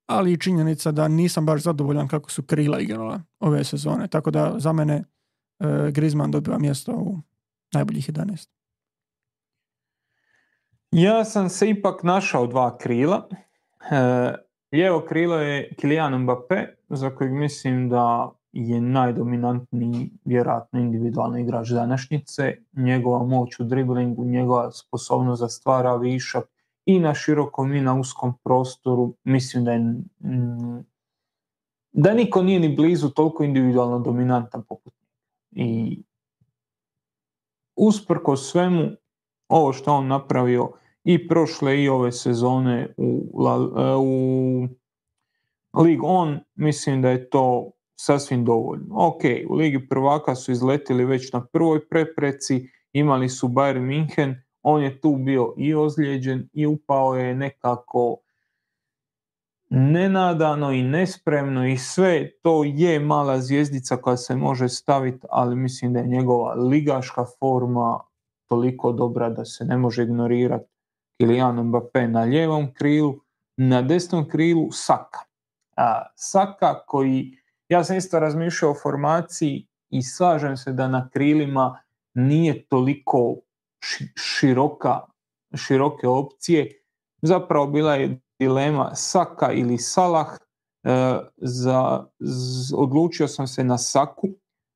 [0.06, 4.08] ali i činjenica da nisam baš zadovoljan kako su krila igrala ove sezone.
[4.08, 5.04] Tako da za mene
[5.58, 7.18] e, Griezmann dobiva mjesto u
[7.72, 8.48] najboljih 11.
[10.90, 13.28] Ja sam se ipak našao dva krila.
[13.90, 14.34] E,
[14.72, 22.56] lijevo krilo je Kylian Mbappé, za kojeg mislim da je najdominantniji vjerojatno individualni igrač današnjice.
[22.72, 26.44] Njegova moć u driblingu, njegova sposobnost za stvara višak
[26.84, 29.14] i na širokom i na uskom prostoru.
[29.24, 29.94] Mislim da je
[31.92, 34.94] da niko nije ni blizu toliko individualno dominantan poput
[35.50, 36.02] I
[37.76, 38.90] usprko svemu
[39.48, 40.72] ovo što on napravio
[41.04, 43.32] i prošle i ove sezone u,
[45.72, 48.86] u League On, mislim da je to sasvim dovoljno.
[48.90, 54.82] Ok, u Ligi prvaka su izletili već na prvoj prepreci, imali su Bayern München, on
[54.82, 58.16] je tu bio i ozlijeđen i upao je nekako
[59.70, 65.92] nenadano i nespremno i sve to je mala zvijezdica koja se može staviti, ali mislim
[65.92, 68.00] da je njegova ligaška forma
[68.48, 70.68] toliko dobra da se ne može ignorirati
[71.20, 73.14] Kylian Mbappé na lijevom krilu,
[73.56, 75.20] na desnom krilu Saka.
[75.76, 77.32] A, Saka koji,
[77.68, 81.82] ja sam isto razmišljao o formaciji i slažem se da na krilima
[82.14, 83.36] nije toliko
[84.16, 85.00] široka,
[85.54, 86.82] široke opcije.
[87.22, 90.38] Zapravo bila je dilema Saka ili Salah.
[90.84, 92.06] E, za,
[92.76, 94.28] odlučio sam se na Saku,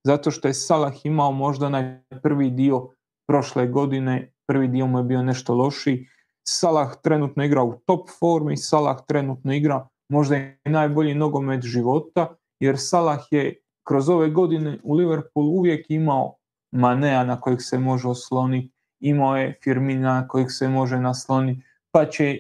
[0.05, 2.89] zato što je Salah imao možda onaj prvi dio
[3.29, 6.07] prošle godine, prvi dio mu je bio nešto lošiji.
[6.49, 12.77] Salah trenutno igra u top formi, Salah trenutno igra možda i najbolji nogomet života, jer
[12.79, 13.55] Salah je
[13.85, 16.37] kroz ove godine u Liverpoolu uvijek imao
[16.73, 22.07] Manea na kojeg se može osloniti, imao je Firmina na kojeg se može nasloniti, pa
[22.07, 22.39] će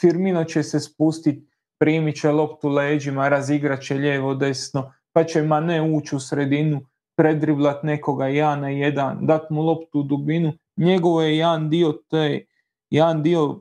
[0.00, 1.46] Firmino će se spustiti,
[1.78, 6.80] primit će loptu leđima, razigrat će lijevo desno, pa će Mane ući u sredinu,
[7.16, 10.52] predriblat nekoga jedan na jedan, dat mu loptu u dubinu.
[10.76, 12.44] Njegovo je jedan dio te,
[12.90, 13.60] jedan dio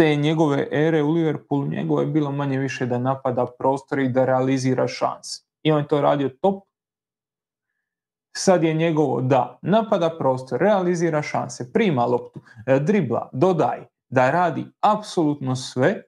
[0.00, 4.24] te njegove ere u Liverpoolu, njegovo je bilo manje više da napada prostor i da
[4.24, 5.42] realizira šanse.
[5.62, 6.64] I on je to radio top.
[8.36, 14.64] Sad je njegovo da napada prostor, realizira šanse, prima loptu, e, dribla, dodaj, da radi
[14.80, 16.02] apsolutno sve,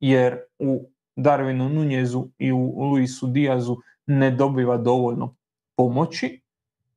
[0.00, 3.76] jer u Darwinu Nunjezu i u Luisu Diazu
[4.06, 5.34] ne dobiva dovoljno
[5.76, 6.42] pomoći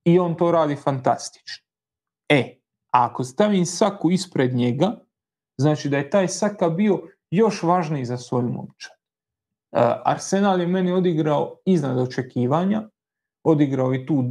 [0.03, 1.65] i on to radi fantastično.
[2.29, 2.59] E,
[2.91, 5.04] ako stavim Saku ispred njega,
[5.57, 7.01] znači da je taj Saka bio
[7.31, 8.91] još važniji za svoju momčad.
[8.91, 8.97] E,
[10.05, 12.89] Arsenal je meni odigrao iznad očekivanja,
[13.43, 14.23] odigrao i tu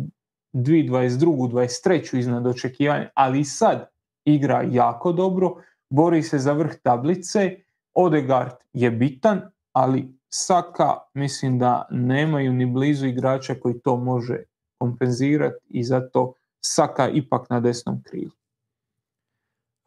[0.53, 1.51] 2022.
[1.51, 2.19] 23.
[2.19, 3.91] iznad očekivanja, ali i sad
[4.25, 5.55] igra jako dobro,
[5.91, 7.57] bori se za vrh tablice,
[7.95, 9.41] Odegaard je bitan,
[9.73, 14.43] ali Saka mislim da nemaju ni blizu igrača koji to može
[14.79, 18.31] kompenzirati i zato Saka ipak na desnom krilu.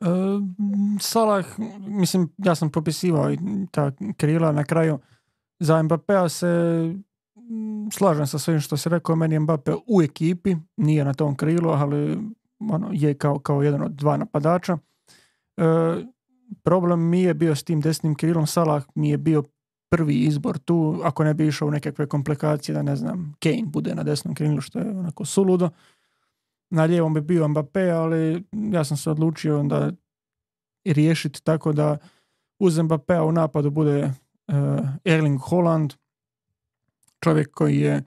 [0.02, 0.06] E,
[1.00, 1.46] Salah,
[1.80, 3.38] mislim, ja sam popisivao i
[3.72, 5.00] ta krila na kraju.
[5.60, 6.48] Za Mbappéa se
[7.92, 11.70] slažem sa svim što se rekao, meni je Mbappé u ekipi, nije na tom krilu,
[11.70, 12.20] ali
[12.60, 14.78] ono, je kao, kao jedan od dva napadača.
[15.58, 15.64] E,
[16.64, 19.44] problem mi je bio s tim desnim krilom, Salah mi je bio
[19.90, 23.96] prvi izbor tu, ako ne bi išao u nekakve komplikacije da ne znam, Kane bude
[23.96, 25.70] na desnom krilu što je onako suludo.
[26.70, 29.92] Na lijevom bi bio Mbappé, ali ja sam se odlučio da
[30.86, 31.98] riješiti tako da
[32.60, 34.56] uz Mbappéa u napadu bude uh,
[35.06, 35.94] Erling Holland,
[37.24, 38.04] čovjek koji je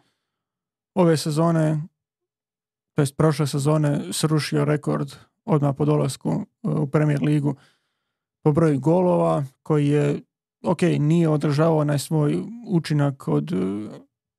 [0.95, 1.82] ove sezone,
[2.95, 5.15] to jest prošle sezone, srušio rekord
[5.45, 7.55] odmah po dolasku e, u Premier ligu
[8.43, 10.20] po broju golova, koji je
[10.65, 13.57] ok, nije održavao onaj svoj učinak od e,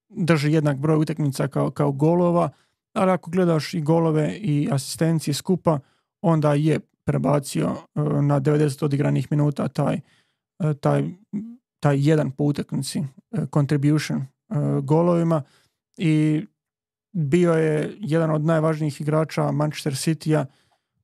[0.10, 2.49] drži jednak broj utakmica kao, kao golova,
[2.93, 5.80] ali ako gledaš i golove i asistencije skupa,
[6.22, 9.95] onda je prebacio e, na 90 odigranih minuta taj,
[10.59, 11.03] e, taj,
[11.80, 13.03] taj jedan po utakmici
[13.53, 14.26] contribution
[14.84, 15.43] golovima.
[15.97, 16.45] I
[17.11, 20.45] bio je jedan od najvažnijih igrača Manchester City-a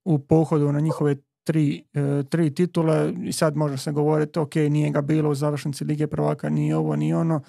[0.05, 3.13] u pohodu na njihove tri, e, tri titule.
[3.23, 6.95] I sad može se govoriti ok, nije ga bilo u završnici Lige prvaka, ni ovo,
[6.95, 7.41] ni ono,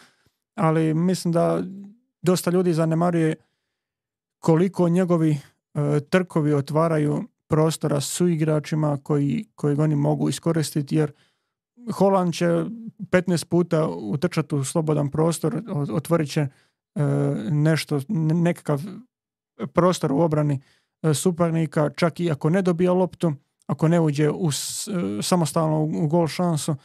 [0.55, 1.63] ali mislim da
[2.23, 3.35] dosta ljudi zanemaruje
[4.39, 11.13] koliko njegovi e, trkovi otvaraju prostora su igračima koji, koji oni mogu iskoristiti jer
[11.93, 15.63] Holand će 15 puta utrčati u slobodan prostor,
[15.93, 16.47] otvorit će
[17.51, 18.83] nešto, nekakav
[19.73, 20.61] prostor u obrani
[21.15, 23.33] suparnika, čak i ako ne dobija loptu,
[23.67, 24.51] ako ne uđe u,
[25.23, 26.77] samostalno u gol šansu,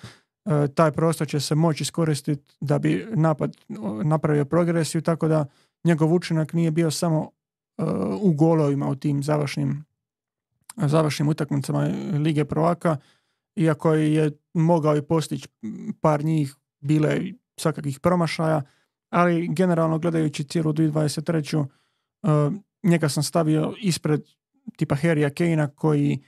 [0.75, 3.57] taj prostor će se moći iskoristiti da bi napad
[4.03, 5.45] napravio progresiju, tako da
[5.83, 7.31] njegov učinak nije bio samo
[8.21, 9.85] u golovima u tim završnim,
[10.75, 12.97] završnim utakmicama Lige prvaka,
[13.55, 15.47] iako je mogao i postići
[16.01, 17.21] par njih, bile
[17.57, 18.61] svakakvih promašaja,
[19.09, 21.65] ali generalno gledajući cijelu 2023.
[22.21, 24.21] Uh, njega sam stavio ispred
[24.77, 26.23] tipa Harrya Keina koji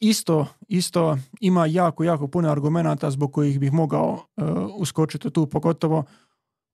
[0.00, 6.04] isto, isto ima jako, jako puno argumenata zbog kojih bih mogao uh, uskočiti tu, pogotovo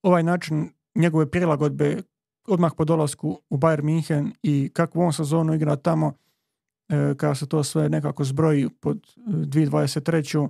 [0.02, 2.02] ovaj način njegove prilagodbe
[2.46, 7.48] odmah po dolasku u Bayern München i kakvu on sezonu igra tamo, uh, kada se
[7.48, 10.48] to sve nekako zbroji pod 2023.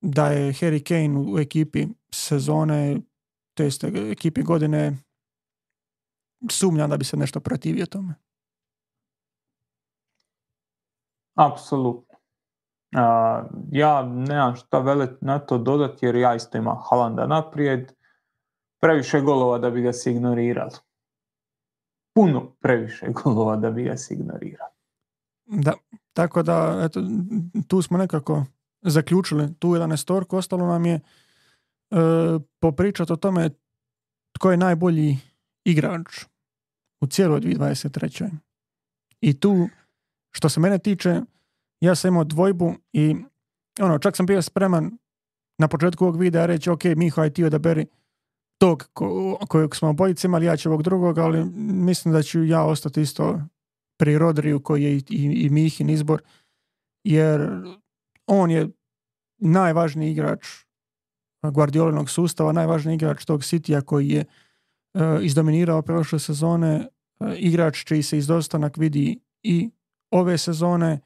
[0.00, 3.00] da je Harry Kane u ekipi sezone,
[3.54, 4.96] to jest ekipi godine,
[6.50, 8.14] sumnjam da bi se nešto protivio tome.
[11.34, 12.18] Apsolutno.
[12.96, 17.92] Uh, ja nemam šta velet na to dodati jer ja isto imam Halanda naprijed.
[18.80, 20.72] Previše golova da bi ga se ignorirali.
[22.14, 24.72] Puno previše golova da bi ga se ignorirali.
[25.46, 25.72] Da,
[26.12, 27.00] tako da eto,
[27.68, 28.44] tu smo nekako
[28.82, 31.00] zaključili tu 11 ostalo nam je e,
[32.60, 33.50] popričati o tome
[34.32, 35.18] tko je najbolji
[35.64, 36.24] igrač
[37.00, 38.30] u cijeloj 2023.
[39.20, 39.68] I tu
[40.30, 41.20] što se mene tiče,
[41.80, 43.16] ja sam imao dvojbu i
[43.80, 44.98] ono, čak sam bio spreman
[45.58, 47.86] na početku ovog videa reći, ok, Miho, aj ti odaberi
[48.62, 52.62] tog ko, kojeg smo obojice imali, ja ću ovog drugog, ali mislim da ću ja
[52.62, 53.40] ostati isto
[53.98, 56.22] pri Rodriju koji je i, i, i Mihin izbor,
[57.04, 57.48] jer
[58.26, 58.68] on je
[59.38, 60.46] najvažniji igrač
[61.52, 64.24] Guardiolinog sustava, najvažniji igrač tog Sitija koji je
[64.94, 66.86] uh, izdominirao prošle sezone,
[67.20, 69.70] uh, igrač čiji se izdostanak vidi i
[70.10, 71.00] ove sezone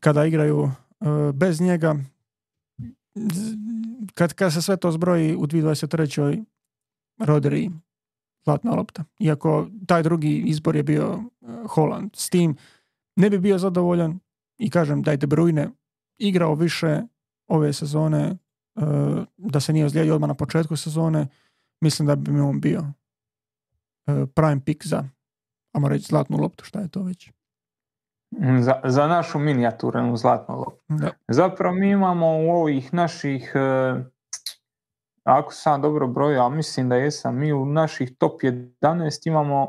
[0.00, 1.96] kada igraju e, bez njega
[4.14, 6.44] kad, kad se sve to zbroji u 2023.
[7.18, 7.70] Rodri
[8.44, 9.04] zlatna lopta.
[9.18, 12.10] Iako taj drugi izbor je bio e, Holland.
[12.14, 12.56] S tim
[13.16, 14.18] ne bi bio zadovoljan
[14.58, 15.18] i kažem da je
[16.18, 17.02] igrao više
[17.48, 18.36] ove sezone e,
[19.36, 21.28] da se nije ozlijedio odmah na početku sezone
[21.80, 22.92] mislim da bi mi on bio
[24.34, 25.08] prime pick za
[25.72, 27.30] ajmo reći zlatnu loptu, šta je to već.
[28.60, 30.84] Za, za našu minijaturnu zlatnu loptu.
[31.28, 33.94] Zapravo mi imamo u ovih naših, e,
[35.24, 39.68] ako sam dobro brojao, mislim da jesam, mi u naših top 11 imamo e,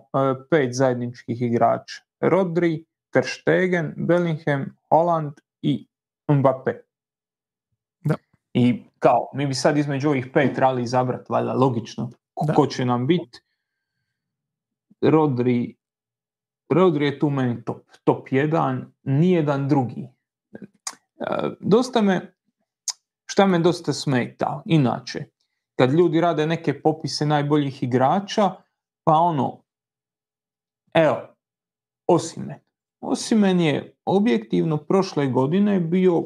[0.50, 2.04] pet zajedničkih igrača.
[2.20, 5.88] Rodri, Ter Stegen, Bellingham, Holland i
[6.28, 6.74] Mbappé.
[8.04, 8.16] Da.
[8.54, 12.10] I kao, mi bi sad između ovih pet trebali izabrati, valjda logično,
[12.56, 13.40] ko će nam biti.
[15.02, 15.76] Rodri,
[16.74, 20.02] Rodri je tu meni top, top jedan, nijedan drugi.
[20.02, 22.34] E, dosta me,
[23.26, 25.26] šta me dosta smeta, inače,
[25.80, 28.52] kad ljudi rade neke popise najboljih igrača,
[29.04, 29.64] pa ono,
[30.94, 31.34] evo,
[32.08, 32.60] Osimen.
[33.02, 36.24] Osimen je objektivno prošle godine bio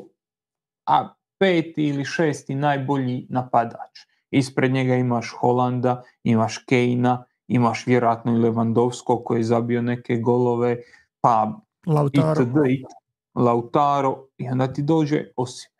[0.88, 3.99] a peti ili šesti najbolji napadač.
[4.32, 10.78] Ispred njega imaš Holanda, imaš Kejna, imaš vjerojatno i Levandovsko koji je zabio neke golove,
[11.22, 12.41] pa Lautaro.
[12.41, 12.57] itd.
[13.36, 15.78] Lautaro i onda ti dođe Osime.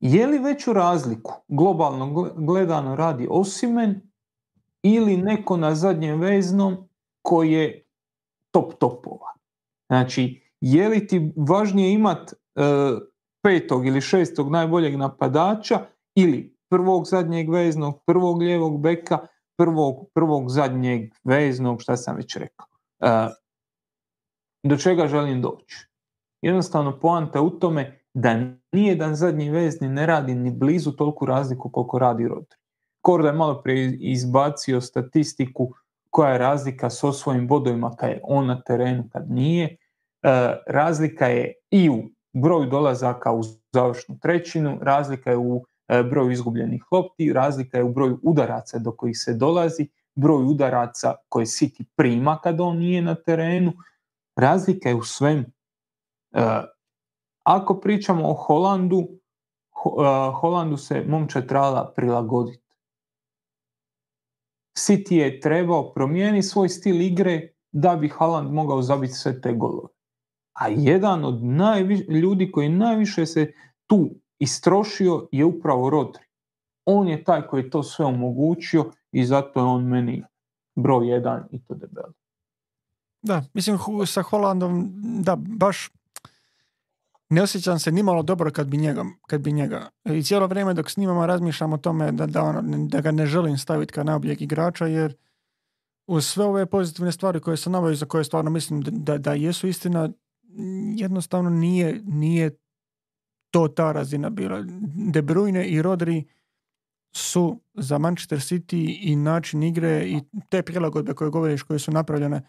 [0.00, 4.00] Je li veću razliku globalno gledano radi Osimen
[4.82, 6.88] ili neko na zadnjem veznom
[7.22, 7.84] koji je
[8.50, 9.32] top topova?
[9.88, 12.36] Znači, je li ti važnije imat e,
[13.42, 15.80] petog ili šestog najboljeg napadača
[16.14, 19.18] ili prvog zadnjeg veznog, prvog lijevog beka,
[19.56, 22.66] prvog, prvog zadnjeg veznog, šta sam već rekao.
[23.00, 23.28] E,
[24.62, 25.88] do čega želim doći?
[26.42, 28.36] Jednostavno poanta u tome da
[28.72, 32.56] nijedan zadnji vezni ne radi ni blizu toliku razliku koliko radi Rodri.
[33.00, 35.72] Korda je malo prije izbacio statistiku
[36.10, 39.64] koja je razlika s osvojim bodovima kad je on na terenu, kad nije.
[39.66, 39.76] E,
[40.66, 43.42] razlika je i u broju dolazaka u
[43.72, 45.64] završnu trećinu, razlika je u
[46.10, 51.46] broju izgubljenih lopti, razlika je u broju udaraca do kojih se dolazi, broj udaraca koje
[51.46, 53.72] City prima kad on nije na terenu,
[54.36, 55.44] razlika je u svemu.
[56.32, 56.62] E,
[57.42, 59.10] ako pričamo o Holandu, e,
[60.40, 62.76] Holandu se momča trebala prilagoditi.
[64.78, 69.88] City je trebao promijeniti svoj stil igre da bi Haaland mogao zabiti sve te golove.
[70.52, 73.52] a jedan od najvi- ljudi koji najviše se
[73.86, 74.10] tu
[74.42, 76.22] istrošio je upravo Rodri.
[76.84, 80.24] On je taj koji je to sve omogućio i zato je on meni
[80.74, 82.12] broj jedan i to debelo.
[83.22, 84.92] Da, mislim sa Holandom,
[85.22, 85.90] da, baš
[87.28, 89.88] ne osjećam se nimalo dobro kad bi njega, kad bi njega.
[90.04, 93.58] I cijelo vrijeme dok snimamo razmišljam o tome da, da, ono, da ga ne želim
[93.58, 95.16] staviti kao najboljeg igrača, jer
[96.06, 99.68] uz sve ove pozitivne stvari koje naveo i za koje stvarno mislim da, da jesu
[99.68, 100.10] istina,
[100.96, 102.50] jednostavno nije, nije
[103.52, 104.62] to ta razina bila.
[105.12, 106.24] De Bruyne i Rodri
[107.14, 112.42] su za Manchester City i način igre i te prilagodbe koje govoriš koje su napravljene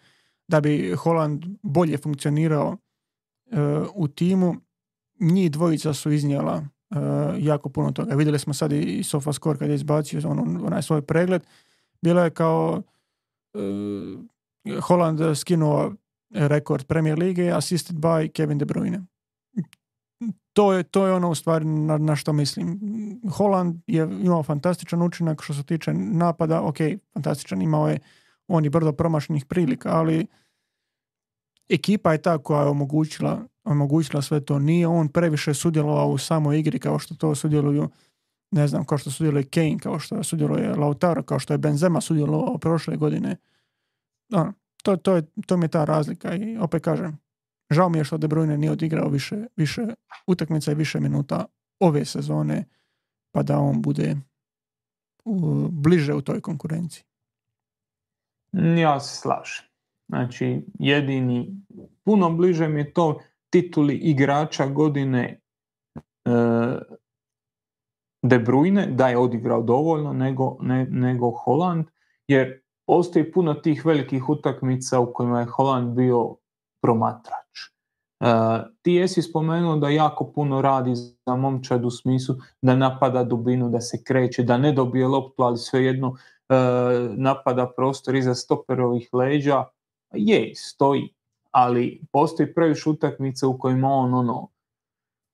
[0.48, 2.76] da bi Holland bolje funkcionirao
[3.46, 3.58] e,
[3.94, 4.54] u timu,
[5.20, 6.56] njih dvojica su iznijela
[6.90, 6.96] e,
[7.38, 8.14] jako puno toga.
[8.14, 11.42] Vidjeli smo sad i SofaScore kad je izbacio on, onaj svoj pregled.
[12.02, 12.82] Bilo je kao
[13.54, 13.58] e,
[14.80, 15.92] Holland skinuo
[16.30, 19.13] rekord Premier Lige assisted by Kevin De Bruyne.
[20.54, 22.80] To je, to je ono u stvari na, na što mislim.
[23.36, 26.76] Holland je imao fantastičan učinak što se tiče napada, ok,
[27.12, 27.98] fantastičan, imao je
[28.48, 30.26] on i brdo promašenih prilika, ali
[31.68, 34.58] ekipa je ta koja je omogućila, omogućila sve to.
[34.58, 37.88] Nije on previše sudjelovao u samoj igri kao što to sudjeluju
[38.50, 42.58] ne znam, kao što sudjeluje Kane, kao što sudjeluje Lautaro, kao što je Benzema sudjelovao
[42.58, 43.36] prošle godine.
[44.32, 44.52] Ono,
[44.82, 47.18] to, to, je, to mi je ta razlika i opet kažem,
[47.70, 49.86] žao mi je što De Bruyne nije odigrao više, više
[50.26, 51.44] utakmica i više minuta
[51.80, 52.64] ove sezone,
[53.34, 54.16] pa da on bude
[55.24, 57.04] u, bliže u toj konkurenciji.
[58.78, 59.64] Ja se slažem.
[60.08, 61.56] Znači, jedini,
[62.04, 63.20] puno bliže mi je to
[63.50, 65.40] tituli igrača godine
[66.24, 66.30] e,
[68.22, 71.84] De Bruyne, da je odigrao dovoljno, nego, ne, nego Holland,
[72.28, 76.36] jer postoji puno tih velikih utakmica u kojima je Holland bio
[76.84, 77.60] promatrač.
[78.20, 78.28] E,
[78.82, 83.80] ti jesi spomenuo da jako puno radi za momčad u smislu da napada dubinu, da
[83.80, 86.16] se kreće, da ne dobije loptu, ali svejedno
[86.48, 86.54] e,
[87.16, 89.64] napada prostor iza stoperovih leđa.
[90.12, 91.08] Je, stoji,
[91.50, 94.48] ali postoji previše utakmica u kojima on ono,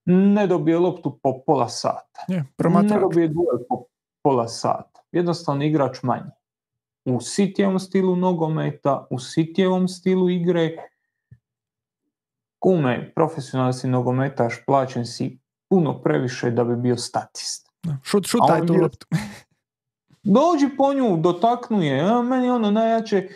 [0.06, 2.24] ne dobije loptu po pola sata.
[2.28, 2.44] Je,
[2.96, 3.84] Ne dobije duel po
[4.22, 5.00] pola sata.
[5.12, 6.30] Jednostavno igrač manje.
[7.04, 10.89] U sitjevom stilu nogometa, u sitjevom stilu igre,
[12.60, 15.38] kume, profesionalni si nogometaš, plaćen si
[15.68, 17.66] puno previše da bi bio statist.
[18.02, 19.06] Šut, šutaj tu je- loptu.
[20.22, 23.28] Dođi po nju, dotaknuje, a meni ono najjače,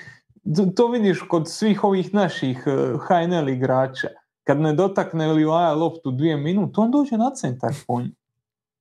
[0.77, 4.09] to vidiš kod svih ovih naših eh, HNL igrača,
[4.47, 8.11] kad ne dotakne Livaja loptu dvije minute, on dođe na centar po nju.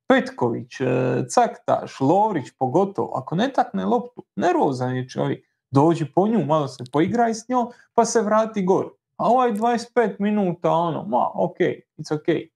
[0.08, 6.46] Petković, eh, Caktaš, Lovrić pogotovo, ako ne takne loptu, nervozan je čovjek, dođi po nju,
[6.46, 8.90] malo se poigraj s njom, pa se vrati gore.
[9.18, 11.58] A ovaj 25 minuta, ono, ma, ok,
[11.98, 12.50] it's ok.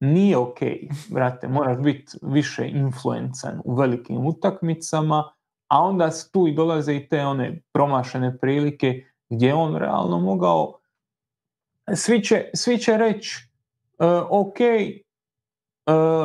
[0.00, 0.58] Nije ok,
[1.10, 5.32] brate, moraš biti više influencan u velikim utakmicama,
[5.68, 10.78] a onda tu i dolaze i te one promašene prilike gdje je on realno mogao,
[11.94, 13.48] svi će, svi će reći,
[13.98, 15.02] e, ok, e,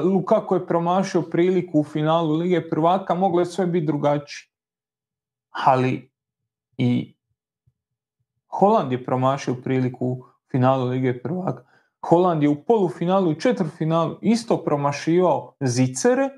[0.04, 4.50] Lukaku je promašio priliku u finalu Lige prvaka, moglo je sve biti drugačije.
[5.50, 6.12] Ali
[6.78, 7.17] i
[8.48, 11.64] Holand je promašio priliku u finalu Lige prvaka.
[12.10, 16.30] Holand je u polufinalu i četvrtfinalu isto promašivao zicere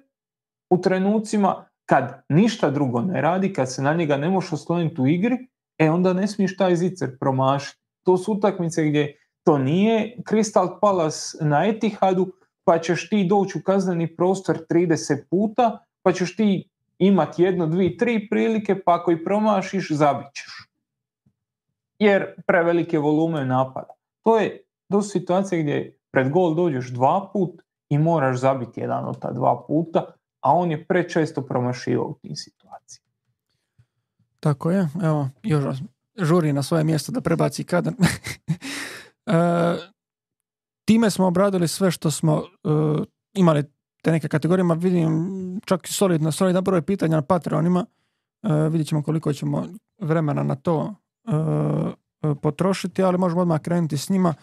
[0.70, 5.08] u trenucima kad ništa drugo ne radi, kad se na njega ne možeš osloniti u
[5.08, 5.38] igri,
[5.78, 7.82] e onda ne smiješ taj zicer promašiti.
[8.06, 12.28] To su utakmice gdje to nije Crystal Palace na Etihadu,
[12.64, 16.70] pa ćeš ti doći u kazneni prostor 30 puta, pa ćeš ti
[17.00, 20.59] imati jedno, dvi, tri prilike, pa ako i promašiš, zabit ćeš.
[22.00, 23.94] Jer prevelike volume napada.
[24.24, 29.20] To je su situacije gdje pred gol dođeš dva put i moraš zabiti jedan od
[29.20, 30.06] ta dva puta,
[30.42, 33.10] a on je prečesto promašivao u tim situacijama.
[34.40, 35.78] Tako je, evo, još
[36.18, 37.94] žuri na svoje mjesto da prebaci kadar.
[39.26, 39.32] E,
[40.86, 42.70] time smo obradili sve što smo e,
[43.34, 43.64] imali
[44.04, 45.12] te neke kategorije, vidim
[45.66, 47.86] čak solidno, solidan broj pitanja na Patreonima.
[48.44, 49.66] E, vidjet ćemo koliko ćemo
[50.02, 50.96] vremena na to
[52.42, 54.34] potrošiti, ali možemo odmah krenuti s njima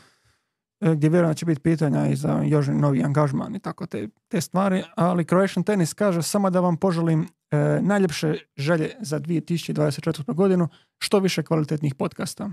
[0.81, 4.09] e, gdje vjerujem da će biti pitanja i za još novi angažman i tako te,
[4.29, 10.35] te stvari, ali Croatian Tennis kaže samo da vam poželim e, najljepše želje za 2024.
[10.35, 10.69] godinu,
[10.99, 12.51] što više kvalitetnih podcasta.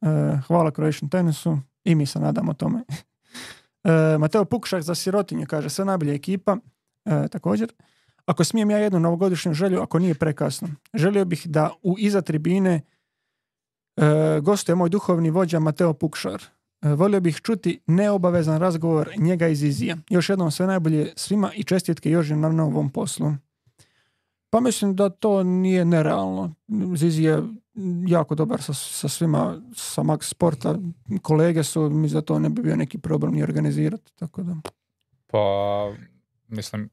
[0.00, 2.84] E, hvala Croatian Tennisu i mi se nadamo tome.
[3.84, 6.56] E, Mateo Pukšak za sirotinju kaže sve najbolje ekipa,
[7.04, 7.72] e, također.
[8.26, 12.80] Ako smijem ja jednu novogodišnju želju, ako nije prekasno, želio bih da u iza tribine
[13.98, 16.42] E, gostuje moj duhovni vođa Mateo Pukšar.
[16.82, 19.96] E, volio bih čuti neobavezan razgovor njega iz Izije.
[20.10, 23.32] Još jednom sve najbolje svima i čestitke Joži na novom poslu.
[24.50, 26.54] Pa mislim da to nije nerealno.
[26.96, 27.42] Zizi je
[28.06, 30.78] jako dobar sa, sa svima, sa Max Sporta.
[31.22, 34.12] Kolege su, mi za to ne bi bio neki problem ni organizirati.
[34.16, 34.56] Tako da.
[35.26, 35.38] Pa,
[36.48, 36.90] mislim,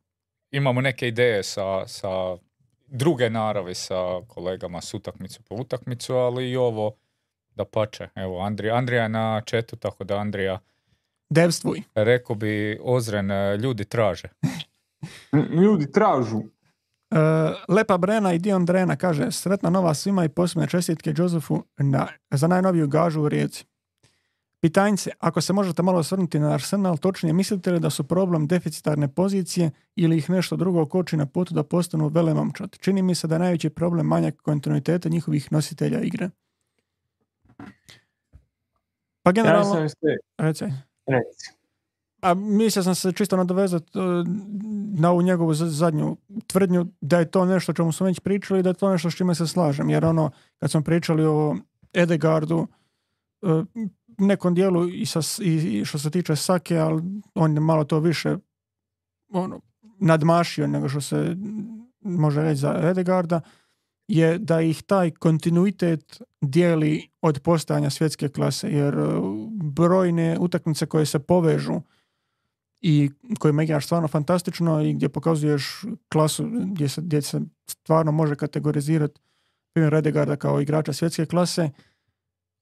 [0.52, 2.07] imamo neke ideje sa, sa
[2.87, 6.95] druge naravi sa kolegama s utakmicu po utakmicu, ali i ovo
[7.55, 8.09] da pače.
[8.15, 10.59] Evo, Andrija, Andrija je na četu, tako da Andrija
[11.29, 11.81] Devstvuj.
[11.95, 14.27] rekao bi Ozren, e, ljudi traže.
[15.61, 16.41] Ljudi tražu.
[17.11, 17.17] E,
[17.67, 22.47] Lepa Brena i Dion Drena kaže sretna nova svima i posebne čestitke Josefu na, za
[22.47, 23.65] najnoviju gažu u Rijeci.
[24.65, 29.07] Pitanjce, ako se možete malo osvrnuti na Arsenal, točnije mislite li da su problem deficitarne
[29.07, 32.77] pozicije ili ih nešto drugo koči na putu da postanu velemomčad?
[32.79, 36.29] Čini mi se da je najveći problem manjak kontinuiteta njihovih nositelja igre.
[39.23, 39.99] Pa Ja generalno, sam
[40.37, 40.65] reci.
[42.21, 44.01] A mislio sam se čisto nadovezati e,
[44.99, 46.17] na ovu njegovu zadnju
[46.47, 49.11] tvrdnju da je to nešto o čemu smo već pričali i da je to nešto
[49.11, 49.89] s čime se slažem.
[49.89, 51.55] Jer ono, kad smo pričali o
[51.93, 52.67] Edegardu,
[53.41, 53.47] e,
[54.17, 57.03] nekom dijelu i, sa, i, što se tiče Sake, ali
[57.35, 58.37] on je malo to više
[59.29, 59.61] ono,
[59.99, 61.35] nadmašio nego što se
[62.01, 63.41] može reći za Edegarda,
[64.07, 69.05] je da ih taj kontinuitet dijeli od postojanja svjetske klase, jer e,
[69.63, 71.81] brojne utakmice koje se povežu
[72.81, 78.35] i kojima igraš stvarno fantastično i gdje pokazuješ klasu gdje se, gdje se stvarno može
[78.35, 79.21] kategorizirati
[79.73, 81.69] primjer Redegarda kao igrača svjetske klase,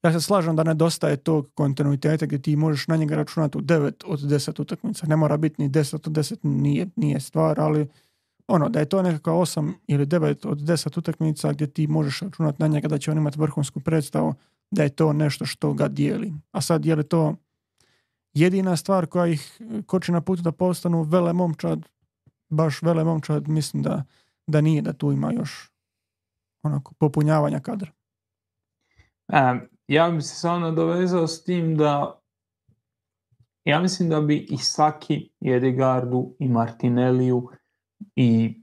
[0.04, 3.92] ja se slažem da nedostaje tog kontinuiteta gdje ti možeš na njega računati u 9
[4.06, 5.08] od 10 utakmica.
[5.08, 7.88] Ne mora biti ni 10 od 10, nije, nije stvar, ali
[8.48, 12.62] ono, da je to nekakva 8 ili 9 od 10 utakmica gdje ti možeš računati
[12.62, 14.34] na njega da će on imati vrhunsku predstavu,
[14.72, 16.34] da je to nešto što ga dijeli.
[16.52, 17.36] A sad je li to
[18.34, 21.80] jedina stvar koja ih koči na putu da postanu vele momčad,
[22.50, 24.04] baš vele momčad, mislim da,
[24.48, 25.72] da nije, da tu ima još
[26.64, 27.92] onako popunjavanja kadra.
[29.88, 32.20] Ja bi se samo nadovezao s tim da
[33.66, 37.50] ja mislim da bi i Saki, i Edegardu, i Martinelliju,
[38.16, 38.60] i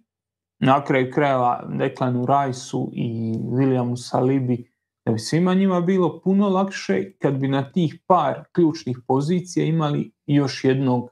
[0.59, 4.70] na kraju krajeva Declanu Rajsu i Williamu Salibi,
[5.06, 10.12] da bi svima njima bilo puno lakše kad bi na tih par ključnih pozicija imali
[10.26, 11.10] još jednog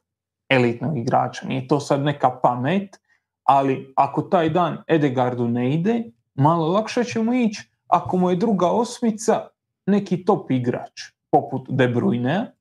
[0.48, 1.46] elitnog igrača.
[1.46, 2.96] Nije to sad neka pamet,
[3.42, 6.04] ali ako taj dan Edegardu ne ide,
[6.34, 9.48] malo lakše će mu ići ako mu je druga osmica
[9.88, 12.52] neki top igrač, poput De Bruyne,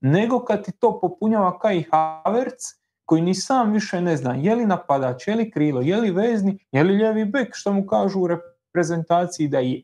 [0.00, 4.66] nego kad ti to popunjava Kai Havertz, koji ni sam više ne zna je li
[4.66, 8.26] napadač, je li krilo, je li vezni, je li ljevi bek, što mu kažu u
[8.26, 9.82] reprezentaciji da je.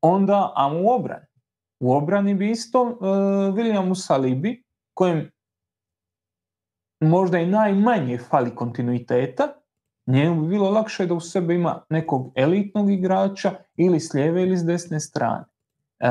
[0.00, 1.26] Onda, a u obrani.
[1.80, 2.98] U obrani bi isto uh,
[3.54, 4.62] Williamu Salibi,
[4.94, 5.30] kojem
[7.00, 9.48] možda i najmanje fali kontinuiteta,
[10.06, 14.56] njemu bi bilo lakše da u sebe ima nekog elitnog igrača ili s lijeve ili
[14.56, 15.44] s desne strane.
[16.00, 16.08] E,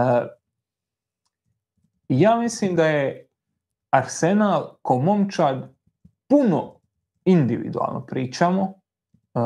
[2.10, 3.28] ja mislim da je
[3.90, 5.74] Arsenal ko momčad
[6.28, 6.80] puno
[7.26, 8.74] individualno pričamo,
[9.34, 9.40] e,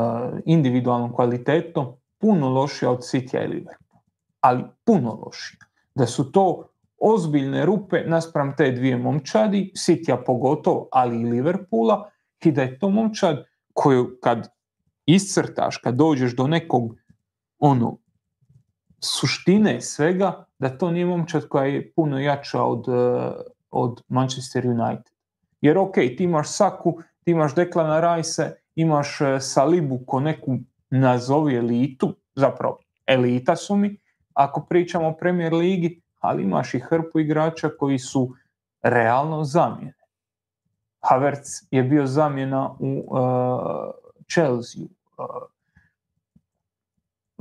[0.44, 1.86] individualnom kvalitetom,
[2.18, 4.02] puno lošija od City i Liverpoola.
[4.40, 5.58] Ali puno lošija.
[5.94, 12.10] Da su to ozbiljne rupe naspram te dvije momčadi, Citya pogotovo, ali i Liverpoola,
[12.44, 14.48] i da je to momčad koju kad
[15.06, 16.96] iscrtaš, kad dođeš do nekog
[17.58, 17.98] ono
[19.04, 23.32] suštine svega, da to nije momčad koja je puno jača od, uh,
[23.70, 25.12] od Manchester United.
[25.60, 30.56] Jer ok, ti imaš Saku, ti imaš Declana Rice, imaš uh, Salibu ko neku
[30.90, 33.96] nazovi elitu, zapravo elita su mi,
[34.34, 38.34] ako pričamo o Premier Ligi, ali imaš i hrpu igrača koji su
[38.82, 39.94] realno zamjene.
[41.00, 43.20] Havertz je bio zamjena u uh,
[44.32, 44.82] Chelsea.
[44.82, 45.51] Uh,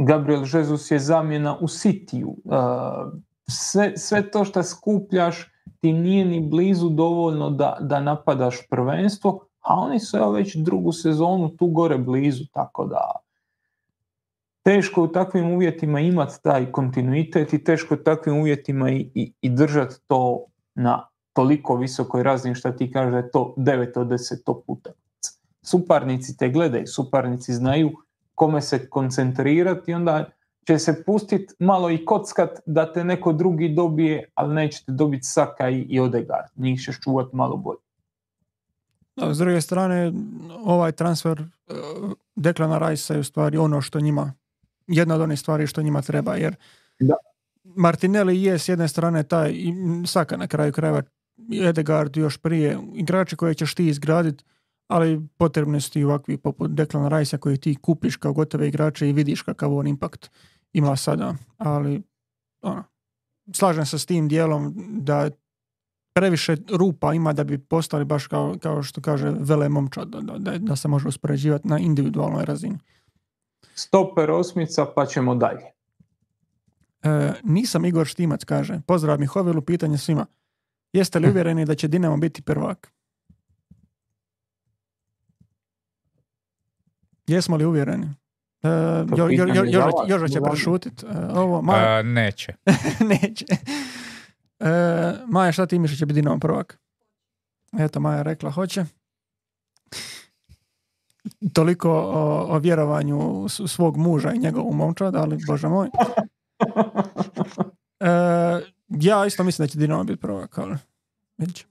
[0.05, 2.27] Gabriel Jesus je zamjena u Cityu.
[2.27, 3.13] Uh,
[3.47, 9.75] sve, sve to što skupljaš ti nije ni blizu dovoljno da, da napadaš prvenstvo, a
[9.75, 13.11] oni su evo već drugu sezonu tu gore blizu, tako da
[14.63, 19.49] teško u takvim uvjetima imati taj kontinuitet i teško u takvim uvjetima i, i, i
[19.49, 20.45] držati to
[20.75, 25.31] na toliko visokoj razini što ti kaže to 9 od 10 top utakmica.
[25.61, 27.91] Suparnici te gledaju, suparnici znaju
[28.41, 30.25] kome se koncentrirati i onda
[30.67, 35.69] će se pustiti malo i kockat da te neko drugi dobije, ali nećete dobiti Saka
[35.69, 36.47] i, i Odegaard.
[36.55, 37.79] Njih ćeš čuvati malo bolje.
[39.15, 40.13] Da, s druge strane,
[40.63, 44.33] ovaj transfer uh, Declana Rice je u stvari ono što njima,
[44.87, 46.55] jedna od onih stvari što njima treba, jer
[46.99, 47.15] Da.
[47.63, 49.53] Martinelli je s jedne strane taj,
[50.05, 51.01] Saka na kraju krajeva,
[51.69, 54.43] Edegard još prije, igrači koje ćeš ti izgraditi,
[54.87, 59.13] ali potrebni su ti ovakvi poput Declan Rice koji ti kupiš kao gotove igrače i
[59.13, 60.29] vidiš kakav on impact
[60.73, 62.03] ima sada, ali
[62.61, 62.83] ono,
[63.55, 65.29] slažem se s tim dijelom da
[66.13, 70.57] previše rupa ima da bi postali baš kao, kao što kaže vele momčad, da, da,
[70.57, 72.79] da se može uspoređivati na individualnoj razini.
[73.75, 75.63] Stoper osmica pa ćemo dalje.
[77.03, 78.81] E, nisam Igor Štimac, kaže.
[78.87, 80.25] Pozdrav Mihovilu, pitanje svima.
[80.93, 82.93] Jeste li uvjereni da će Dinamo biti prvak?
[87.31, 88.09] Jesmo li uvjereni?
[88.63, 88.69] E,
[89.17, 91.03] jo, jo, jo, Joža, Joža će prešutit.
[91.03, 92.53] E, ovo, Maja, A, neće.
[93.21, 93.45] neće.
[94.59, 94.69] E,
[95.27, 96.79] Maja, šta ti misliš će biti Dinamo prvak?
[97.79, 98.85] Eto, Maja rekla hoće.
[101.53, 105.89] Toliko o, o vjerovanju svog muža i njegovu momčad, ali bože moj.
[107.99, 110.75] E, ja isto mislim da će Dinamo biti prvak, ali
[111.37, 111.65] vidit.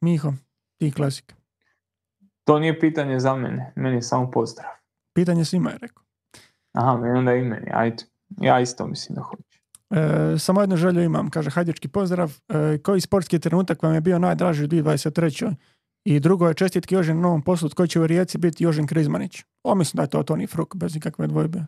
[0.00, 0.32] Miho,
[0.78, 1.34] ti klasik.
[2.46, 4.70] To nije pitanje za mene, meni je samo pozdrav.
[5.14, 6.02] Pitanje svima je rekao.
[6.72, 8.04] Aha, meni onda i meni, ajde.
[8.40, 9.60] Ja isto mislim da hoće.
[9.90, 12.32] E, samo jednu želju imam, kaže Hajdički pozdrav.
[12.48, 15.54] E, koji sportski trenutak vam je bio najdraži u 2023.
[16.04, 19.42] I drugo je čestitki Jožin novom poslu, koji će u Rijeci biti Jožin Krizmanić.
[19.62, 21.64] O, mislim da je to Toni Fruk, bez ikakve dvojbe.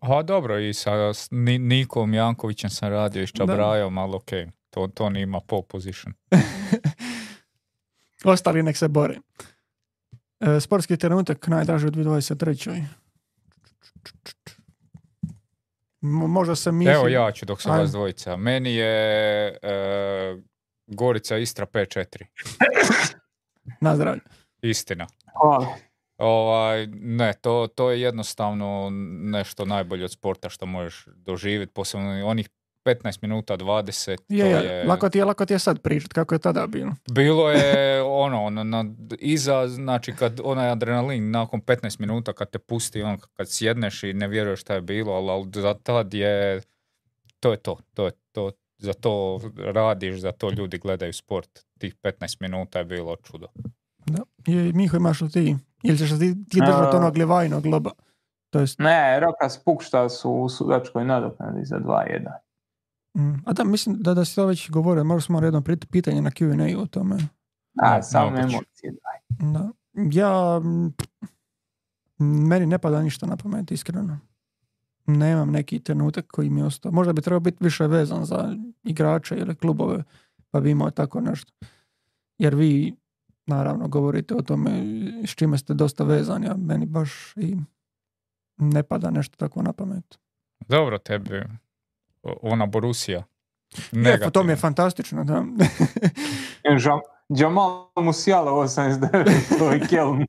[0.00, 4.50] A dobro, i sa s Ni- Nikom Jankovićem sam radio i s Čabrajom, ali okej,
[4.70, 6.14] to, to ni ima pole position.
[8.24, 9.18] Ostali nek se bore.
[10.40, 12.84] E, sportski trenutak najdraži u 2023.
[16.02, 16.94] Mo- Možda se misli...
[16.94, 17.82] Evo ja ću dok sam Ajde.
[17.82, 18.36] vas dvojica.
[18.36, 19.56] Meni je e,
[20.86, 22.24] Gorica Istra 5-4.
[23.80, 24.20] Na zdravlje.
[24.62, 25.06] Istina.
[25.40, 25.66] Hvala.
[26.18, 28.88] Ovaj, ne, to, to je jednostavno
[29.22, 32.48] nešto najbolje od sporta što možeš doživjeti, posebno onih
[32.86, 34.84] 15 minuta, 20, Je, to je, je...
[34.84, 36.92] Lako, ti je, lako ti je sad pričat kako je tada bilo.
[37.10, 38.84] Bilo je ono, na, na-
[39.18, 44.12] iza, znači kad onaj adrenalin nakon 15 minuta kad te pusti, on, kad sjedneš i
[44.12, 46.60] ne vjeruješ šta je bilo, ali, ali za tad je,
[47.40, 51.48] to je to, to je to, za to radiš, za to ljudi gledaju sport.
[51.78, 53.46] Tih 15 minuta je bilo čudo.
[54.06, 54.22] Da.
[54.46, 55.56] Je, Miho, imaš li ti?
[55.82, 57.90] Ili ćeš ti, ti držati A- onog Livajnog loba?
[58.50, 62.24] To jest, Ne, Roka Spukšta su u sudačkoj nadoknadi za 2-1.
[63.16, 66.30] Mm, a da, mislim da, da si to već govorio, možda smo jedno pitanje na
[66.30, 67.16] Q&A o tome.
[67.82, 68.92] A, samo emocije.
[68.92, 69.50] daj.
[69.52, 69.70] Da.
[69.94, 70.94] Ja, mm,
[72.48, 74.18] meni ne pada ništa na pamet, iskreno.
[75.06, 76.92] Nemam neki trenutak koji mi je ostao.
[76.92, 80.04] Možda bi trebao biti više vezan za igrače ili klubove,
[80.50, 81.52] pa bi imao tako nešto.
[82.38, 82.96] Jer vi,
[83.46, 84.70] naravno, govorite o tome
[85.26, 87.56] s čime ste dosta vezani, a meni baš i
[88.56, 90.18] ne pada nešto tako na pamet.
[90.68, 91.42] Dobro, tebi,
[92.42, 93.24] ona Borussia.
[93.92, 95.44] Ne, pa to mi je fantastično, da.
[97.28, 100.24] Jamal Musiala 89, to je Kelm.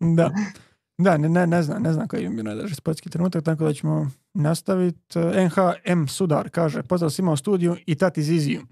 [0.00, 0.30] Da.
[0.98, 3.72] Da, ne, ne, ne znam, ne znam koji mi je najdraži sportski trenutak, tako da
[3.72, 5.18] ćemo nastaviti.
[5.18, 8.62] NHM Sudar kaže, pozdrav svima u studiju i tati Ziziju.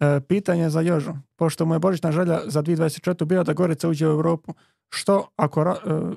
[0.00, 1.12] E, pitanje za Jožu.
[1.36, 3.24] Pošto mu je božićna želja za 2024.
[3.24, 4.54] bila da Gorica uđe u Europu,
[4.88, 6.16] što ako, ra- e,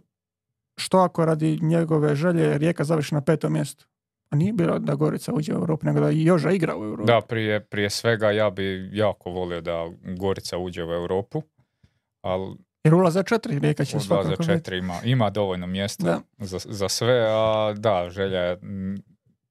[0.78, 3.86] što ako radi njegove želje Rijeka završi na petom mjestu?
[4.30, 7.08] A nije bilo da Gorica uđe u Europu, nego da Joža igra u Europu.
[7.08, 11.42] Da, prije, prije svega ja bi jako volio da Gorica uđe u Europu,
[12.22, 14.72] ali Jer ulaze četiri, Rijeka će u 2 za svakako biti.
[14.72, 18.60] 4 ima, ima dovoljno mjesta za, za sve, a da, želja je,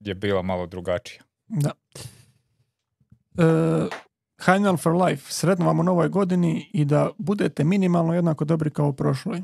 [0.01, 1.23] je bila malo drugačija.
[1.49, 1.71] Da.
[3.39, 3.45] E,
[4.45, 5.33] Heinel for life.
[5.33, 9.43] Sretno vam u novoj godini i da budete minimalno jednako dobri kao u prošloj.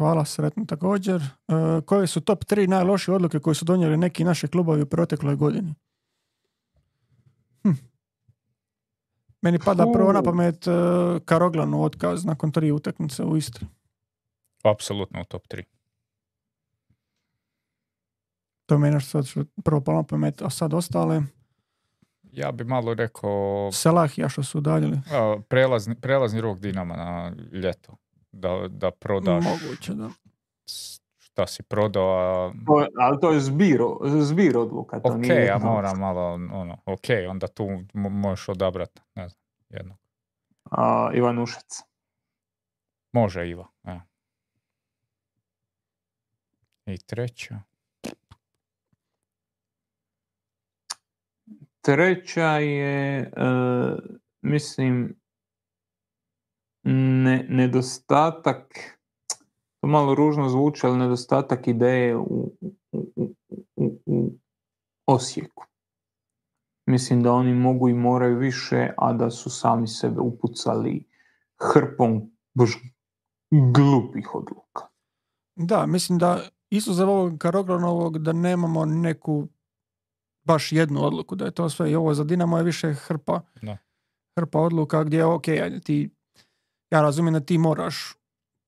[0.00, 1.22] Hvala, sretno također.
[1.22, 5.36] E, koje su top 3 najlošije odluke koje su donijeli neki naši klubovi u protekloj
[5.36, 5.74] godini?
[7.62, 7.70] Hm.
[9.42, 10.70] Meni pada prvo na pamet e,
[11.24, 13.66] Karoglanu otkaz nakon tri utakmice u Istri.
[14.64, 15.62] Apsolutno u top 3.
[18.66, 21.22] To je sad što prvo palo na pamet, a sad ostale.
[22.22, 24.98] Ja bi malo rekao Selahija što su udaljili.
[25.48, 27.96] prelazni, prelazni rok Dinama na ljeto.
[28.32, 30.10] Da, da prodaš Moguće, da.
[31.18, 33.80] šta si prodao, a To Ali to je zbir,
[34.20, 35.00] zbir odluka.
[35.00, 39.42] To ok, nije ja moram malo, ono, ok, onda tu mo- možeš odabrati, ne znam,
[39.68, 39.96] jedno.
[40.70, 41.82] A, Ivan Ušec.
[43.12, 44.00] Može Iva, evo.
[46.86, 47.60] I treća.
[51.80, 53.30] Treća je, e,
[54.42, 55.19] mislim,
[56.92, 58.74] ne, nedostatak
[59.80, 62.52] to malo ružno zvuči, ali nedostatak ideje u,
[62.92, 63.34] u,
[63.76, 64.32] u, u
[65.06, 65.64] Osijeku.
[66.86, 71.04] Mislim da oni mogu i moraju više, a da su sami sebe upucali
[71.72, 72.70] hrpom baš
[73.50, 74.86] glupih odluka.
[75.56, 76.40] Da, mislim da
[76.70, 79.48] isto ovog Karogranovog da nemamo neku
[80.44, 83.76] baš jednu odluku, da je to sve i ovo za Dinamo je više hrpa, Da.
[84.38, 86.10] hrpa odluka gdje ok, ajde, ti,
[86.90, 88.14] ja razumijem da ti moraš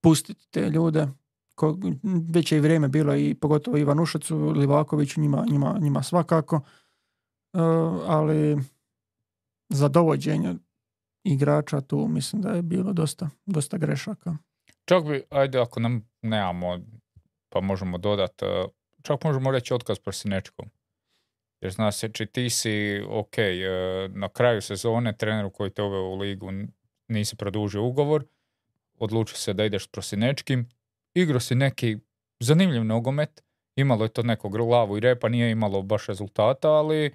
[0.03, 1.09] pustiti te ljude,
[1.55, 1.79] ko,
[2.31, 6.61] već je i vrijeme bilo i pogotovo Ivan Ušacu, Livakoviću, njima, njima, njima svakako,
[7.55, 7.59] E,
[8.07, 8.59] ali
[9.69, 10.55] za dovođenje
[11.25, 14.37] igrača tu mislim da je bilo dosta, dosta grešaka.
[14.85, 16.79] Čak bi, ajde, ako nam nemamo,
[17.49, 18.45] pa možemo dodati,
[19.03, 20.71] čak možemo reći otkaz Prosinečkom.
[21.61, 23.69] Jer zna se, či ti si, ok, e,
[24.09, 26.51] na kraju sezone treneru koji te uveo u ligu
[27.13, 28.25] nisi produžio ugovor,
[28.99, 30.69] odluči se da ideš s Prosinečkim,
[31.15, 31.99] igrao si neki
[32.41, 33.45] zanimljiv nogomet,
[33.77, 37.15] imalo je to nekog glavu i repa, nije imalo baš rezultata, ali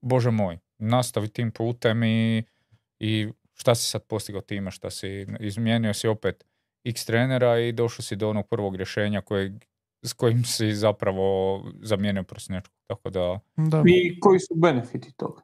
[0.00, 2.44] bože moj, nastavi tim putem i,
[2.98, 6.44] i šta si sad postigao time, šta si, izmijenio si opet
[6.84, 9.52] x trenera i došao si do onog prvog rješenja kojeg,
[10.02, 12.74] s kojim si zapravo zamijenio Prosinečku.
[12.86, 15.42] Tako da, Da, I koji su benefiti toga?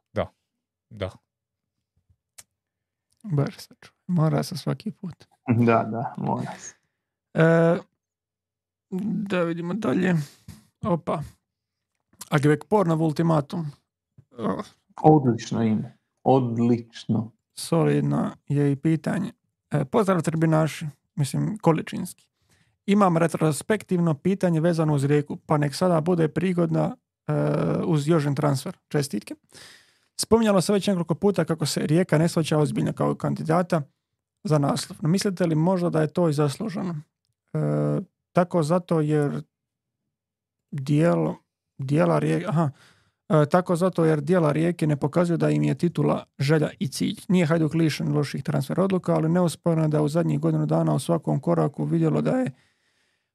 [0.91, 1.11] da.
[3.23, 3.75] Baš se.
[4.07, 5.25] Mora se svaki put.
[5.67, 6.75] Da, da, mora se.
[7.35, 7.79] E,
[9.31, 10.15] da vidimo dalje.
[10.85, 11.23] Opa.
[12.31, 13.67] Agvek Pornov ultimatum.
[15.03, 15.99] Odlično ime.
[16.23, 17.31] Odlično.
[17.55, 19.33] solidno je i pitanje.
[19.71, 22.29] E, pozdrav tribinaši, mislim količinski.
[22.87, 26.97] Imam retrospektivno pitanje vezano uz rijeku, pa nek sada bude prigodna
[27.27, 27.33] e,
[27.85, 28.79] uz Jožin transfer.
[28.89, 29.35] Čestitke.
[30.23, 33.83] Spominjalo se već nekoliko puta kako se Rijeka ne shvaća ozbiljno kao kandidata
[34.45, 34.99] za naslov.
[35.03, 36.95] No, mislite li možda da je to i zasluženo?
[37.53, 37.59] E,
[38.33, 39.43] tako zato jer
[40.71, 41.37] dijelo,
[41.79, 42.71] dijela Rijeka, aha,
[43.33, 47.17] E, tako zato jer dijela Rijeke ne pokazuju da im je titula želja i cilj.
[47.29, 50.99] Nije Hajduk lišen loših transfer odluka, ali neusporno je da u zadnjih godinu dana u
[50.99, 52.51] svakom koraku vidjelo da je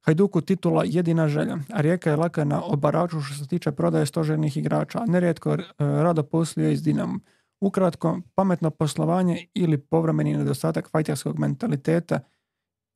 [0.08, 4.56] Hajduku titula jedina želja, a Rijeka je laka na obaraču što se tiče prodaje stožernih
[4.56, 7.18] igrača, a nerijetko e, rado posluje iz Dinamo.
[7.60, 12.20] Ukratko, pametno poslovanje ili povremeni nedostatak fajterskog mentaliteta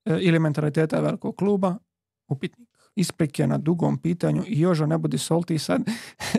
[0.05, 1.77] e, ili mentaliteta velikog kluba,
[2.29, 2.69] upitnik.
[2.97, 5.83] Ispek je na dugom pitanju i Jožo ne budi solti sad.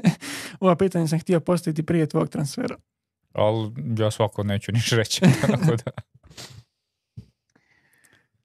[0.60, 2.76] Ova pitanja sam htio postaviti prije tvog transfera.
[3.34, 5.22] Ali ja svako neću niš reći.
[5.42, 5.92] tako da.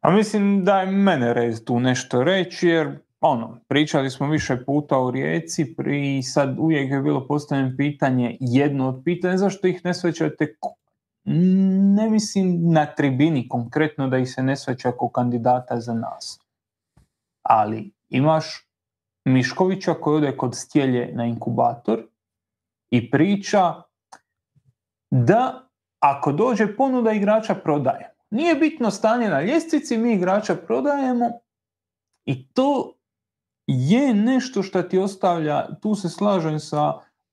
[0.01, 4.99] A mislim da je mene rez tu nešto reći, jer ono, pričali smo više puta
[4.99, 9.95] o rijeci, pri sad uvijek je bilo postavljeno pitanje, jedno od pitanja, zašto ih ne
[9.95, 10.55] svećate
[11.97, 16.41] ne mislim na tribini konkretno da ih se ne sveća kao kandidata za nas.
[17.43, 18.69] Ali imaš
[19.25, 22.03] Miškovića koji ode kod stjelje na inkubator
[22.91, 23.75] i priča
[25.11, 25.69] da
[26.01, 28.15] ako dođe ponuda igrača prodaje.
[28.31, 31.31] Nije bitno stanje na ljestvici, mi igrača prodajemo
[32.25, 32.95] i to
[33.67, 36.93] je nešto što ti ostavlja, tu se slažem sa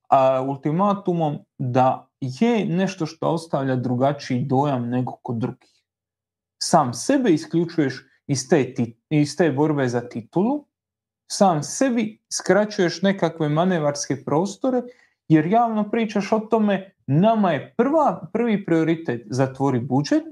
[0.10, 5.84] a, ultimatumom, da je nešto što ostavlja drugačiji dojam nego kod drugih.
[6.64, 7.94] Sam sebe isključuješ
[8.28, 8.74] iz te,
[9.10, 10.66] iz te borbe za titulu,
[11.32, 14.82] sam sebi skraćuješ nekakve manevarske prostore,
[15.28, 20.24] jer javno pričaš o tome, nama je prva, prvi prioritet zatvori budžet,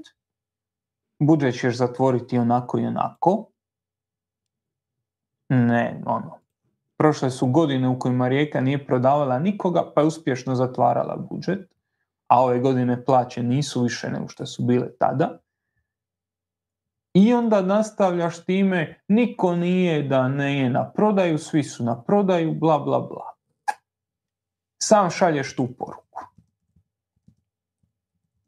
[1.26, 3.46] budžet ćeš zatvoriti onako i onako.
[5.48, 6.38] Ne, ono,
[6.96, 11.74] prošle su godine u kojima Rijeka nije prodavala nikoga, pa je uspješno zatvarala budžet,
[12.28, 15.38] a ove godine plaće nisu više nego što su bile tada.
[17.14, 22.54] I onda nastavljaš time, niko nije da ne je na prodaju, svi su na prodaju,
[22.54, 23.34] bla bla bla.
[24.82, 26.20] Sam šalješ tu poruku.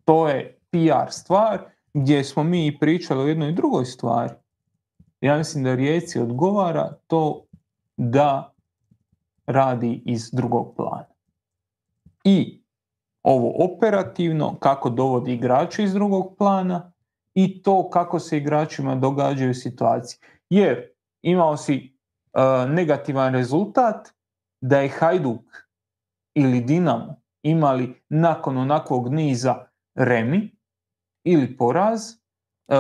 [0.05, 4.35] To je PR stvar gdje smo mi pričali o jednoj drugoj stvari.
[5.21, 7.45] Ja mislim da Rijeci odgovara to
[7.97, 8.53] da
[9.47, 11.07] radi iz drugog plana.
[12.25, 12.63] I
[13.23, 16.93] ovo operativno, kako dovodi igrače iz drugog plana
[17.35, 20.21] i to kako se igračima događaju situacije.
[20.51, 20.89] Jer
[21.23, 21.97] imao si
[22.33, 24.09] uh, negativan rezultat
[24.61, 25.45] da je Hajduk
[26.35, 29.55] ili Dinamo imali nakon onakvog niza
[29.95, 30.56] remi
[31.27, 32.77] ili poraz, uh,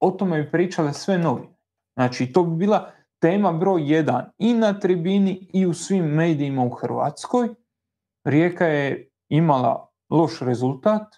[0.00, 1.56] o tome bi pričale sve novine.
[1.96, 6.70] Znači, to bi bila tema broj jedan i na tribini i u svim medijima u
[6.70, 7.48] Hrvatskoj.
[8.24, 11.14] Rijeka je imala loš rezultat,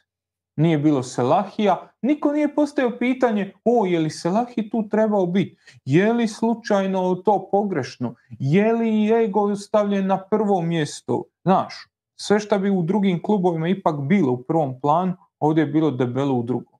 [0.57, 6.13] nije bilo Selahija, niko nije postavio pitanje o je li Selahi tu trebao biti, je
[6.13, 11.75] li slučajno to pogrešno, je li ego stavljen na prvo mjesto, znaš,
[12.21, 16.35] sve što bi u drugim klubovima ipak bilo u prvom planu, ovdje je bilo debelo
[16.35, 16.79] u drugom.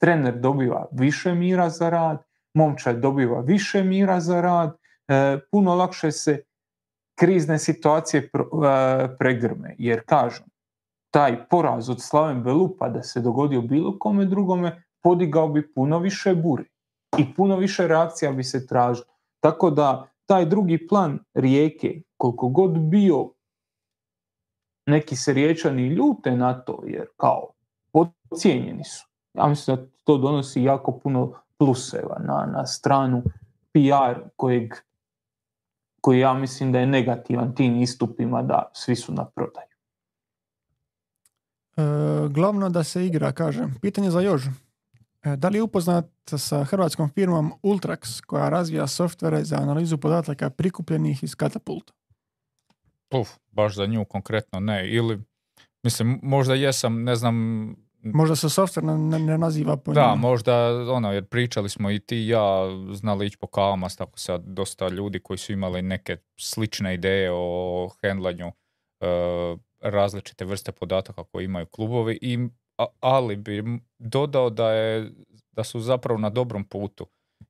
[0.00, 2.22] Trener dobiva više mira za rad,
[2.54, 4.76] momčad dobiva više mira za rad,
[5.08, 6.42] e, puno lakše se
[7.18, 8.28] krizne situacije e,
[9.18, 10.46] pregrme, jer kažem,
[11.10, 16.34] taj poraz od Slaven Belupa da se dogodio bilo kome drugome, podigao bi puno više
[16.34, 16.64] buri
[17.18, 19.06] i puno više reakcija bi se tražilo.
[19.40, 23.30] Tako da taj drugi plan rijeke, koliko god bio
[24.86, 27.52] neki se riječani ljute na to, jer kao
[28.28, 29.06] podcijenjeni su.
[29.34, 33.22] Ja mislim da to donosi jako puno pluseva na, na stranu
[33.72, 34.74] PR kojeg,
[36.00, 39.76] koji ja mislim da je negativan tim istupima da svi su na prodaju.
[41.76, 41.82] E,
[42.28, 43.74] glavno da se igra, kažem.
[43.82, 44.46] Pitanje za Jož.
[44.46, 50.50] E, da li je upoznat sa hrvatskom firmom Ultrax koja razvija softvere za analizu podataka
[50.50, 51.92] prikupljenih iz katapulta?
[53.10, 54.88] Uf, baš za nju konkretno ne.
[54.90, 55.22] Ili,
[55.82, 57.85] mislim, možda jesam, ne znam...
[58.14, 62.16] Možda se softver ne, ne naziva po Da, možda, ono, jer pričali smo i ti
[62.16, 66.94] i ja znali ići po kavama, tako sad dosta ljudi koji su imali neke slične
[66.94, 72.48] ideje o hendlanju uh, različite vrste podataka koje imaju klubovi, i,
[73.00, 73.64] ali bi
[73.98, 75.12] dodao da, je,
[75.52, 77.06] da su zapravo na dobrom putu.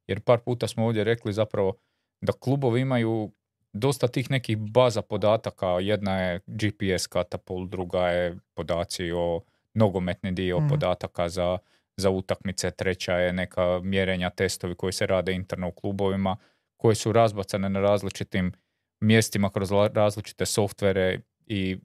[0.07, 1.75] Jer par puta smo ovdje rekli zapravo
[2.21, 3.33] da klubovi imaju
[3.73, 5.67] dosta tih nekih baza podataka.
[5.67, 9.41] Jedna je GPS katapult, druga je podaci o
[9.77, 10.69] nogometni dio mm.
[10.69, 11.59] podataka za,
[11.97, 16.37] za utakmice, treća je neka mjerenja, testovi koji se rade interno u klubovima,
[16.77, 18.53] koji su razbacane na različitim
[19.01, 21.77] mjestima kroz različite softvere i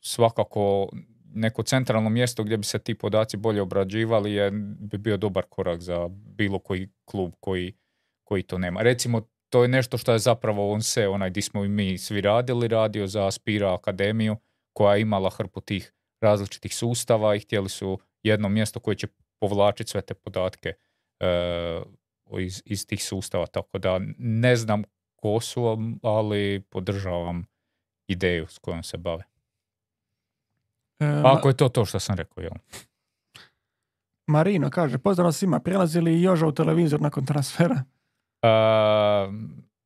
[0.00, 0.88] svakako
[1.34, 4.50] neko centralno mjesto gdje bi se ti podaci bolje obrađivali je,
[4.80, 7.72] bi bio dobar korak za bilo koji klub koji,
[8.24, 8.82] koji to nema.
[8.82, 12.20] Recimo, to je nešto što je zapravo on se, onaj di smo i mi svi
[12.20, 14.36] radili, radio za Aspira Akademiju,
[14.72, 19.06] koja je imala hrpu tih različitih sustava i htjeli su jedno mjesto koje će
[19.40, 20.74] povlačiti sve te podatke
[21.20, 21.82] e,
[22.38, 23.46] iz, iz tih sustava.
[23.46, 24.82] Tako da ne znam
[25.16, 27.46] ko su, ali podržavam
[28.06, 29.24] ideju s kojom se bave.
[31.00, 32.52] E, Ako je to to što sam rekao, jel?
[34.26, 37.82] Marino kaže, pozdrav svima, prelazi li Joža u televizor nakon transfera?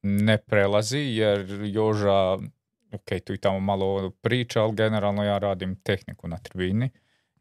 [0.02, 2.38] ne prelazi, jer Joža,
[2.93, 6.90] ok, tu i tamo malo priča, ali generalno ja radim tehniku na tribini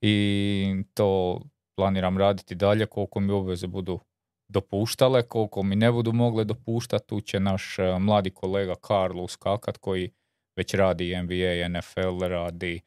[0.02, 1.42] i to
[1.76, 4.00] planiram raditi dalje koliko mi obveze budu
[4.48, 9.78] dopuštale, koliko mi ne budu mogle dopuštati, tu će naš e, mladi kolega Karlo uskakat
[9.78, 10.12] koji
[10.56, 12.82] već radi NBA, NFL, radi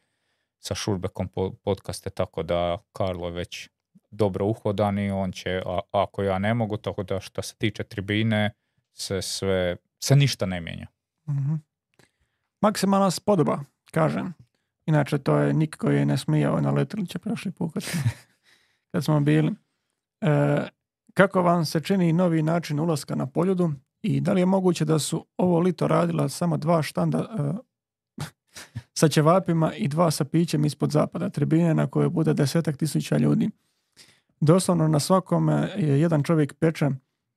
[0.58, 1.28] sa Šurbekom
[1.64, 3.68] podcaste, tako da Karlo je već
[4.10, 7.84] dobro uhodan i on će, a, ako ja ne mogu, tako da što se tiče
[7.84, 8.50] tribine,
[8.92, 10.86] se sve, se ništa ne mijenja.
[11.28, 11.62] Mm-hmm.
[12.64, 13.58] Maksimalna spodoba,
[13.92, 14.32] kažem.
[14.86, 17.84] Inače, to je nik koji je ne smijao na Letilića prošli put
[18.92, 19.54] kad smo, bili.
[20.20, 20.68] E,
[21.14, 23.72] kako vam se čini novi način ulaska na poljudu
[24.02, 27.52] i da li je moguće da su ovo lito radila samo dva štanda e,
[28.98, 33.50] sa ćevapima i dva sa pićem ispod zapada, tribine na kojoj bude desetak tisuća ljudi.
[34.40, 36.90] Doslovno na svakom je jedan čovjek peče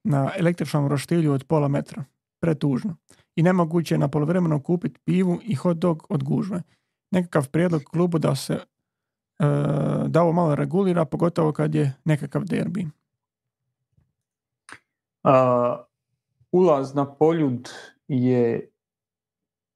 [0.04, 2.04] na električnom roštilju od pola metra.
[2.39, 2.95] Pretužno.
[3.35, 6.61] I nemoguće je na polovremeno kupiti pivu i hot dog od gužve.
[7.11, 8.65] Nekakav prijedlog klubu da se e,
[10.07, 12.88] da ovo malo regulira, pogotovo kad je nekakav derbi.
[16.51, 17.69] ulaz na poljud
[18.07, 18.69] je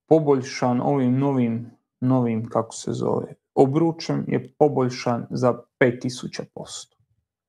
[0.07, 6.45] poboljšan ovim novim, novim kako se zove, obručem je poboljšan za 5000%.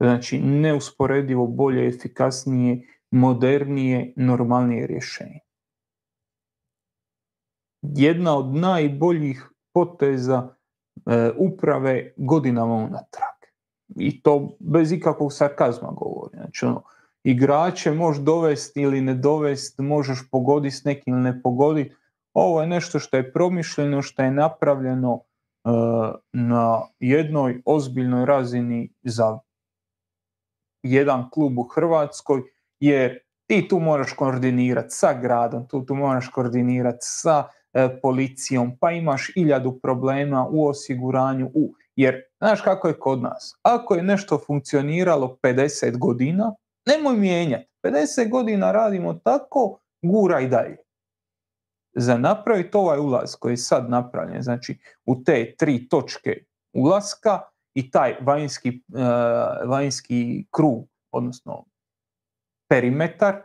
[0.01, 5.39] Znači, neusporedivo bolje, efikasnije, modernije, normalnije rješenje.
[7.83, 10.49] Jedna od najboljih poteza
[11.07, 13.39] e, uprave godinama unatrag.
[13.97, 16.37] I to bez ikakvog sarkazma govori.
[16.37, 16.83] Znači, ono,
[17.25, 21.95] igrače možeš dovesti ili ne dovesti, možeš pogoditi s nekim ili ne pogoditi.
[22.35, 25.71] Ovo je nešto što je promišljeno, što je napravljeno e,
[26.33, 29.39] na jednoj ozbiljnoj razini za
[30.83, 32.43] jedan klub u Hrvatskoj,
[32.83, 38.91] jer ti tu moraš koordinirati sa gradom, tu, tu moraš koordinirati sa e, policijom, pa
[38.91, 43.55] imaš iljadu problema u osiguranju, u, jer znaš kako je kod nas.
[43.63, 46.55] Ako je nešto funkcioniralo 50 godina,
[46.87, 47.69] nemoj mijenjati.
[47.83, 50.77] 50 godina radimo tako, gura i dalje.
[51.97, 57.41] Za napraviti ovaj ulaz koji je sad napravljen, znači u te tri točke ulaska,
[57.75, 58.83] i taj vanjski,
[59.67, 61.65] vanjski krug, odnosno
[62.73, 63.43] perimetar,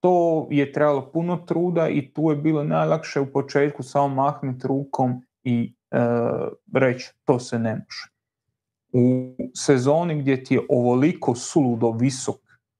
[0.00, 5.22] to je trebalo puno truda i tu je bilo najlakše u početku samo mahnuti rukom
[5.42, 5.98] i e,
[6.74, 8.10] reći to se ne može.
[8.92, 12.36] U sezoni gdje ti je ovoliko suludo visok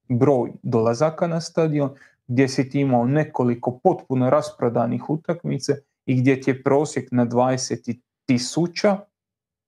[0.08, 1.90] broj dolazaka na stadion,
[2.26, 5.72] gdje si ti imao nekoliko potpuno rasprodanih utakmice
[6.06, 8.98] i gdje ti je prosjek na 20 tisuća,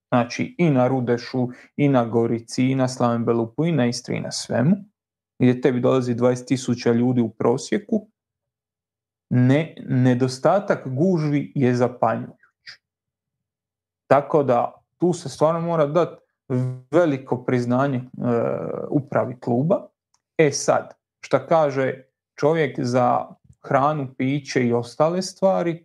[0.09, 4.31] znači i na Rudešu, i na Gorici, i na Slavenbelupu, i na Istri, i na
[4.31, 4.77] svemu,
[5.43, 8.09] gdje tebi dolazi 20.000 ljudi u prosjeku,
[9.31, 12.81] ne, nedostatak gužvi je zapanjujući.
[14.07, 16.23] Tako da tu se stvarno mora dati
[16.91, 18.03] veliko priznanje e,
[18.91, 19.89] upravi kluba.
[20.39, 22.05] E sad, šta kaže
[22.39, 23.27] čovjek za
[23.63, 25.85] hranu, piće i ostale stvari,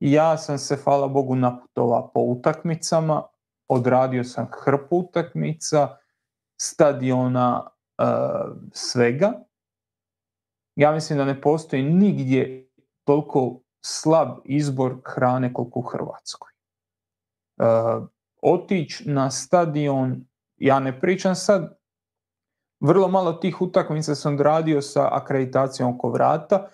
[0.00, 3.22] ja sam se, hvala Bogu, naputova po utakmicama,
[3.68, 5.96] odradio sam hrpu utakmica,
[6.60, 7.70] stadiona,
[8.72, 9.32] svega.
[10.76, 12.68] Ja mislim da ne postoji nigdje
[13.04, 16.50] toliko slab izbor hrane koliko u Hrvatskoj.
[17.58, 17.64] E,
[18.42, 20.24] otići na stadion,
[20.56, 21.78] ja ne pričam sad,
[22.80, 26.68] vrlo malo tih utakmica sam odradio sa akreditacijom oko vrata,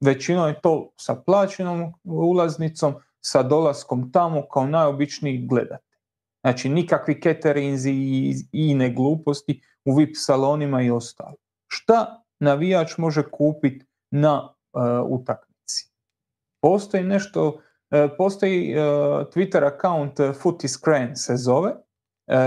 [0.00, 5.86] većinom je to sa plaćenom ulaznicom, sa dolaskom tamo kao najobičniji gledati.
[6.40, 11.34] Znači nikakvi caterinzi i ine gluposti u VIP salonima i ostalo.
[11.66, 15.90] Šta navijač može kupiti na uh, utakmici?
[16.62, 18.84] Postoji nešto, uh, postoji uh,
[19.34, 21.72] Twitter account uh, Footy Scran se zove,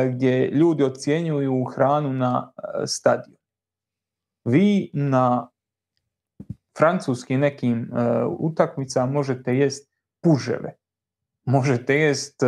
[0.10, 2.52] gdje ljudi ocjenjuju hranu na
[2.86, 3.38] stadion.
[4.46, 5.50] Vi na
[6.78, 7.92] francuskim nekim
[8.40, 9.92] utakmicama možete jest
[10.22, 10.78] puževe,
[11.46, 12.42] možete jest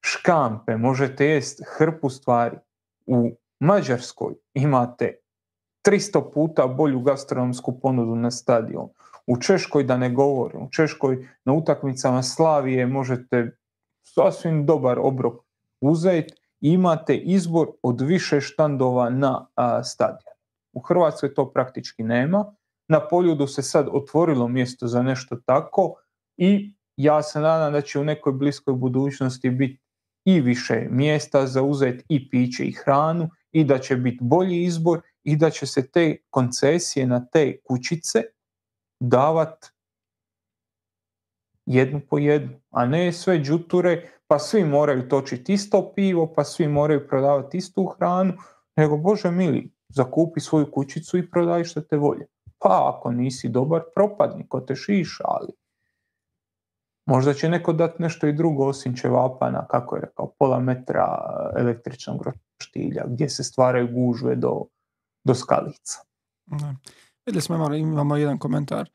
[0.00, 2.56] škampe, možete jest hrpu stvari.
[3.06, 5.16] U Mađarskoj imate
[5.86, 8.88] 300 puta bolju gastronomsku ponudu na stadion.
[9.26, 13.56] U Češkoj da ne govorim, u Češkoj na utakmicama Slavije možete
[14.02, 15.34] sasvim dobar obrok
[15.80, 19.46] uzeti imate izbor od više štandova na
[19.84, 20.34] stadion.
[20.72, 22.54] U Hrvatskoj to praktički nema.
[22.88, 25.94] Na Poljudu se sad otvorilo mjesto za nešto tako
[26.36, 29.80] i ja se nadam da će u nekoj bliskoj budućnosti biti
[30.24, 35.00] i više mjesta za uzeti i piće i hranu i da će biti bolji izbor
[35.24, 38.22] i da će se te koncesije na te kućice
[39.00, 39.66] davat
[41.66, 46.68] jednu po jednu, a ne sve džuture, pa svi moraju točiti isto pivo, pa svi
[46.68, 48.32] moraju prodavati istu hranu,
[48.76, 52.26] nego Bože mili, zakupi svoju kućicu i prodaj što te volje.
[52.58, 55.52] Pa ako nisi dobar, propadni, ko te šiša, ali
[57.08, 61.18] možda će neko dati nešto i drugo osim ćevapa kako je rekao, pola metra
[61.56, 62.26] električnog
[62.62, 64.64] štilja gdje se stvaraju gužve do,
[65.24, 65.98] do skalica.
[66.46, 66.74] Da.
[67.26, 68.90] Vidjeli smo imali, imamo jedan komentar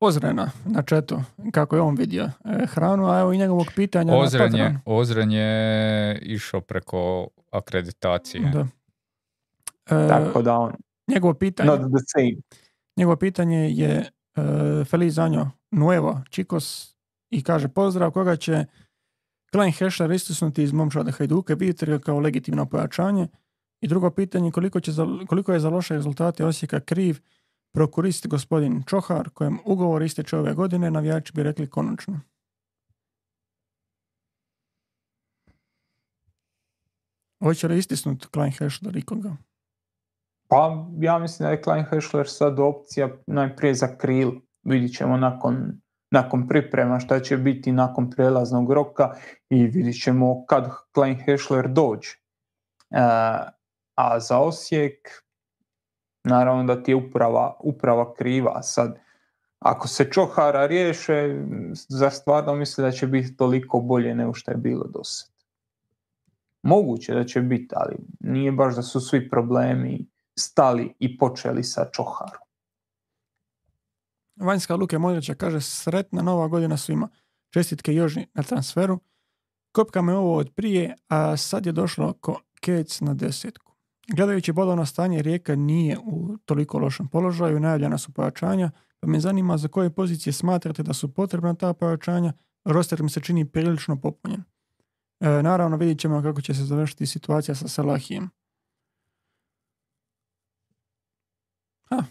[0.00, 1.20] Ozrena na četu,
[1.52, 5.32] kako je on vidio e, hranu, a evo i njegovog pitanja Ozren na je, Ozren
[5.32, 8.50] je išao preko akreditacije.
[8.52, 8.66] Da.
[9.96, 10.72] E, Tako da on...
[11.06, 11.70] Njegovo pitanje,
[12.96, 16.93] njegovo pitanje je e, Feliz Anjo Nuevo, Čikos,
[17.34, 18.64] i kaže pozdrav koga će
[19.52, 23.28] Klein Hešler istisnuti iz momčada Hajduke, vidite ga kao legitimno pojačanje?
[23.80, 27.20] I drugo pitanje, koliko, će za, koliko je za loše rezultate Osijeka kriv
[27.74, 32.20] prokurist gospodin Čohar, kojem ugovor isteče ove godine, navijači bi rekli konačno.
[37.42, 39.36] Hoće li istisnuti Klein Hešler ikoga?
[40.48, 44.30] Pa ja mislim da je Klein Hešler sad opcija najprije za kril.
[44.62, 45.83] Vidit ćemo nakon
[46.14, 49.14] nakon priprema šta će biti nakon prelaznog roka
[49.50, 52.10] i vidit ćemo kad Klein Hešler dođe.
[52.90, 53.00] E,
[53.94, 55.24] a za Osijek
[56.24, 58.62] naravno da ti je uprava, uprava kriva.
[58.62, 58.98] Sad,
[59.58, 61.44] ako se Čohara riješe,
[61.88, 65.30] za stvarno misli da će biti toliko bolje nego što je bilo do sad.
[66.62, 70.06] Moguće da će biti, ali nije baš da su svi problemi
[70.38, 72.44] stali i počeli sa Čoharom.
[74.36, 77.08] Vanjska Luke Modrića kaže sretna nova godina svima.
[77.50, 78.98] Čestitke Joži na transferu.
[79.72, 83.72] Kopka me ovo od prije, a sad je došlo ko kec na desetku.
[84.08, 88.70] Gledajući bodovno stanje, Rijeka nije u toliko lošem položaju, najavljena su pojačanja,
[89.00, 92.32] pa me zanima za koje pozicije smatrate da su potrebna ta pojačanja,
[92.64, 94.44] roster mi se čini prilično popunjen.
[95.20, 98.30] E, naravno, vidjet ćemo kako će se završiti situacija sa Salahijem.
[101.90, 102.04] Ha.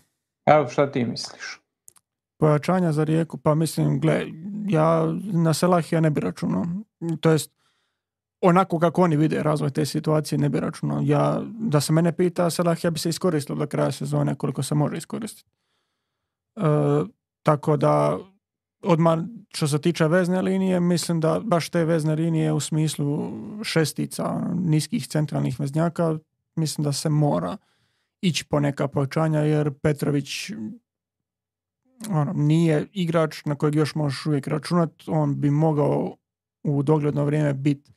[0.45, 1.62] Evo šta ti misliš?
[2.43, 4.25] Pojačanja za rijeku, pa mislim, gle,
[4.67, 6.65] ja na Selahija ne bi računao.
[7.21, 7.51] To jest,
[8.41, 10.99] onako kako oni vide razvoj te situacije ne bi računao.
[11.03, 14.75] Ja, da se mene pita, Salah ja bi se iskoristio do kraja sezone koliko se
[14.75, 15.49] može iskoristiti.
[16.55, 16.61] E,
[17.43, 18.17] tako da
[18.81, 23.31] odmah što se tiče vezne linije, mislim da baš te vezne linije u smislu
[23.63, 26.17] šestica, niskih centralnih veznjaka,
[26.55, 27.57] mislim da se mora
[28.21, 30.51] ići po neka pojačanja jer Petrović
[32.09, 35.05] ono, nije igrač na kojeg još možeš uvijek računati.
[35.07, 36.15] On bi mogao
[36.63, 37.91] u dogledno vrijeme biti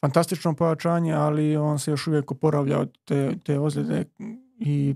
[0.00, 4.04] fantastično pojačanje, ali on se još uvijek oporavlja od te, te ozljede
[4.58, 4.94] i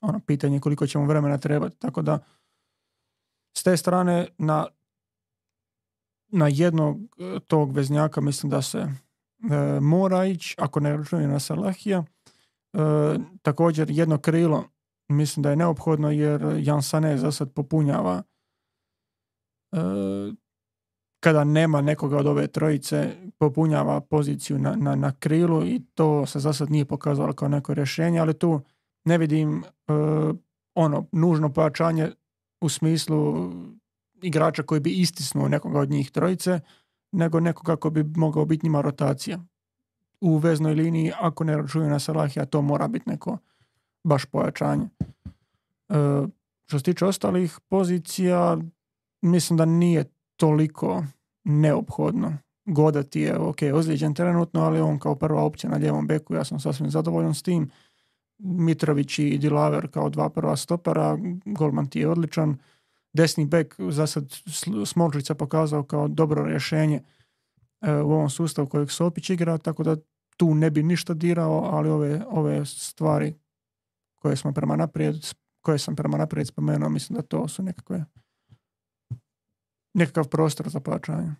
[0.00, 1.78] ono, pitanje koliko će mu vremena trebati.
[1.78, 2.18] Tako da
[3.56, 4.66] s te strane na,
[6.28, 11.40] na jednog e, tog veznjaka mislim da se e, mora ići, ako ne računuje na
[11.40, 12.04] Salahija.
[12.72, 12.78] E,
[13.42, 14.64] također jedno krilo
[15.08, 18.22] mislim da je neophodno jer Jan Sané za sad popunjava
[19.72, 19.78] e,
[21.20, 26.38] kada nema nekoga od ove trojice popunjava poziciju na, na, na krilu i to se
[26.38, 28.60] za sad nije pokazalo kao neko rješenje, ali tu
[29.04, 29.92] ne vidim e,
[30.74, 32.10] ono nužno pojačanje
[32.60, 33.50] u smislu
[34.22, 36.60] igrača koji bi istisnuo nekoga od njih trojice,
[37.12, 39.38] nego nekoga koji bi mogao biti njima rotacija.
[40.20, 43.38] U veznoj liniji, ako ne računaju na Salahija, to mora biti neko
[44.06, 44.88] baš pojačanje.
[45.88, 45.94] E,
[46.66, 48.58] što se tiče ostalih pozicija,
[49.22, 50.04] mislim da nije
[50.36, 51.04] toliko
[51.44, 52.38] neophodno.
[52.64, 56.60] Godati je, ok, ozlijeđen trenutno, ali on kao prva opcija na ljevom beku, ja sam
[56.60, 57.70] sasvim zadovoljan s tim.
[58.38, 62.58] Mitrović i Dilaver kao dva prva stopera, golman ti je odličan.
[63.12, 64.24] Desni bek za sad
[64.86, 67.00] Smolčica pokazao kao dobro rješenje
[67.80, 69.96] e, u ovom sustavu kojeg Sopić igra, tako da
[70.36, 73.34] tu ne bi ništa dirao, ali ove, ove stvari
[74.18, 75.16] koje smo prema naprijed,
[75.60, 78.04] koje sam prema naprijed spomenuo, mislim da to su nekakve
[79.94, 81.34] nekakav prostor za pojačanje.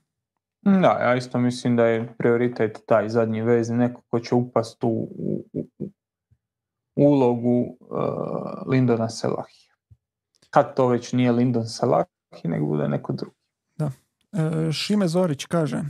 [0.62, 4.88] Da, ja isto mislim da je prioritet taj zadnji vez, neko ko će upast u,
[5.18, 5.90] u, u
[6.96, 9.74] ulogu uh, Lindona Selahija.
[10.50, 12.08] Kad to već nije Lindon Selahi,
[12.44, 13.36] nego bude neko drugi.
[13.76, 13.90] Da.
[14.32, 15.82] E, Šime Zorić kaže,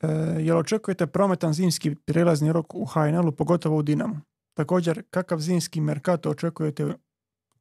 [0.00, 0.08] e,
[0.38, 4.16] jel očekujete prometan zimski prijelazni rok u HNL-u, pogotovo u Dinamu?
[4.54, 6.84] Također, kakav zimski merkato očekujete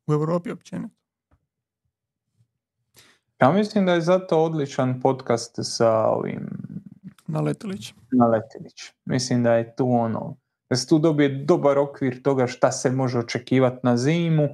[0.08, 0.96] u Europi općenito?
[3.42, 6.50] Ja mislim da je zato odličan podcast sa ovim...
[7.28, 7.94] Naletilić.
[8.12, 8.94] Naletilić.
[9.06, 10.36] Mislim da je tu ono,
[10.70, 14.50] da se tu dobije dobar okvir toga šta se može očekivati na zimu,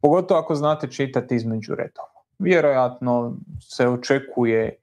[0.00, 2.22] pogotovo ako znate čitati između redova.
[2.38, 4.74] Vjerojatno se očekuje e,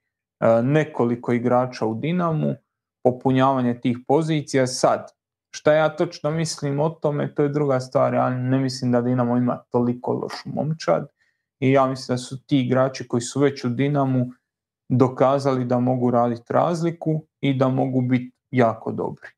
[0.62, 2.54] nekoliko igrača u Dinamu,
[3.02, 4.66] popunjavanje tih pozicija.
[4.66, 5.19] Sad,
[5.50, 8.14] šta ja točno mislim o tome, to je druga stvar.
[8.14, 11.08] Ja ne mislim da Dinamo ima toliko lošu momčad
[11.60, 14.26] i ja mislim da su ti igrači koji su već u Dinamu
[14.88, 19.28] dokazali da mogu raditi razliku i da mogu biti jako dobri.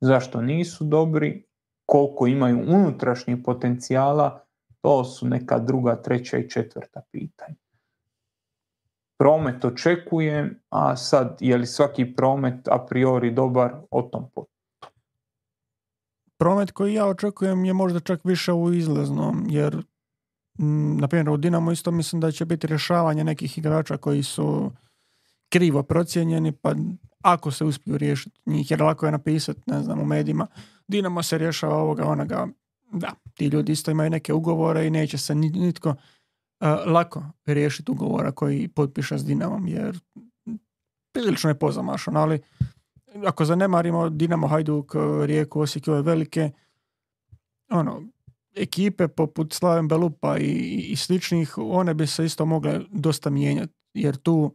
[0.00, 1.44] Zašto nisu dobri?
[1.86, 4.44] Koliko imaju unutrašnjih potencijala?
[4.80, 7.63] To su neka druga, treća i četvrta pitanja.
[9.18, 14.54] Promet očekujem, a sad je li svaki promet a priori dobar, o tom potom.
[16.38, 19.84] Promet koji ja očekujem je možda čak više u izlaznom, jer
[20.58, 24.72] Mm, na primjer u Dinamo isto mislim da će biti rješavanje nekih igrača koji su
[25.48, 26.74] krivo procijenjeni, pa
[27.22, 30.46] ako se uspiju riješiti njih, jer lako je napisati, ne znam, u medijima,
[30.88, 32.48] Dinamo se rješava ovoga, onoga,
[32.92, 35.94] da, ti ljudi isto imaju neke ugovore i neće se nitko
[36.86, 40.00] lako riješiti ugovora koji potpiše s Dinamom, jer
[41.12, 42.40] prilično je pozamašan, ali
[43.26, 46.50] ako zanemarimo Dinamo, Hajduk, Rijeku, Osijek ove velike,
[47.70, 48.02] ono,
[48.56, 50.50] ekipe poput Slaven Belupa i,
[50.88, 54.54] i sličnih, one bi se isto mogle dosta mijenjati, jer tu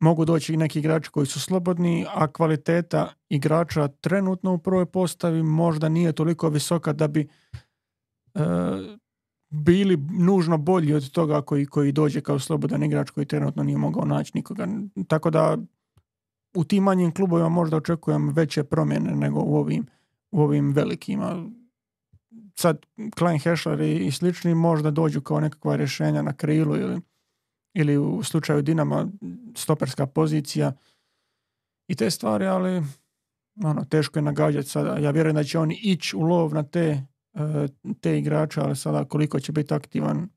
[0.00, 5.42] mogu doći i neki igrači koji su slobodni, a kvaliteta igrača trenutno u prvoj postavi
[5.42, 7.28] možda nije toliko visoka da bi
[8.34, 8.40] e,
[9.50, 14.04] bili nužno bolji od toga koji, koji dođe kao slobodan igrač koji trenutno nije mogao
[14.04, 14.68] naći nikoga.
[15.08, 15.58] Tako da
[16.54, 19.86] u tim manjim klubovima možda očekujem veće promjene nego u ovim,
[20.30, 21.46] u ovim velikima
[22.54, 22.86] sad
[23.18, 27.00] Klein Hešler i, slični možda dođu kao nekakva rješenja na krilu ili,
[27.74, 29.08] ili u slučaju Dinama
[29.56, 30.72] stoperska pozicija
[31.88, 32.82] i te stvari, ali
[33.64, 34.98] ono, teško je nagađati sada.
[34.98, 37.06] Ja vjerujem da će oni ići u lov na te,
[38.00, 40.28] te igrače, ali sada koliko će biti aktivan,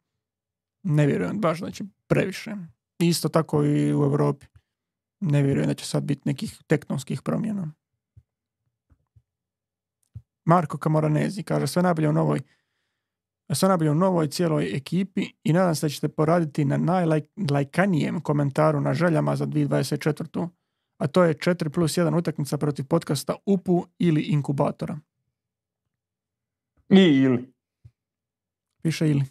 [0.84, 2.56] ne vjerujem baš da će previše.
[3.00, 4.46] Isto tako i u Europi.
[5.20, 7.72] Ne vjerujem da će sad biti nekih tektonskih promjena.
[10.46, 12.42] Marko Camoranesi kaže sve najbolje u novoj
[13.56, 18.82] sve najbolje u novoj cijeloj ekipi i nadam se da ćete poraditi na najlajkanijem komentaru
[18.82, 20.50] na željama za 2024.
[20.98, 25.00] a to je 4 plus 1 utakmica protiv podcasta UPU ili inkubatora.
[26.90, 27.54] I ili.
[28.84, 29.24] Piše ili.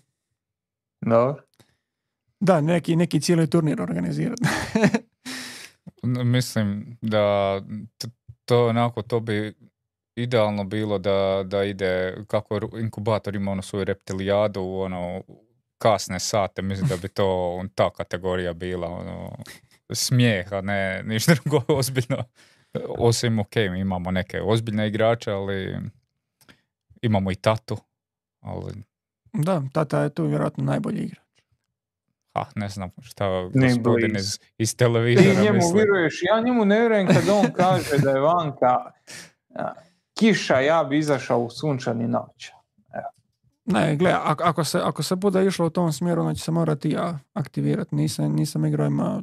[1.00, 1.42] Dobro.
[2.40, 4.42] Da, neki, neki cijeli turnir organizirati.
[6.24, 7.60] Mislim da
[7.98, 8.08] t-
[8.44, 9.54] to onako, to bi
[10.16, 15.22] idealno bilo da, da ide, kako inkubator ima ono svoju reptilijadu, ono,
[15.78, 19.36] kasne sate, mislim da bi to ta kategorija bila, ono,
[19.92, 22.24] smijeh, a ne ništa drugo ozbiljno.
[22.98, 25.76] Osim, ok, mi imamo neke ozbiljne igrače, ali
[27.02, 27.76] imamo i tatu,
[28.40, 28.72] ali
[29.32, 31.20] da, tata je tu vjerojatno najbolji igra.
[32.32, 35.72] ah, ne znam šta Ne gospodin iz, iz Ti televizora njemu misli.
[35.74, 38.76] vjeruješ, ja njemu ne vjerujem kad on kaže da je vanka
[40.14, 42.50] kiša, ja bi izašao u sunčani noć.
[43.64, 46.50] Ne, gle, ako, ako, se, ako se bude išlo u tom smjeru, onda će se
[46.50, 47.94] morati ja aktivirati.
[47.94, 49.22] Nisam, nisam igrao, ima,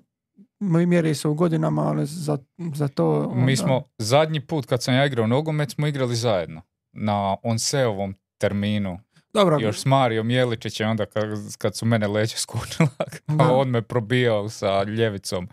[0.60, 3.30] moji mjeri su u godinama, ali za, za to...
[3.30, 6.62] Mi onda- smo zadnji put kad sam ja igrao nogomet smo igrali zajedno.
[6.96, 9.00] Na Onseovom terminu.
[9.34, 11.24] Dobro, Još s Marijom Jeličićem onda kad,
[11.58, 12.90] kad su mene leće skočila.
[13.28, 13.44] Da.
[13.44, 15.48] A on me probijao sa ljevicom.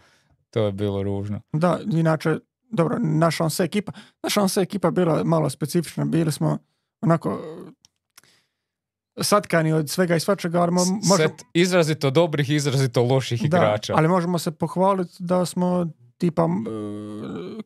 [0.51, 1.40] To je bilo ružno.
[1.52, 3.93] Da, inače, dobro, naša on se ekipa,
[4.23, 6.59] naša on se ekipa bila malo specifična, bili smo
[7.01, 7.40] onako
[9.19, 13.94] satkani od svega i svačega, ali mo- možemo, Set izrazito dobrih, izrazito loših da, igrača.
[13.97, 15.86] ali možemo se pohvaliti da smo
[16.23, 16.49] tipa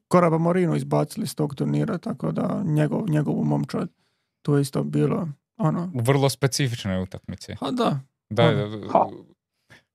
[0.09, 3.89] Koraba Morinu izbacili s tog turnira, tako da njegov, njegovu momčad,
[4.43, 7.53] tu je isto bilo ono, U vrlo specifičnoj utakmici.
[7.53, 8.01] a da,
[8.31, 8.89] Da, Ono.
[8.89, 9.07] Ha.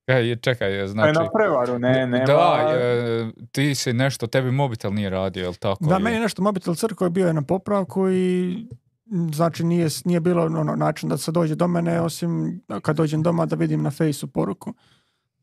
[0.09, 1.19] e, čekaj, To je znači...
[1.19, 2.25] na prevaru, ne, nema...
[2.25, 5.85] Da, e, ti si nešto, tebi mobitel nije radio, jel tako?
[5.85, 8.55] Da, I- meni je nešto mobitel crko je bio je na popravku i
[9.33, 13.45] znači nije, nije bilo ono način da se dođe do mene osim kad dođem doma
[13.45, 14.73] da vidim na fejsu poruku.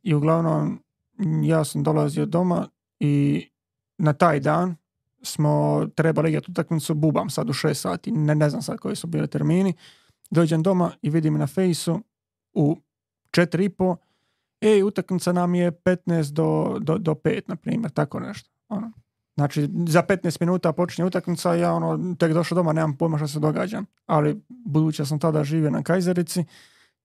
[0.03, 0.83] I uglavnom
[1.43, 2.69] ja sam dolazio doma
[3.01, 3.47] i
[3.99, 4.77] na taj dan
[5.23, 9.07] smo trebali igrati utakmicu, bubam sad u 6 sati, ne, ne znam sad koji su
[9.07, 9.75] bili termini.
[10.31, 12.01] Dođem doma i vidim na fejsu
[12.53, 12.77] u
[13.31, 13.97] 4 i po,
[14.61, 18.51] ej, utakmica nam je 15 do, do, do 5, na primjer, tako nešto.
[18.69, 18.93] Ono.
[19.35, 23.41] Znači, za 15 minuta počinje utakmica, ja ono, tek došao doma, nemam pojma što se
[23.41, 23.83] događa.
[24.07, 26.45] Ali, budući da sam tada živio na Kajzerici,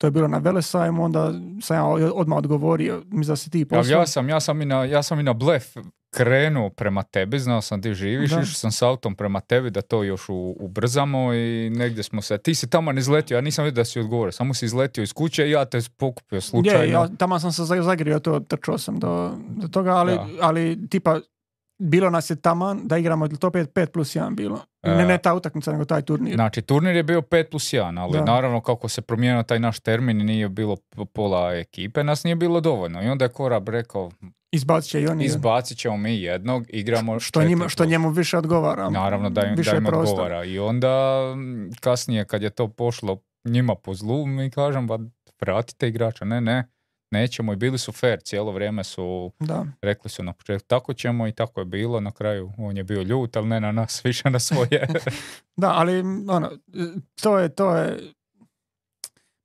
[0.03, 3.65] to je bilo na Velesajmu, onda sam ja odmah odgovorio, mi da si ti Ja,
[3.67, 3.99] poslao.
[3.99, 5.77] ja, sam, ja, sam i na, ja sam i na blef
[6.11, 10.03] krenuo prema tebi, znao sam ti živiš, išao sam s autom prema tebi da to
[10.03, 13.85] još u, ubrzamo i negdje smo se, ti si tamo izletio, ja nisam vidio da
[13.85, 16.83] si odgovorio, samo si izletio iz kuće i ja te pokupio slučajno.
[16.83, 20.27] Je, ja, tamo sam se za- zagrio to, trčao sam do, do toga, ali, Da.
[20.41, 21.19] ali tipa,
[21.77, 24.59] bilo nas je taman da igramo, to 5, 5 plus 1 bilo.
[24.83, 25.05] Ne, E.
[25.05, 26.35] ne ta utakmica, nego taj turnir.
[26.35, 28.23] Znači, turnir je bio 5 plus 1, ali Da.
[28.23, 30.77] naravno kako se promijenio taj naš termin i nije bilo
[31.13, 33.03] pola ekipe, nas nije bilo dovoljno.
[33.03, 34.11] I onda je Korab rekao,
[34.51, 35.25] Izbacit će i oni.
[35.25, 38.89] izbacit ćemo mi jednog, igramo što, njima, što njemu više odgovara.
[38.89, 40.43] Naravno da im, više da im odgovara.
[40.43, 41.21] I onda
[41.79, 44.99] kasnije kad je to pošlo njima po zlu, mi kažem, ba,
[45.41, 46.25] vratite igrača.
[46.25, 46.67] Ne, ne,
[47.13, 47.53] nećemo.
[47.53, 49.65] I bili su fair, cijelo vrijeme su, Da.
[49.81, 51.99] rekli su na početku, tako ćemo i tako je bilo.
[51.99, 54.87] Na kraju on je bio ljut, ali ne na nas, više na svoje.
[55.57, 55.99] Da, ali
[56.29, 56.51] ono,
[57.21, 57.99] to je, to je,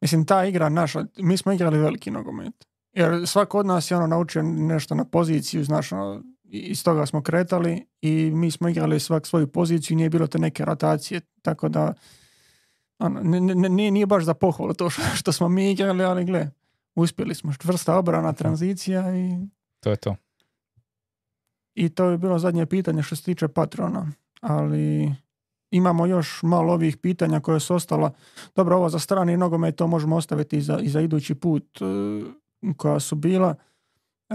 [0.00, 2.52] mislim, ta igra naša, mi smo igrali veliki nogomet.
[2.92, 7.22] Jer svako od nas je ono naučio nešto na poziciju, znaš, ono, iz toga smo
[7.22, 11.94] kretali i mi smo igrali svak svoju poziciju, nije bilo te neke rotacije, tako da
[12.98, 16.50] ono, ne- ne- nije, baš za pohvalu to što smo mi igrali, ali gle,
[17.02, 19.48] uspjeli smo, čvrsta obrana, tranzicija i
[19.80, 20.16] to je to.
[21.74, 24.12] I to je bilo zadnje pitanje što se tiče patrona.
[24.40, 25.14] Ali
[25.70, 28.10] imamo još malo ovih pitanja koje su ostala.
[28.56, 31.84] Dobro, ovo za strani nogomet to možemo ostaviti i za, i za idući put e,
[32.76, 33.54] koja su bila.
[34.30, 34.34] E,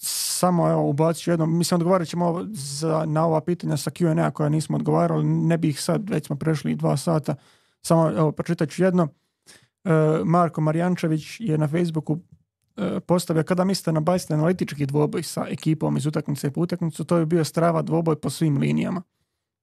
[0.00, 4.48] samo evo ubacit ću jedno, mislim odgovarat ćemo za, na ova pitanja sa Q&A koja
[4.48, 7.34] nismo odgovarali, ne bih sad, već smo prešli dva sata,
[7.82, 9.08] samo evo pročitat ću jedno.
[9.84, 9.90] E,
[10.24, 12.18] Marko Marjančević je na Facebooku
[12.76, 17.16] e, postavio kada mislite na baciti analitički dvoboj sa ekipom iz utakmice po utakmicu, to
[17.16, 19.02] je bio strava dvoboj po svim linijama.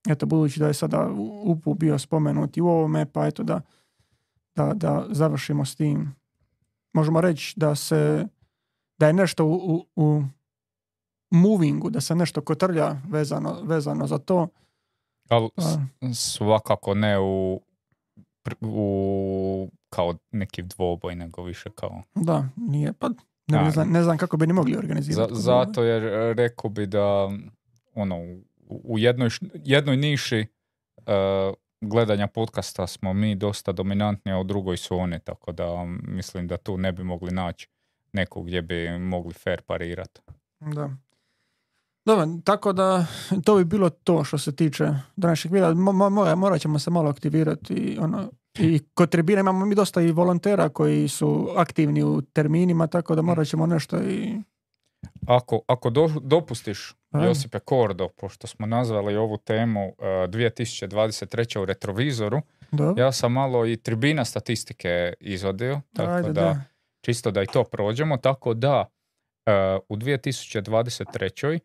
[0.08, 1.10] Eto, budući da je sada
[1.44, 3.60] UPU bio spomenut i u ovome, pa eto da,
[4.54, 6.14] da, da završimo s tim.
[6.92, 8.26] Možemo reći da se
[8.98, 10.22] da je nešto u, u, u
[11.30, 14.48] movingu, da se nešto kotrlja vezano, vezano za to.
[15.28, 15.62] Ali Pa,
[16.14, 17.60] svakako ne u,
[18.60, 22.02] u kao neki dvoboj, nego više kao...
[22.14, 23.08] da, nije, pa
[23.46, 25.34] ne, ne, znam, ne znam kako bi ni mogli Za, organizirati.
[25.34, 27.30] zato jer e, rekao bi da
[27.94, 28.16] ono,
[28.68, 30.46] u, jednoj, jednoj niši e,
[31.80, 36.56] gledanja podcasta smo mi dosta dominantni, a u drugoj su oni, tako da mislim da
[36.56, 37.68] tu ne bi mogli naći
[38.12, 40.20] nekog gdje bi mogli fair parirati.
[40.60, 40.90] Da.
[42.04, 43.06] Dobro, tako da
[43.44, 45.70] to bi bilo to što se tiče današnjeg videa.
[45.70, 50.00] Mo- mo- morat ćemo se malo aktivirati i ono, i kod tribina imamo mi dosta
[50.00, 54.40] i volontera koji su aktivni u terminima, tako da morat ćemo nešto i...
[55.26, 57.26] Ako, ako do- dopustiš, Ajde.
[57.26, 61.58] Josipe Kordo, pošto smo nazvali ovu temu uh, 2023.
[61.58, 62.40] u retrovizoru,
[62.72, 63.02] Dobro.
[63.02, 66.60] ja sam malo i tribina statistike izvodio, tako Ajde, da,
[67.00, 71.58] čisto da i to prođemo, tako da uh, u 2023.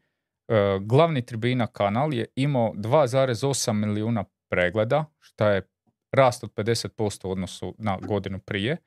[0.47, 5.67] uh, glavni tribina kanal je imao 2,8 milijuna pregleda, što je
[6.11, 8.77] rast od 50% u odnosu na godinu prije,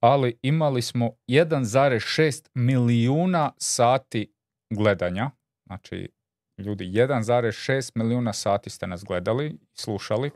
[0.00, 4.32] ali imali smo 1,6 milijuna sati
[4.70, 5.30] gledanja,
[5.66, 6.10] znači
[6.58, 10.30] ljudi 1,6 milijuna sati ste nas gledali slušali.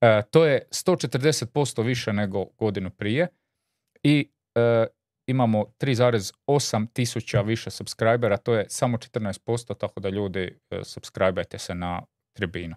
[0.00, 3.28] E, to je 140% više nego godinu prije
[4.02, 4.86] i e,
[5.26, 11.74] imamo 3,8 tisuća više subscribera, to je samo 14%, tako da ljudi e, subscribajte se
[11.74, 12.02] na
[12.32, 12.76] tribinu.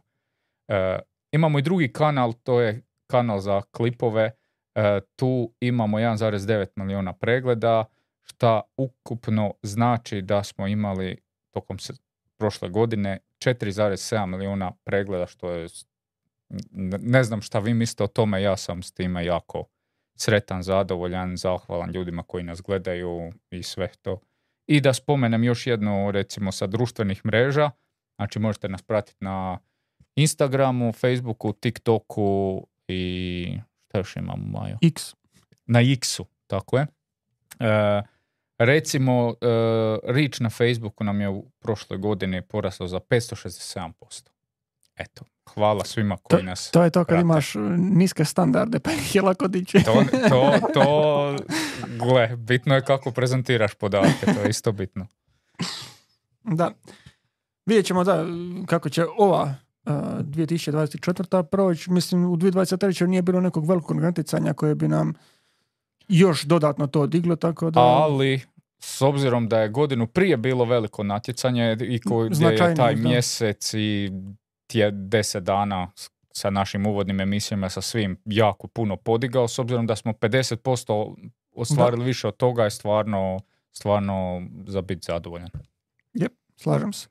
[0.67, 0.99] E,
[1.31, 4.31] imamo i drugi kanal, to je kanal za klipove,
[4.75, 7.85] e, tu imamo 1,9 milijuna pregleda,
[8.21, 11.17] šta ukupno znači da smo imali
[11.51, 11.93] tokom se,
[12.37, 15.67] prošle godine 4,7 milijuna pregleda, što je,
[16.99, 19.65] ne znam šta vi mislite o tome, ja sam s time jako
[20.15, 24.19] sretan, zadovoljan, zahvalan ljudima koji nas gledaju i sve to.
[24.67, 27.71] I da spomenem još jedno, recimo, sa društvenih mreža,
[28.15, 29.57] znači možete nas pratiti na
[30.15, 33.57] Instagramu, Facebooku, TikToku i
[33.87, 34.77] šta još imamo, Majo?
[34.81, 35.15] X.
[35.65, 36.87] na X-u, tako je.
[37.59, 38.01] E,
[38.57, 39.45] recimo, e,
[40.03, 43.91] reach na Facebooku nam je u prošloj godini porastao za 567%.
[44.97, 46.71] Eto, hvala svima koji nas...
[46.71, 47.21] To je to kad prate.
[47.21, 49.83] imaš uh, niske standarde, pa ih je lako dići.
[49.83, 51.35] To, to, to,
[51.87, 55.07] gle, bitno je kako prezentiraš podatke, to je isto bitno.
[56.43, 56.71] Da.
[57.65, 58.25] Vidjet ćemo da
[58.65, 59.55] kako će ova
[59.85, 61.43] 2024.
[61.43, 61.91] proći.
[61.91, 63.07] Mislim, u 2023.
[63.07, 65.13] nije bilo nekog velikog natjecanja koje bi nam
[66.07, 67.79] još dodatno to diglo, tako da...
[67.79, 68.41] Ali,
[68.79, 73.01] s obzirom da je godinu prije bilo veliko natjecanje i ko, gdje je taj da.
[73.01, 74.11] mjesec i
[74.67, 75.91] tje deset dana
[76.33, 81.15] sa našim uvodnim emisijama, sa svim jako puno podigao, s obzirom da smo 50%
[81.55, 83.39] ostvarili više od toga je stvarno,
[83.71, 85.49] stvarno za biti zadovoljan.
[86.13, 87.07] Jep, slažem se.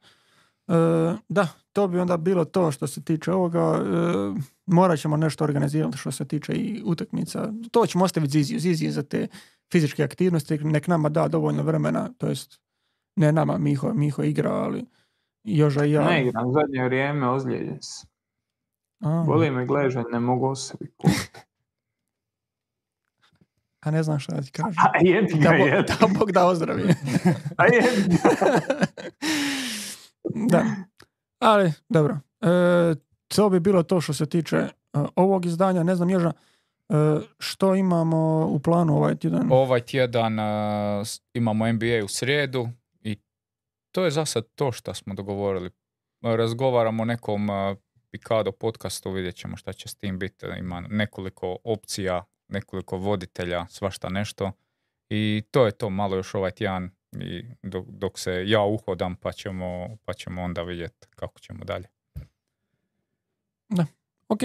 [0.70, 3.60] E, da, to bi onda bilo to što se tiče ovoga.
[3.60, 3.82] E,
[4.66, 7.52] morat ćemo nešto organizirati što se tiče i utakmica.
[7.70, 8.60] To ćemo ostaviti Ziziju.
[8.60, 9.26] Ziziju za te
[9.72, 10.58] fizičke aktivnosti.
[10.58, 12.60] Nek nama da dovoljno vremena, to jest
[13.16, 14.84] ne nama, Miho, Miho igra, ali
[15.44, 16.04] Joža i ja.
[16.04, 17.78] Ne igram, zadnje vrijeme ozlijeđen.
[19.00, 20.92] A, Boli me gležanj, ne mogu o sebi
[23.80, 24.74] a ne znam šta da ti kažem.
[24.78, 25.86] A jebi ga, Da, Bog, jebi.
[26.00, 26.94] da Bog da ozdravi.
[27.56, 28.14] A jebi.
[30.34, 30.64] da.
[31.38, 32.18] Ali, dobro.
[32.40, 32.46] E,
[33.28, 34.68] to bi bilo to što se tiče e,
[35.16, 35.82] ovog izdanja.
[35.82, 36.32] Ne znam, Joža,
[36.88, 36.94] e,
[37.38, 39.48] što imamo u planu ovaj tjedan?
[39.50, 40.36] Ovaj tjedan
[41.04, 42.68] s- imamo NBA u srijedu
[43.02, 43.16] i
[43.92, 45.70] to je za sad to što smo dogovorili.
[46.22, 47.48] Razgovaramo o nekom
[48.10, 50.46] Picado podcastu, vidjet ćemo šta će s tim biti.
[50.58, 54.52] Ima nekoliko opcija, nekoliko voditelja, svašta nešto.
[55.08, 59.32] I to je to malo još ovaj tjedan i dok, dok se ja uhodam pa
[59.32, 61.86] ćemo, pa ćemo onda vidjeti kako ćemo dalje.
[64.30, 64.40] Ok,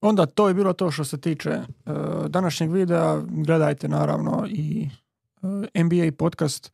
[0.00, 1.64] onda to je bilo to što se tiče e,
[2.28, 3.20] današnjeg videa.
[3.28, 4.88] Gledajte naravno i
[5.74, 6.72] e, NBA podcast.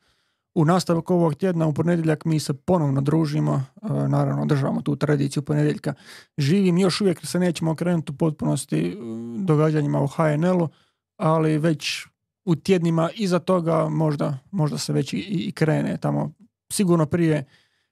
[0.54, 5.42] U nastavku ovog tjedna u ponedjeljak mi se ponovno družimo, e, naravno državamo tu tradiciju
[5.42, 5.94] ponedjeljka.
[6.38, 8.96] Živim, još uvijek se nećemo okrenuti u potpunosti
[9.38, 10.68] događanjima u HNL-u,
[11.16, 12.06] ali već
[12.48, 16.32] u tjednima iza toga možda, možda se već i, i krene tamo
[16.72, 17.44] sigurno prije,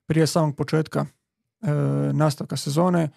[0.06, 1.06] prije samog početka e,
[2.12, 3.08] nastavka sezone,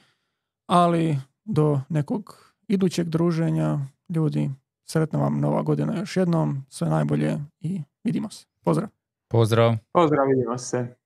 [0.67, 3.79] ali do nekog idućeg druženja
[4.09, 4.49] ljudi,
[4.85, 8.45] sretna vam nova godina još jednom, sve najbolje i vidimo se.
[8.63, 8.89] Pozdrav!
[9.27, 9.75] Pozdrav!
[9.91, 10.98] Pozdrav, vidimo se.